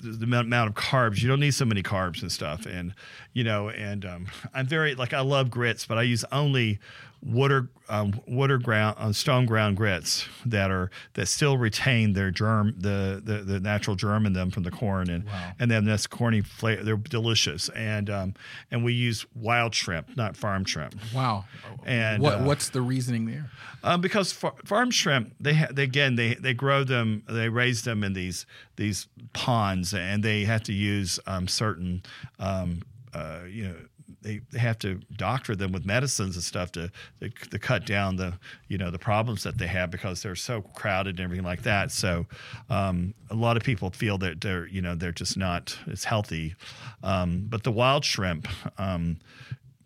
the 0.00 0.24
amount 0.24 0.68
of 0.68 0.74
carbs. 0.74 1.22
You 1.22 1.28
don't 1.28 1.40
need 1.40 1.54
so 1.54 1.64
many 1.64 1.82
carbs 1.82 2.22
and 2.22 2.30
stuff. 2.32 2.66
And 2.66 2.94
you 3.32 3.44
know, 3.44 3.68
and 3.68 4.04
um, 4.04 4.26
I'm 4.54 4.66
very 4.66 4.94
like 4.94 5.12
I 5.12 5.20
love 5.20 5.50
grits, 5.50 5.86
but 5.86 5.98
I 5.98 6.02
use 6.02 6.24
only 6.32 6.78
water 7.22 7.68
um, 7.88 8.20
water 8.26 8.58
ground 8.58 8.96
uh, 8.98 9.12
stone 9.12 9.46
ground 9.46 9.76
grits 9.76 10.26
that 10.46 10.70
are 10.70 10.90
that 11.14 11.26
still 11.26 11.58
retain 11.58 12.14
their 12.14 12.30
germ 12.30 12.74
the, 12.78 13.20
the 13.22 13.38
the 13.38 13.60
natural 13.60 13.96
germ 13.96 14.26
in 14.26 14.32
them 14.32 14.50
from 14.50 14.62
the 14.62 14.70
corn 14.70 15.10
and 15.10 15.24
and 15.58 15.70
then 15.70 15.84
that's 15.84 16.06
corny 16.06 16.40
flavor. 16.40 16.82
They're 16.82 16.96
delicious. 16.96 17.68
And 17.70 18.10
um, 18.10 18.34
and 18.70 18.84
we 18.84 18.92
use 18.92 19.26
wild 19.34 19.74
shrimp, 19.74 20.16
not 20.16 20.36
farm 20.36 20.64
shrimp. 20.64 20.94
Wow. 21.14 21.44
And, 21.84 22.22
what 22.22 22.34
uh, 22.34 22.44
what's 22.44 22.68
the 22.68 22.82
reasoning 22.82 23.26
there? 23.26 23.50
Um, 23.82 24.00
because 24.00 24.32
far, 24.32 24.54
farm 24.64 24.90
shrimp, 24.90 25.34
they, 25.40 25.54
ha- 25.54 25.68
they 25.70 25.82
again 25.84 26.16
they 26.16 26.34
they 26.34 26.54
grow 26.54 26.84
them, 26.84 27.24
they 27.28 27.48
raise 27.48 27.82
them 27.82 28.04
in 28.04 28.12
these 28.12 28.46
these 28.76 29.08
ponds, 29.32 29.94
and 29.94 30.22
they 30.22 30.44
have 30.44 30.62
to 30.64 30.72
use 30.72 31.18
um, 31.26 31.48
certain, 31.48 32.02
um, 32.38 32.82
uh, 33.14 33.40
you 33.48 33.64
know, 33.64 33.76
they, 34.22 34.40
have 34.58 34.78
to 34.78 35.00
doctor 35.16 35.56
them 35.56 35.72
with 35.72 35.84
medicines 35.84 36.36
and 36.36 36.44
stuff 36.44 36.72
to, 36.72 36.90
to 37.20 37.28
to 37.28 37.58
cut 37.58 37.84
down 37.84 38.16
the 38.16 38.34
you 38.68 38.78
know 38.78 38.90
the 38.90 38.98
problems 38.98 39.42
that 39.42 39.58
they 39.58 39.66
have 39.66 39.90
because 39.90 40.22
they're 40.22 40.34
so 40.36 40.62
crowded 40.62 41.18
and 41.18 41.20
everything 41.20 41.44
like 41.44 41.62
that. 41.62 41.90
So 41.90 42.26
um, 42.70 43.14
a 43.30 43.34
lot 43.34 43.56
of 43.56 43.62
people 43.62 43.90
feel 43.90 44.18
that 44.18 44.40
they're 44.40 44.66
you 44.66 44.80
know 44.80 44.94
they're 44.94 45.12
just 45.12 45.36
not 45.36 45.76
as 45.90 46.04
healthy, 46.04 46.54
um, 47.02 47.46
but 47.48 47.64
the 47.64 47.72
wild 47.72 48.04
shrimp. 48.04 48.48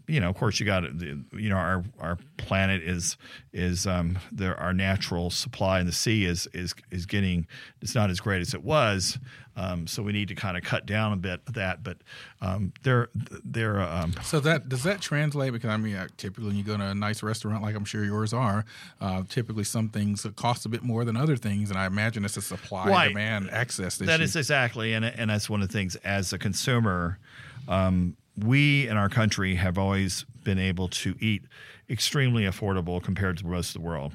You 0.08 0.20
know, 0.20 0.30
of 0.30 0.36
course, 0.36 0.60
you 0.60 0.66
got 0.66 0.84
you 0.84 1.24
know, 1.48 1.56
our 1.56 1.84
our 1.98 2.18
planet 2.36 2.82
is 2.82 3.16
is 3.52 3.86
um, 3.86 4.18
there. 4.30 4.58
Our 4.58 4.72
natural 4.72 5.30
supply 5.30 5.80
in 5.80 5.86
the 5.86 5.92
sea 5.92 6.24
is 6.24 6.46
is 6.52 6.74
is 6.90 7.06
getting. 7.06 7.46
It's 7.82 7.94
not 7.94 8.10
as 8.10 8.20
great 8.20 8.40
as 8.40 8.54
it 8.54 8.62
was. 8.62 9.18
Um, 9.58 9.86
so 9.86 10.02
we 10.02 10.12
need 10.12 10.28
to 10.28 10.34
kind 10.34 10.56
of 10.56 10.62
cut 10.62 10.84
down 10.84 11.14
a 11.14 11.16
bit 11.16 11.40
of 11.46 11.54
that. 11.54 11.82
But 11.82 11.96
um, 12.42 12.72
they're 12.82 13.08
they're 13.44 13.80
um, 13.80 14.12
So 14.22 14.38
that 14.40 14.68
does 14.68 14.82
that 14.82 15.00
translate? 15.00 15.52
Because 15.52 15.70
I 15.70 15.76
mean, 15.78 15.96
uh, 15.96 16.08
typically 16.18 16.48
when 16.48 16.56
you 16.56 16.62
go 16.62 16.76
to 16.76 16.84
a 16.84 16.94
nice 16.94 17.22
restaurant, 17.22 17.62
like 17.62 17.74
I'm 17.74 17.86
sure 17.86 18.04
yours 18.04 18.32
are, 18.34 18.64
uh, 19.00 19.22
typically 19.28 19.64
some 19.64 19.88
things 19.88 20.26
cost 20.36 20.66
a 20.66 20.68
bit 20.68 20.82
more 20.82 21.04
than 21.04 21.16
other 21.16 21.36
things, 21.36 21.70
and 21.70 21.78
I 21.78 21.86
imagine 21.86 22.24
it's 22.24 22.36
a 22.36 22.42
supply 22.42 22.88
Right. 22.90 23.08
demand 23.08 23.50
access. 23.50 23.96
Issue. 23.96 24.06
That 24.06 24.20
is 24.20 24.36
exactly, 24.36 24.92
and 24.92 25.04
and 25.04 25.30
that's 25.30 25.48
one 25.48 25.62
of 25.62 25.68
the 25.68 25.72
things 25.72 25.96
as 25.96 26.32
a 26.34 26.38
consumer, 26.38 27.18
um, 27.66 28.14
we 28.36 28.88
in 28.88 28.96
our 28.96 29.08
country 29.08 29.54
have 29.56 29.78
always 29.78 30.24
been 30.44 30.58
able 30.58 30.88
to 30.88 31.14
eat 31.20 31.42
extremely 31.88 32.44
affordable 32.44 33.02
compared 33.02 33.38
to 33.38 33.44
the 33.44 33.48
rest 33.48 33.74
of 33.74 33.82
the 33.82 33.86
world. 33.86 34.12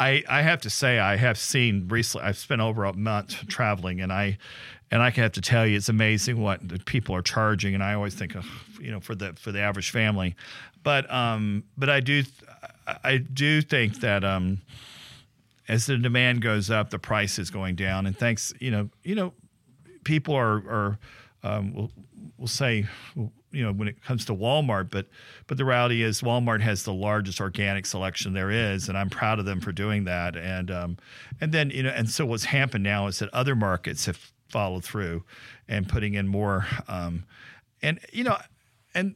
I, 0.00 0.22
I 0.28 0.42
have 0.42 0.60
to 0.62 0.70
say 0.70 0.98
I 0.98 1.16
have 1.16 1.38
seen 1.38 1.88
recently. 1.88 2.26
I've 2.26 2.38
spent 2.38 2.60
over 2.60 2.84
a 2.84 2.92
month 2.92 3.48
traveling, 3.48 4.00
and 4.00 4.12
I 4.12 4.38
and 4.90 5.02
I 5.02 5.10
have 5.10 5.32
to 5.32 5.40
tell 5.40 5.66
you 5.66 5.76
it's 5.76 5.88
amazing 5.88 6.40
what 6.40 6.66
the 6.66 6.78
people 6.78 7.14
are 7.14 7.22
charging. 7.22 7.74
And 7.74 7.82
I 7.82 7.94
always 7.94 8.14
think, 8.14 8.34
you 8.80 8.90
know, 8.90 9.00
for 9.00 9.14
the 9.14 9.32
for 9.34 9.50
the 9.50 9.60
average 9.60 9.90
family, 9.90 10.36
but 10.84 11.10
um, 11.12 11.64
but 11.76 11.90
I 11.90 12.00
do 12.00 12.22
I 13.04 13.18
do 13.18 13.60
think 13.60 14.00
that 14.00 14.24
um, 14.24 14.60
as 15.68 15.86
the 15.86 15.98
demand 15.98 16.42
goes 16.42 16.70
up, 16.70 16.90
the 16.90 16.98
price 16.98 17.38
is 17.38 17.50
going 17.50 17.74
down. 17.74 18.06
And 18.06 18.16
thanks, 18.16 18.52
you 18.60 18.70
know, 18.70 18.88
you 19.02 19.14
know, 19.14 19.32
people 20.04 20.34
are 20.34 20.56
are 20.56 20.98
um, 21.42 21.74
will 21.74 21.90
will 22.38 22.46
say, 22.46 22.86
you 23.16 23.62
know, 23.64 23.72
when 23.72 23.88
it 23.88 24.02
comes 24.02 24.24
to 24.26 24.34
Walmart, 24.34 24.90
but 24.90 25.06
but 25.46 25.58
the 25.58 25.64
reality 25.64 26.02
is 26.02 26.20
Walmart 26.20 26.60
has 26.60 26.84
the 26.84 26.92
largest 26.92 27.40
organic 27.40 27.86
selection 27.86 28.32
there 28.32 28.50
is, 28.50 28.88
and 28.88 28.96
I'm 28.96 29.10
proud 29.10 29.38
of 29.38 29.44
them 29.44 29.60
for 29.60 29.72
doing 29.72 30.04
that. 30.04 30.36
And 30.36 30.70
um, 30.70 30.98
and 31.40 31.52
then 31.52 31.70
you 31.70 31.82
know, 31.82 31.90
and 31.90 32.08
so 32.08 32.24
what's 32.24 32.44
happened 32.44 32.84
now 32.84 33.06
is 33.06 33.18
that 33.18 33.28
other 33.32 33.56
markets 33.56 34.06
have 34.06 34.30
followed 34.48 34.84
through 34.84 35.24
and 35.68 35.88
putting 35.88 36.14
in 36.14 36.28
more, 36.28 36.66
um, 36.86 37.24
and 37.82 37.98
you 38.12 38.24
know, 38.24 38.38
and 38.94 39.14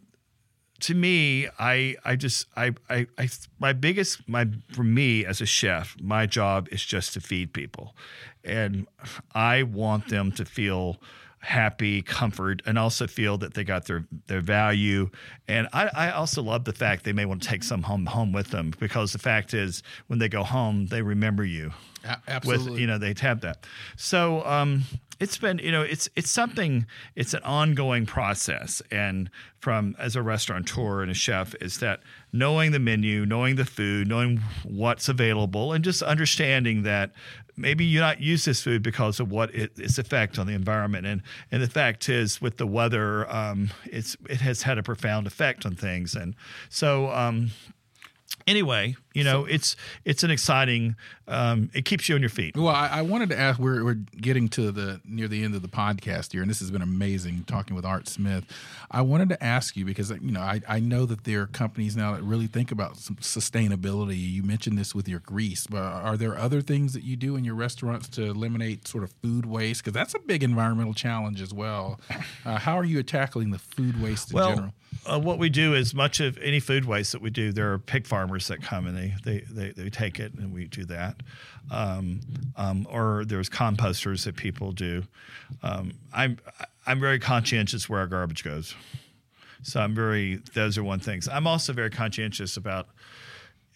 to 0.80 0.94
me, 0.94 1.48
I 1.58 1.96
I 2.04 2.16
just 2.16 2.46
I, 2.56 2.74
I 2.90 3.06
I 3.16 3.28
my 3.60 3.72
biggest 3.72 4.28
my 4.28 4.48
for 4.72 4.82
me 4.82 5.24
as 5.24 5.40
a 5.40 5.46
chef, 5.46 5.96
my 6.00 6.26
job 6.26 6.68
is 6.72 6.84
just 6.84 7.14
to 7.14 7.20
feed 7.20 7.52
people, 7.52 7.94
and 8.42 8.86
I 9.34 9.62
want 9.62 10.08
them 10.08 10.32
to 10.32 10.44
feel 10.44 10.98
happy, 11.42 12.02
comfort, 12.02 12.62
and 12.66 12.78
also 12.78 13.06
feel 13.06 13.36
that 13.38 13.54
they 13.54 13.64
got 13.64 13.86
their 13.86 14.06
their 14.28 14.40
value. 14.40 15.10
And 15.48 15.68
I, 15.72 15.90
I 15.94 16.10
also 16.12 16.42
love 16.42 16.64
the 16.64 16.72
fact 16.72 17.04
they 17.04 17.12
may 17.12 17.24
want 17.24 17.42
to 17.42 17.48
take 17.48 17.64
some 17.64 17.82
home 17.82 18.06
home 18.06 18.32
with 18.32 18.50
them 18.50 18.72
because 18.78 19.12
the 19.12 19.18
fact 19.18 19.52
is 19.52 19.82
when 20.06 20.18
they 20.18 20.28
go 20.28 20.44
home, 20.44 20.86
they 20.86 21.02
remember 21.02 21.44
you 21.44 21.72
A- 22.04 22.18
absolutely. 22.28 22.70
with 22.70 22.80
you 22.80 22.86
know 22.86 22.98
they 22.98 23.14
have 23.20 23.40
that 23.42 23.66
so 23.96 24.44
um 24.46 24.84
it's 25.22 25.38
been 25.38 25.58
you 25.58 25.70
know 25.70 25.82
it's 25.82 26.08
it's 26.16 26.30
something 26.30 26.84
it's 27.14 27.32
an 27.32 27.42
ongoing 27.44 28.06
process. 28.06 28.82
And 28.90 29.30
from 29.60 29.94
as 29.98 30.16
a 30.16 30.22
restaurateur 30.22 31.02
and 31.02 31.10
a 31.10 31.14
chef 31.14 31.54
is 31.60 31.78
that 31.78 32.00
knowing 32.32 32.72
the 32.72 32.80
menu 32.80 33.24
knowing 33.24 33.54
the 33.54 33.64
food 33.64 34.08
knowing 34.08 34.40
what's 34.64 35.08
available 35.08 35.72
and 35.72 35.84
just 35.84 36.02
understanding 36.02 36.82
that 36.82 37.12
maybe 37.56 37.84
you 37.84 38.00
not 38.00 38.20
use 38.20 38.44
this 38.44 38.62
food 38.62 38.82
because 38.82 39.20
of 39.20 39.30
what 39.30 39.54
it, 39.54 39.78
its 39.78 39.98
effect 39.98 40.38
on 40.38 40.46
the 40.46 40.54
environment. 40.54 41.06
And 41.06 41.22
and 41.52 41.62
the 41.62 41.68
fact 41.70 42.08
is 42.08 42.42
with 42.42 42.56
the 42.56 42.66
weather 42.66 43.30
um 43.32 43.70
it's 43.84 44.16
it 44.28 44.40
has 44.40 44.62
had 44.62 44.76
a 44.76 44.82
profound 44.82 45.28
effect 45.28 45.64
on 45.64 45.76
things. 45.76 46.16
And 46.16 46.34
so 46.68 47.10
um 47.12 47.52
anyway, 48.46 48.96
you 49.14 49.24
know, 49.24 49.44
it's 49.44 49.76
it's 50.04 50.22
an 50.22 50.30
exciting. 50.30 50.96
Um, 51.28 51.70
it 51.72 51.84
keeps 51.84 52.08
you 52.08 52.14
on 52.14 52.20
your 52.20 52.30
feet. 52.30 52.56
Well, 52.56 52.68
I, 52.68 52.88
I 52.88 53.02
wanted 53.02 53.30
to 53.30 53.38
ask. 53.38 53.58
We're, 53.58 53.84
we're 53.84 53.94
getting 53.94 54.48
to 54.50 54.70
the 54.70 55.00
near 55.04 55.28
the 55.28 55.44
end 55.44 55.54
of 55.54 55.62
the 55.62 55.68
podcast 55.68 56.32
here, 56.32 56.42
and 56.42 56.50
this 56.50 56.60
has 56.60 56.70
been 56.70 56.82
amazing 56.82 57.44
talking 57.46 57.76
with 57.76 57.84
Art 57.84 58.08
Smith. 58.08 58.44
I 58.90 59.02
wanted 59.02 59.28
to 59.30 59.42
ask 59.42 59.76
you 59.76 59.84
because 59.84 60.10
you 60.10 60.32
know 60.32 60.40
I, 60.40 60.60
I 60.68 60.80
know 60.80 61.06
that 61.06 61.24
there 61.24 61.42
are 61.42 61.46
companies 61.46 61.96
now 61.96 62.14
that 62.14 62.22
really 62.22 62.46
think 62.46 62.72
about 62.72 62.96
some 62.96 63.16
sustainability. 63.16 64.18
You 64.18 64.42
mentioned 64.42 64.78
this 64.78 64.94
with 64.94 65.08
your 65.08 65.20
grease, 65.20 65.66
but 65.66 65.82
are 65.82 66.16
there 66.16 66.36
other 66.36 66.60
things 66.60 66.92
that 66.94 67.04
you 67.04 67.16
do 67.16 67.36
in 67.36 67.44
your 67.44 67.54
restaurants 67.54 68.08
to 68.10 68.24
eliminate 68.24 68.88
sort 68.88 69.04
of 69.04 69.12
food 69.22 69.46
waste? 69.46 69.82
Because 69.82 69.94
that's 69.94 70.14
a 70.14 70.18
big 70.20 70.42
environmental 70.42 70.94
challenge 70.94 71.40
as 71.40 71.52
well. 71.52 72.00
Uh, 72.44 72.58
how 72.58 72.76
are 72.76 72.84
you 72.84 73.02
tackling 73.02 73.50
the 73.50 73.58
food 73.58 74.00
waste 74.02 74.32
in 74.32 74.38
general? 74.38 74.74
Uh, 75.04 75.18
what 75.18 75.38
we 75.38 75.48
do 75.48 75.74
is 75.74 75.94
much 75.94 76.20
of 76.20 76.38
any 76.38 76.60
food 76.60 76.84
waste 76.84 77.12
that 77.12 77.20
we 77.20 77.30
do. 77.30 77.52
There 77.52 77.72
are 77.72 77.78
pig 77.78 78.06
farmers 78.06 78.46
that 78.48 78.62
come 78.62 78.86
and 78.86 78.96
they 78.96 79.14
they 79.24 79.40
they, 79.50 79.70
they 79.70 79.90
take 79.90 80.20
it 80.20 80.34
and 80.34 80.52
we 80.52 80.68
do 80.68 80.84
that. 80.86 81.16
Um, 81.70 82.20
um, 82.56 82.86
or 82.90 83.24
there's 83.24 83.48
composters 83.48 84.24
that 84.24 84.36
people 84.36 84.72
do. 84.72 85.02
Um, 85.62 85.92
I'm 86.12 86.38
I'm 86.86 87.00
very 87.00 87.18
conscientious 87.18 87.88
where 87.88 88.00
our 88.00 88.06
garbage 88.06 88.44
goes. 88.44 88.74
So 89.62 89.80
I'm 89.80 89.94
very 89.94 90.36
those 90.54 90.78
are 90.78 90.84
one 90.84 91.00
things. 91.00 91.28
I'm 91.28 91.46
also 91.46 91.72
very 91.72 91.90
conscientious 91.90 92.56
about 92.56 92.88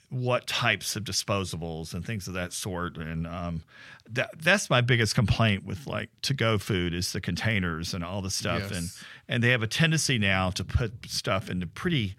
what 0.08 0.46
types 0.46 0.96
of 0.96 1.04
disposables 1.04 1.92
and 1.92 2.04
things 2.04 2.28
of 2.28 2.34
that 2.34 2.52
sort. 2.52 2.96
And 2.96 3.26
um, 3.26 3.64
that 4.10 4.30
that's 4.40 4.70
my 4.70 4.80
biggest 4.80 5.14
complaint 5.14 5.64
with 5.64 5.86
like 5.86 6.10
to 6.22 6.34
go 6.34 6.58
food 6.58 6.94
is 6.94 7.12
the 7.12 7.20
containers 7.20 7.94
and 7.94 8.04
all 8.04 8.22
the 8.22 8.30
stuff. 8.30 8.62
Yes. 8.70 8.78
And 8.78 8.88
and 9.28 9.42
they 9.42 9.50
have 9.50 9.62
a 9.62 9.66
tendency 9.66 10.18
now 10.18 10.50
to 10.50 10.64
put 10.64 10.92
stuff 11.06 11.50
into 11.50 11.66
pretty 11.66 12.14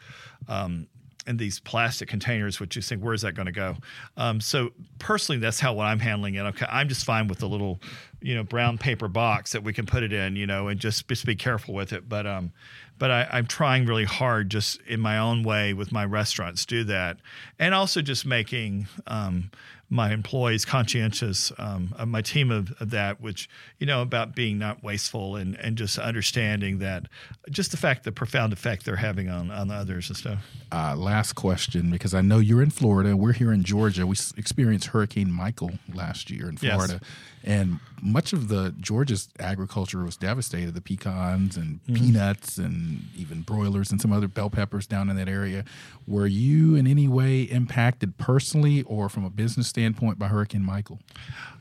um, 0.48 0.88
in 1.28 1.38
these 1.38 1.60
plastic 1.60 2.08
containers, 2.08 2.60
which 2.60 2.76
you 2.76 2.82
think, 2.82 3.04
where's 3.04 3.22
that 3.22 3.34
going 3.34 3.48
to 3.48 3.52
go? 3.52 3.76
Um, 4.16 4.40
so 4.40 4.72
personally, 4.98 5.40
that's 5.40 5.60
how 5.60 5.74
what 5.74 5.86
I'm 5.86 6.00
handling 6.00 6.36
it. 6.36 6.42
Okay, 6.42 6.66
I'm 6.70 6.88
just 6.88 7.06
fine 7.06 7.28
with 7.28 7.40
the 7.40 7.50
little, 7.50 7.82
you 8.22 8.36
know, 8.36 8.44
brown 8.44 8.78
paper 8.78 9.08
box 9.08 9.52
that 9.52 9.64
we 9.64 9.74
can 9.74 9.86
put 9.86 10.04
it 10.04 10.12
in, 10.12 10.36
you 10.36 10.48
know, 10.48 10.68
and 10.68 10.80
just 10.80 11.08
just 11.08 11.26
be 11.26 11.36
careful 11.36 11.74
with 11.74 11.94
it. 11.94 12.10
But 12.10 12.26
um, 12.26 12.52
but 13.00 13.12
I, 13.12 13.28
I'm 13.32 13.46
trying 13.46 13.86
really 13.86 14.06
hard, 14.06 14.50
just 14.50 14.82
in 14.88 15.00
my 15.00 15.18
own 15.18 15.44
way, 15.44 15.74
with 15.74 15.92
my 15.92 16.06
restaurants, 16.06 16.66
do 16.66 16.84
that, 16.86 17.18
and 17.60 17.74
also 17.74 18.02
just 18.02 18.26
making 18.26 18.88
um, 19.06 19.52
my 19.90 20.12
employees 20.12 20.66
conscientious 20.66 21.52
um, 21.58 21.94
of 21.98 22.08
my 22.08 22.22
team 22.22 22.52
of, 22.52 22.74
of, 22.80 22.90
that, 22.90 23.22
which 23.22 23.50
you 23.78 23.86
know 23.86 24.02
about 24.02 24.36
being 24.36 24.58
not 24.58 24.84
wasteful 24.84 25.36
and, 25.36 25.56
and 25.56 25.78
just 25.78 25.98
understanding 25.98 26.80
that 26.80 27.04
just 27.50 27.72
the 27.72 27.78
fact 27.78 28.04
the 28.04 28.12
profound 28.12 28.52
effect 28.52 28.86
they're 28.86 28.96
having 28.96 29.30
on 29.30 29.52
on 29.52 29.72
others 29.72 30.10
and 30.10 30.18
stuff. 30.18 30.40
Uh, 30.72 30.96
last 30.98 31.34
question, 31.34 31.90
because 31.90 32.14
I 32.14 32.22
know 32.22 32.40
you're 32.40 32.62
in 32.62 32.72
Florida, 32.72 33.16
we're 33.16 33.32
here 33.34 33.54
in 33.54 33.64
Georgia. 33.64 34.06
We 34.06 34.18
experienced 34.36 34.88
Hurricane 34.88 35.32
Michael 35.32 35.72
last 35.94 36.30
year 36.30 36.50
in 36.50 36.58
Florida, 36.58 37.00
yes. 37.02 37.12
and 37.44 37.80
much 38.02 38.34
of 38.34 38.50
the 38.50 38.76
Georgia's 38.80 39.30
agriculture 39.40 40.04
was 40.04 40.18
devastated. 40.18 40.74
The 40.74 40.82
pecans 40.82 41.56
and 41.56 41.80
mm-hmm. 41.84 41.96
peanuts 41.96 42.58
and 42.58 43.06
even 43.16 43.42
broilers 43.42 43.92
and 43.92 44.02
some 44.02 44.12
other 44.12 44.28
bell 44.28 44.50
peppers 44.50 44.86
down 44.86 45.10
in 45.10 45.16
that 45.16 45.30
area. 45.30 45.64
Were 46.06 46.28
you 46.28 46.76
in 46.76 46.86
any 46.86 47.08
way 47.08 47.44
impacted 47.44 48.18
personally 48.18 48.84
or 48.84 49.08
from 49.08 49.24
a 49.24 49.30
business 49.30 49.68
standpoint 49.68 50.20
by 50.20 50.28
Hurricane 50.28 50.64
Michael? 50.64 51.00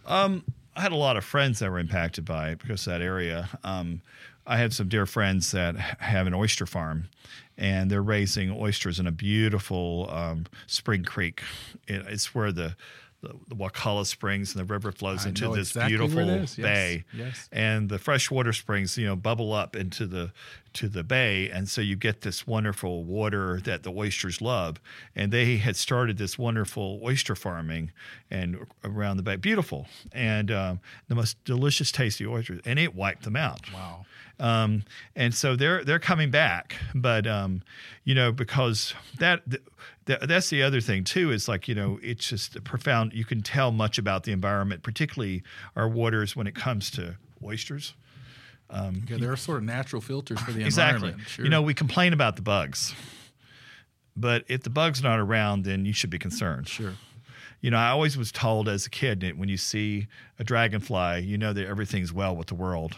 Um, 0.04 0.42
I 0.74 0.80
had 0.80 0.92
a 0.92 0.96
lot 0.96 1.16
of 1.16 1.24
friends 1.24 1.60
that 1.60 1.70
were 1.70 1.78
impacted 1.78 2.24
by 2.24 2.50
it 2.50 2.58
because 2.58 2.86
of 2.86 2.92
that 2.92 3.02
area. 3.02 3.48
Um, 3.64 4.02
I 4.46 4.58
have 4.58 4.74
some 4.74 4.88
dear 4.88 5.06
friends 5.06 5.50
that 5.52 5.76
have 5.76 6.26
an 6.26 6.34
oyster 6.34 6.66
farm, 6.66 7.08
and 7.58 7.90
they're 7.90 8.02
raising 8.02 8.50
oysters 8.50 8.98
in 9.00 9.06
a 9.06 9.12
beautiful 9.12 10.08
um, 10.10 10.46
spring 10.66 11.04
creek. 11.04 11.42
It, 11.88 12.04
it's 12.08 12.34
where 12.34 12.52
the 12.52 12.76
the, 13.22 13.54
Wakulla 13.54 14.04
Springs 14.04 14.54
and 14.54 14.60
the 14.60 14.72
river 14.72 14.92
flows 14.92 15.24
I 15.24 15.30
into 15.30 15.48
this 15.48 15.70
exactly 15.70 15.96
beautiful 15.96 16.24
yes. 16.24 16.56
bay. 16.56 17.04
Yes. 17.12 17.48
And 17.50 17.88
the 17.88 17.98
freshwater 17.98 18.52
springs, 18.52 18.96
you 18.98 19.06
know, 19.06 19.16
bubble 19.16 19.52
up 19.52 19.74
into 19.76 20.06
the 20.06 20.32
to 20.74 20.88
the 20.88 21.02
bay, 21.02 21.48
and 21.48 21.68
so 21.68 21.80
you 21.80 21.96
get 21.96 22.20
this 22.20 22.46
wonderful 22.46 23.02
water 23.04 23.60
that 23.64 23.82
the 23.82 23.90
oysters 23.90 24.42
love. 24.42 24.78
And 25.14 25.32
they 25.32 25.56
had 25.56 25.74
started 25.74 26.18
this 26.18 26.38
wonderful 26.38 27.00
oyster 27.02 27.34
farming 27.34 27.92
and 28.30 28.66
around 28.84 29.16
the 29.16 29.22
bay, 29.22 29.36
beautiful, 29.36 29.86
and 30.12 30.50
um, 30.50 30.80
the 31.08 31.14
most 31.14 31.42
delicious, 31.44 31.90
tasty 31.90 32.26
oysters, 32.26 32.60
and 32.66 32.78
it 32.78 32.94
wiped 32.94 33.22
them 33.22 33.36
out. 33.36 33.72
Wow. 33.72 34.04
Um, 34.38 34.82
and 35.14 35.34
so 35.34 35.56
they're 35.56 35.82
they're 35.82 35.98
coming 35.98 36.30
back, 36.30 36.76
but 36.94 37.26
um, 37.26 37.62
you 38.04 38.14
know 38.14 38.32
because 38.32 38.94
that 39.18 39.42
that's 40.04 40.50
the 40.50 40.62
other 40.62 40.80
thing 40.80 41.04
too 41.04 41.30
is 41.32 41.48
like 41.48 41.68
you 41.68 41.74
know 41.74 41.98
it's 42.02 42.28
just 42.28 42.62
profound. 42.64 43.14
You 43.14 43.24
can 43.24 43.42
tell 43.42 43.72
much 43.72 43.96
about 43.98 44.24
the 44.24 44.32
environment, 44.32 44.82
particularly 44.82 45.42
our 45.74 45.88
waters 45.88 46.36
when 46.36 46.46
it 46.46 46.54
comes 46.54 46.90
to 46.92 47.16
oysters. 47.42 47.94
Um, 48.68 49.04
yeah, 49.08 49.16
there 49.18 49.32
are 49.32 49.36
sort 49.36 49.58
of 49.58 49.64
natural 49.64 50.02
filters 50.02 50.38
for 50.40 50.52
the 50.52 50.60
exactly. 50.64 51.08
environment. 51.08 51.28
Sure. 51.28 51.44
You 51.44 51.50
know, 51.50 51.62
we 51.62 51.72
complain 51.72 52.12
about 52.12 52.36
the 52.36 52.42
bugs, 52.42 52.94
but 54.16 54.44
if 54.48 54.64
the 54.64 54.70
bug's 54.70 55.02
not 55.02 55.18
around, 55.18 55.64
then 55.64 55.86
you 55.86 55.94
should 55.94 56.10
be 56.10 56.18
concerned. 56.18 56.68
Sure. 56.68 56.92
You 57.62 57.70
know, 57.70 57.78
I 57.78 57.88
always 57.88 58.18
was 58.18 58.30
told 58.30 58.68
as 58.68 58.84
a 58.84 58.90
kid 58.90 59.20
that 59.20 59.38
when 59.38 59.48
you 59.48 59.56
see 59.56 60.08
a 60.38 60.44
dragonfly, 60.44 61.20
you 61.20 61.38
know 61.38 61.54
that 61.54 61.66
everything's 61.66 62.12
well 62.12 62.36
with 62.36 62.48
the 62.48 62.54
world 62.54 62.94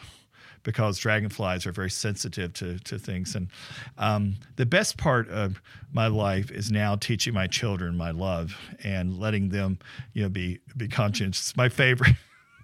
because 0.68 0.98
dragonflies 0.98 1.64
are 1.64 1.72
very 1.72 1.88
sensitive 1.88 2.52
to, 2.52 2.78
to 2.80 2.98
things. 2.98 3.34
And 3.34 3.48
um, 3.96 4.34
the 4.56 4.66
best 4.66 4.98
part 4.98 5.26
of 5.30 5.62
my 5.94 6.08
life 6.08 6.50
is 6.50 6.70
now 6.70 6.94
teaching 6.94 7.32
my 7.32 7.46
children 7.46 7.96
my 7.96 8.10
love 8.10 8.54
and 8.84 9.18
letting 9.18 9.48
them, 9.48 9.78
you 10.12 10.24
know, 10.24 10.28
be 10.28 10.60
be 10.76 10.86
conscious. 10.86 11.56
my 11.56 11.70
favorite. 11.70 12.16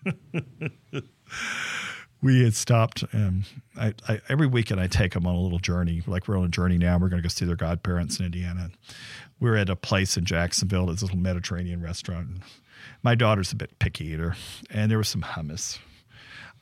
we 2.20 2.44
had 2.44 2.54
stopped. 2.54 3.04
Um, 3.14 3.44
I, 3.74 3.94
I, 4.06 4.20
every 4.28 4.48
weekend 4.48 4.82
I 4.82 4.86
take 4.86 5.14
them 5.14 5.26
on 5.26 5.34
a 5.34 5.40
little 5.40 5.58
journey. 5.58 6.02
Like 6.06 6.28
we're 6.28 6.36
on 6.36 6.44
a 6.44 6.48
journey 6.48 6.76
now. 6.76 6.98
We're 6.98 7.08
going 7.08 7.22
to 7.22 7.26
go 7.26 7.32
see 7.32 7.46
their 7.46 7.56
godparents 7.56 8.20
in 8.20 8.26
Indiana. 8.26 8.70
We're 9.40 9.56
at 9.56 9.70
a 9.70 9.76
place 9.76 10.18
in 10.18 10.26
Jacksonville. 10.26 10.90
It's 10.90 11.00
a 11.00 11.06
little 11.06 11.18
Mediterranean 11.18 11.80
restaurant. 11.80 12.42
My 13.02 13.14
daughter's 13.14 13.50
a 13.50 13.56
bit 13.56 13.78
picky 13.78 14.08
eater, 14.08 14.36
and 14.68 14.90
there 14.90 14.98
was 14.98 15.08
some 15.08 15.22
hummus 15.22 15.78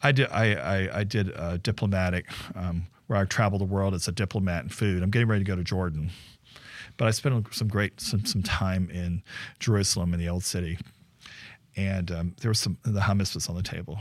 I 0.02 0.12
did. 0.12 0.28
I, 0.30 0.54
I, 0.54 0.98
I 1.00 1.04
did 1.04 1.28
a 1.28 1.58
diplomatic 1.58 2.26
um, 2.54 2.86
where 3.06 3.18
I 3.18 3.24
travel 3.24 3.58
the 3.58 3.64
world 3.64 3.94
as 3.94 4.08
a 4.08 4.12
diplomat 4.12 4.64
in 4.64 4.68
food. 4.68 5.02
I'm 5.02 5.10
getting 5.10 5.28
ready 5.28 5.44
to 5.44 5.48
go 5.48 5.56
to 5.56 5.64
Jordan, 5.64 6.10
but 6.96 7.08
I 7.08 7.10
spent 7.12 7.54
some 7.54 7.68
great 7.68 8.00
some 8.00 8.24
some 8.24 8.42
time 8.42 8.90
in 8.90 9.22
Jerusalem 9.58 10.12
in 10.14 10.20
the 10.20 10.28
old 10.28 10.44
city, 10.44 10.78
and 11.76 12.10
um, 12.10 12.36
there 12.40 12.48
was 12.48 12.58
some 12.58 12.78
the 12.82 13.00
hummus 13.00 13.34
was 13.34 13.48
on 13.48 13.56
the 13.56 13.62
table, 13.62 14.00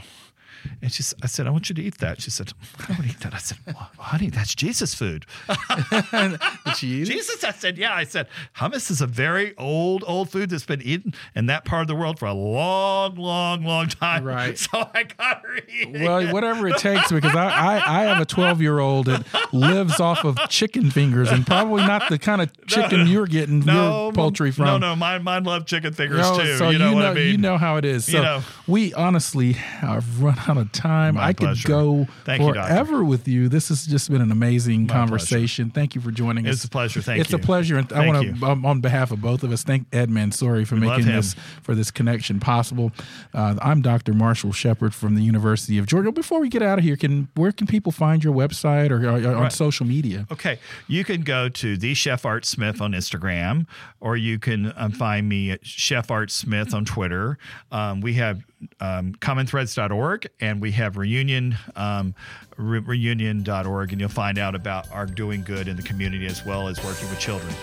and 0.81 0.91
she, 0.91 1.03
I 1.21 1.27
said, 1.27 1.47
I 1.47 1.49
want 1.49 1.69
you 1.69 1.75
to 1.75 1.81
eat 1.81 1.97
that. 1.99 2.21
She 2.21 2.31
said, 2.31 2.51
I 2.79 2.87
don't 2.87 2.99
want 2.99 3.11
to 3.11 3.15
eat 3.15 3.19
that. 3.21 3.33
I 3.33 3.37
said, 3.37 3.57
well, 3.65 3.89
honey, 3.97 4.29
that's 4.29 4.55
Jesus 4.55 4.93
food. 4.93 5.25
Did 5.91 6.75
she 6.77 6.87
eat 6.87 7.05
Jesus, 7.05 7.43
I 7.43 7.51
said, 7.51 7.77
yeah. 7.77 7.93
I 7.93 8.03
said, 8.03 8.27
hummus 8.55 8.89
is 8.91 9.01
a 9.01 9.07
very 9.07 9.55
old, 9.57 10.03
old 10.07 10.29
food 10.29 10.49
that's 10.49 10.65
been 10.65 10.81
eaten 10.81 11.13
in 11.35 11.47
that 11.47 11.65
part 11.65 11.81
of 11.81 11.87
the 11.87 11.95
world 11.95 12.19
for 12.19 12.25
a 12.25 12.33
long, 12.33 13.15
long, 13.15 13.63
long 13.63 13.87
time. 13.87 14.23
Right. 14.23 14.57
So 14.71 14.89
I 14.93 15.03
got 15.03 15.43
her 15.43 15.57
eating 15.67 16.03
Well, 16.03 16.19
it. 16.19 16.31
whatever 16.31 16.67
it 16.67 16.77
takes, 16.77 17.11
because 17.11 17.35
I, 17.35 17.47
I, 17.47 18.01
I 18.01 18.03
have 18.03 18.21
a 18.21 18.25
12 18.25 18.61
year 18.61 18.79
old 18.79 19.07
that 19.07 19.25
lives 19.51 19.99
off 19.99 20.23
of 20.23 20.37
chicken 20.49 20.91
fingers 20.91 21.31
and 21.31 21.45
probably 21.45 21.83
not 21.85 22.07
the 22.09 22.19
kind 22.19 22.41
of 22.41 22.67
chicken 22.67 22.99
no, 22.99 23.05
you're 23.05 23.27
getting 23.27 23.59
no, 23.61 24.03
your 24.03 24.13
poultry 24.13 24.51
from. 24.51 24.65
No, 24.65 24.77
no, 24.77 24.95
mine, 24.95 25.23
mine 25.23 25.43
love 25.43 25.65
chicken 25.65 25.93
fingers 25.93 26.19
no, 26.19 26.39
too. 26.39 26.57
So 26.57 26.69
you 26.69 26.77
know, 26.77 26.91
you 26.91 26.99
know, 26.99 27.11
I 27.11 27.13
mean? 27.13 27.27
you 27.27 27.37
know 27.37 27.57
how 27.57 27.77
it 27.77 27.85
is. 27.85 28.05
So 28.05 28.17
you 28.17 28.23
know. 28.23 28.41
we 28.67 28.93
honestly 28.93 29.53
have 29.53 30.21
run 30.21 30.37
out 30.47 30.50
of 30.57 30.71
time. 30.71 31.15
My 31.15 31.27
I 31.27 31.33
pleasure. 31.33 31.67
could 31.67 31.71
go 31.71 32.07
Thank 32.25 32.43
forever 32.43 32.97
you, 32.97 33.05
with 33.05 33.27
you. 33.27 33.49
This 33.49 33.69
has 33.69 33.85
just 33.85 34.09
been 34.09 34.21
an 34.21 34.31
amazing 34.31 34.87
My 34.87 34.93
conversation. 34.93 35.65
Pleasure. 35.65 35.75
Thank 35.75 35.95
you 35.95 36.01
for 36.01 36.11
joining 36.11 36.45
it's 36.45 36.57
us. 36.57 36.57
It's 36.59 36.65
a 36.65 36.69
pleasure. 36.69 37.01
Thank 37.01 37.21
it's 37.21 37.31
you. 37.31 37.37
It's 37.37 37.43
a 37.43 37.45
pleasure. 37.45 37.77
And 37.77 37.91
I 37.93 38.07
want 38.07 38.39
to, 38.39 38.45
um, 38.45 38.65
on 38.65 38.81
behalf 38.81 39.11
of 39.11 39.21
both 39.21 39.43
of 39.43 39.51
us, 39.51 39.63
thank 39.63 39.87
Ed 39.93 40.09
Mansouri 40.09 40.65
for 40.65 40.75
we 40.75 40.81
making 40.81 41.05
this 41.05 41.35
for 41.63 41.75
this 41.75 41.91
connection 41.91 42.39
possible. 42.39 42.91
Uh, 43.33 43.55
I'm 43.61 43.81
Dr. 43.81 44.13
Marshall 44.13 44.51
Shepard 44.51 44.93
from 44.93 45.15
the 45.15 45.23
University 45.23 45.77
of 45.77 45.85
Georgia. 45.85 46.11
Before 46.11 46.39
we 46.39 46.49
get 46.49 46.61
out 46.61 46.77
of 46.77 46.83
here, 46.83 46.95
can 46.95 47.29
where 47.35 47.51
can 47.51 47.67
people 47.67 47.91
find 47.91 48.23
your 48.23 48.33
website 48.33 48.91
or, 48.91 49.05
or, 49.05 49.15
or 49.15 49.19
right. 49.19 49.25
on 49.25 49.51
social 49.51 49.85
media? 49.85 50.27
Okay, 50.31 50.59
you 50.87 51.03
can 51.03 51.21
go 51.21 51.49
to 51.49 51.77
the 51.77 51.93
Chef 51.93 52.25
Art 52.25 52.45
Smith 52.45 52.81
on 52.81 52.91
Instagram, 52.91 53.65
or 53.99 54.17
you 54.17 54.39
can 54.39 54.73
um, 54.75 54.91
find 54.91 55.27
me 55.27 55.51
at 55.51 55.65
Chef 55.65 56.11
Art 56.11 56.31
Smith 56.31 56.73
on 56.73 56.85
Twitter. 56.85 57.37
Um, 57.71 58.01
we 58.01 58.13
have 58.15 58.43
um, 58.79 59.13
commonthreads.org 59.15 60.29
and 60.39 60.61
we 60.61 60.71
have 60.71 60.97
reunion 60.97 61.55
um, 61.75 62.13
re- 62.57 62.79
reunion.org 62.79 63.91
and 63.91 63.99
you'll 63.99 64.09
find 64.09 64.37
out 64.37 64.55
about 64.55 64.91
our 64.91 65.05
doing 65.05 65.43
good 65.43 65.67
in 65.67 65.75
the 65.75 65.83
community 65.83 66.25
as 66.25 66.45
well 66.45 66.67
as 66.67 66.83
working 66.83 67.09
with 67.09 67.19
children. 67.19 67.53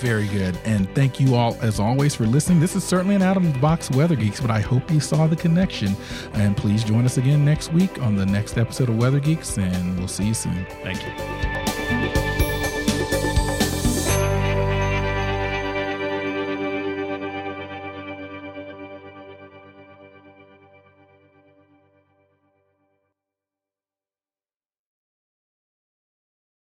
Very 0.00 0.26
good. 0.28 0.58
And 0.64 0.92
thank 0.94 1.20
you 1.20 1.34
all 1.34 1.56
as 1.62 1.80
always 1.80 2.14
for 2.14 2.26
listening. 2.26 2.60
This 2.60 2.76
is 2.76 2.84
certainly 2.84 3.14
an 3.14 3.22
out 3.22 3.36
of 3.36 3.52
the 3.52 3.58
box 3.58 3.90
weather 3.90 4.16
geeks 4.16 4.40
but 4.40 4.50
i 4.50 4.60
hope 4.60 4.90
you 4.90 5.00
saw 5.00 5.26
the 5.26 5.36
connection. 5.36 5.96
And 6.34 6.56
please 6.56 6.84
join 6.84 7.04
us 7.04 7.18
again 7.18 7.44
next 7.44 7.72
week 7.72 8.00
on 8.00 8.16
the 8.16 8.26
next 8.26 8.58
episode 8.58 8.88
of 8.88 8.98
weather 8.98 9.20
geeks 9.20 9.58
and 9.58 9.98
we'll 9.98 10.08
see 10.08 10.26
you 10.26 10.34
soon. 10.34 10.66
Thank 10.82 11.02
you 11.02 12.23